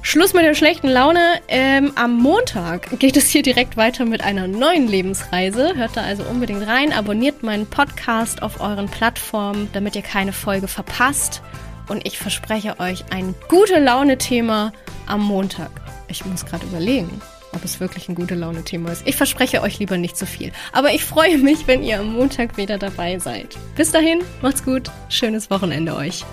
Schluss 0.01 0.33
mit 0.33 0.43
der 0.43 0.55
schlechten 0.55 0.87
Laune. 0.87 1.41
Ähm, 1.49 1.91
am 1.95 2.17
Montag 2.17 2.99
geht 2.99 3.17
es 3.17 3.29
hier 3.29 3.43
direkt 3.43 3.77
weiter 3.77 4.05
mit 4.05 4.23
einer 4.23 4.47
neuen 4.47 4.87
Lebensreise. 4.87 5.75
Hört 5.75 5.97
da 5.97 6.01
also 6.01 6.23
unbedingt 6.23 6.65
rein. 6.65 6.93
Abonniert 6.93 7.43
meinen 7.43 7.67
Podcast 7.67 8.41
auf 8.41 8.61
euren 8.61 8.87
Plattformen, 8.87 9.69
damit 9.73 9.95
ihr 9.95 10.01
keine 10.01 10.31
Folge 10.33 10.67
verpasst. 10.67 11.41
Und 11.89 12.07
ich 12.07 12.17
verspreche 12.17 12.79
euch 12.79 13.03
ein 13.11 13.35
gute 13.49 13.79
Laune-Thema 13.79 14.71
am 15.05 15.21
Montag. 15.23 15.69
Ich 16.07 16.25
muss 16.25 16.45
gerade 16.45 16.65
überlegen, 16.65 17.21
ob 17.51 17.63
es 17.65 17.79
wirklich 17.79 18.07
ein 18.09 18.15
gute 18.15 18.35
Laune-Thema 18.35 18.91
ist. 18.91 19.05
Ich 19.05 19.15
verspreche 19.15 19.61
euch 19.61 19.79
lieber 19.79 19.97
nicht 19.97 20.15
zu 20.17 20.25
so 20.25 20.31
viel. 20.31 20.51
Aber 20.71 20.93
ich 20.93 21.03
freue 21.03 21.37
mich, 21.37 21.67
wenn 21.67 21.83
ihr 21.83 21.99
am 21.99 22.13
Montag 22.13 22.57
wieder 22.57 22.77
dabei 22.77 23.19
seid. 23.19 23.57
Bis 23.75 23.91
dahin, 23.91 24.21
macht's 24.41 24.63
gut. 24.63 24.89
Schönes 25.09 25.49
Wochenende 25.49 25.95
euch. 25.95 26.23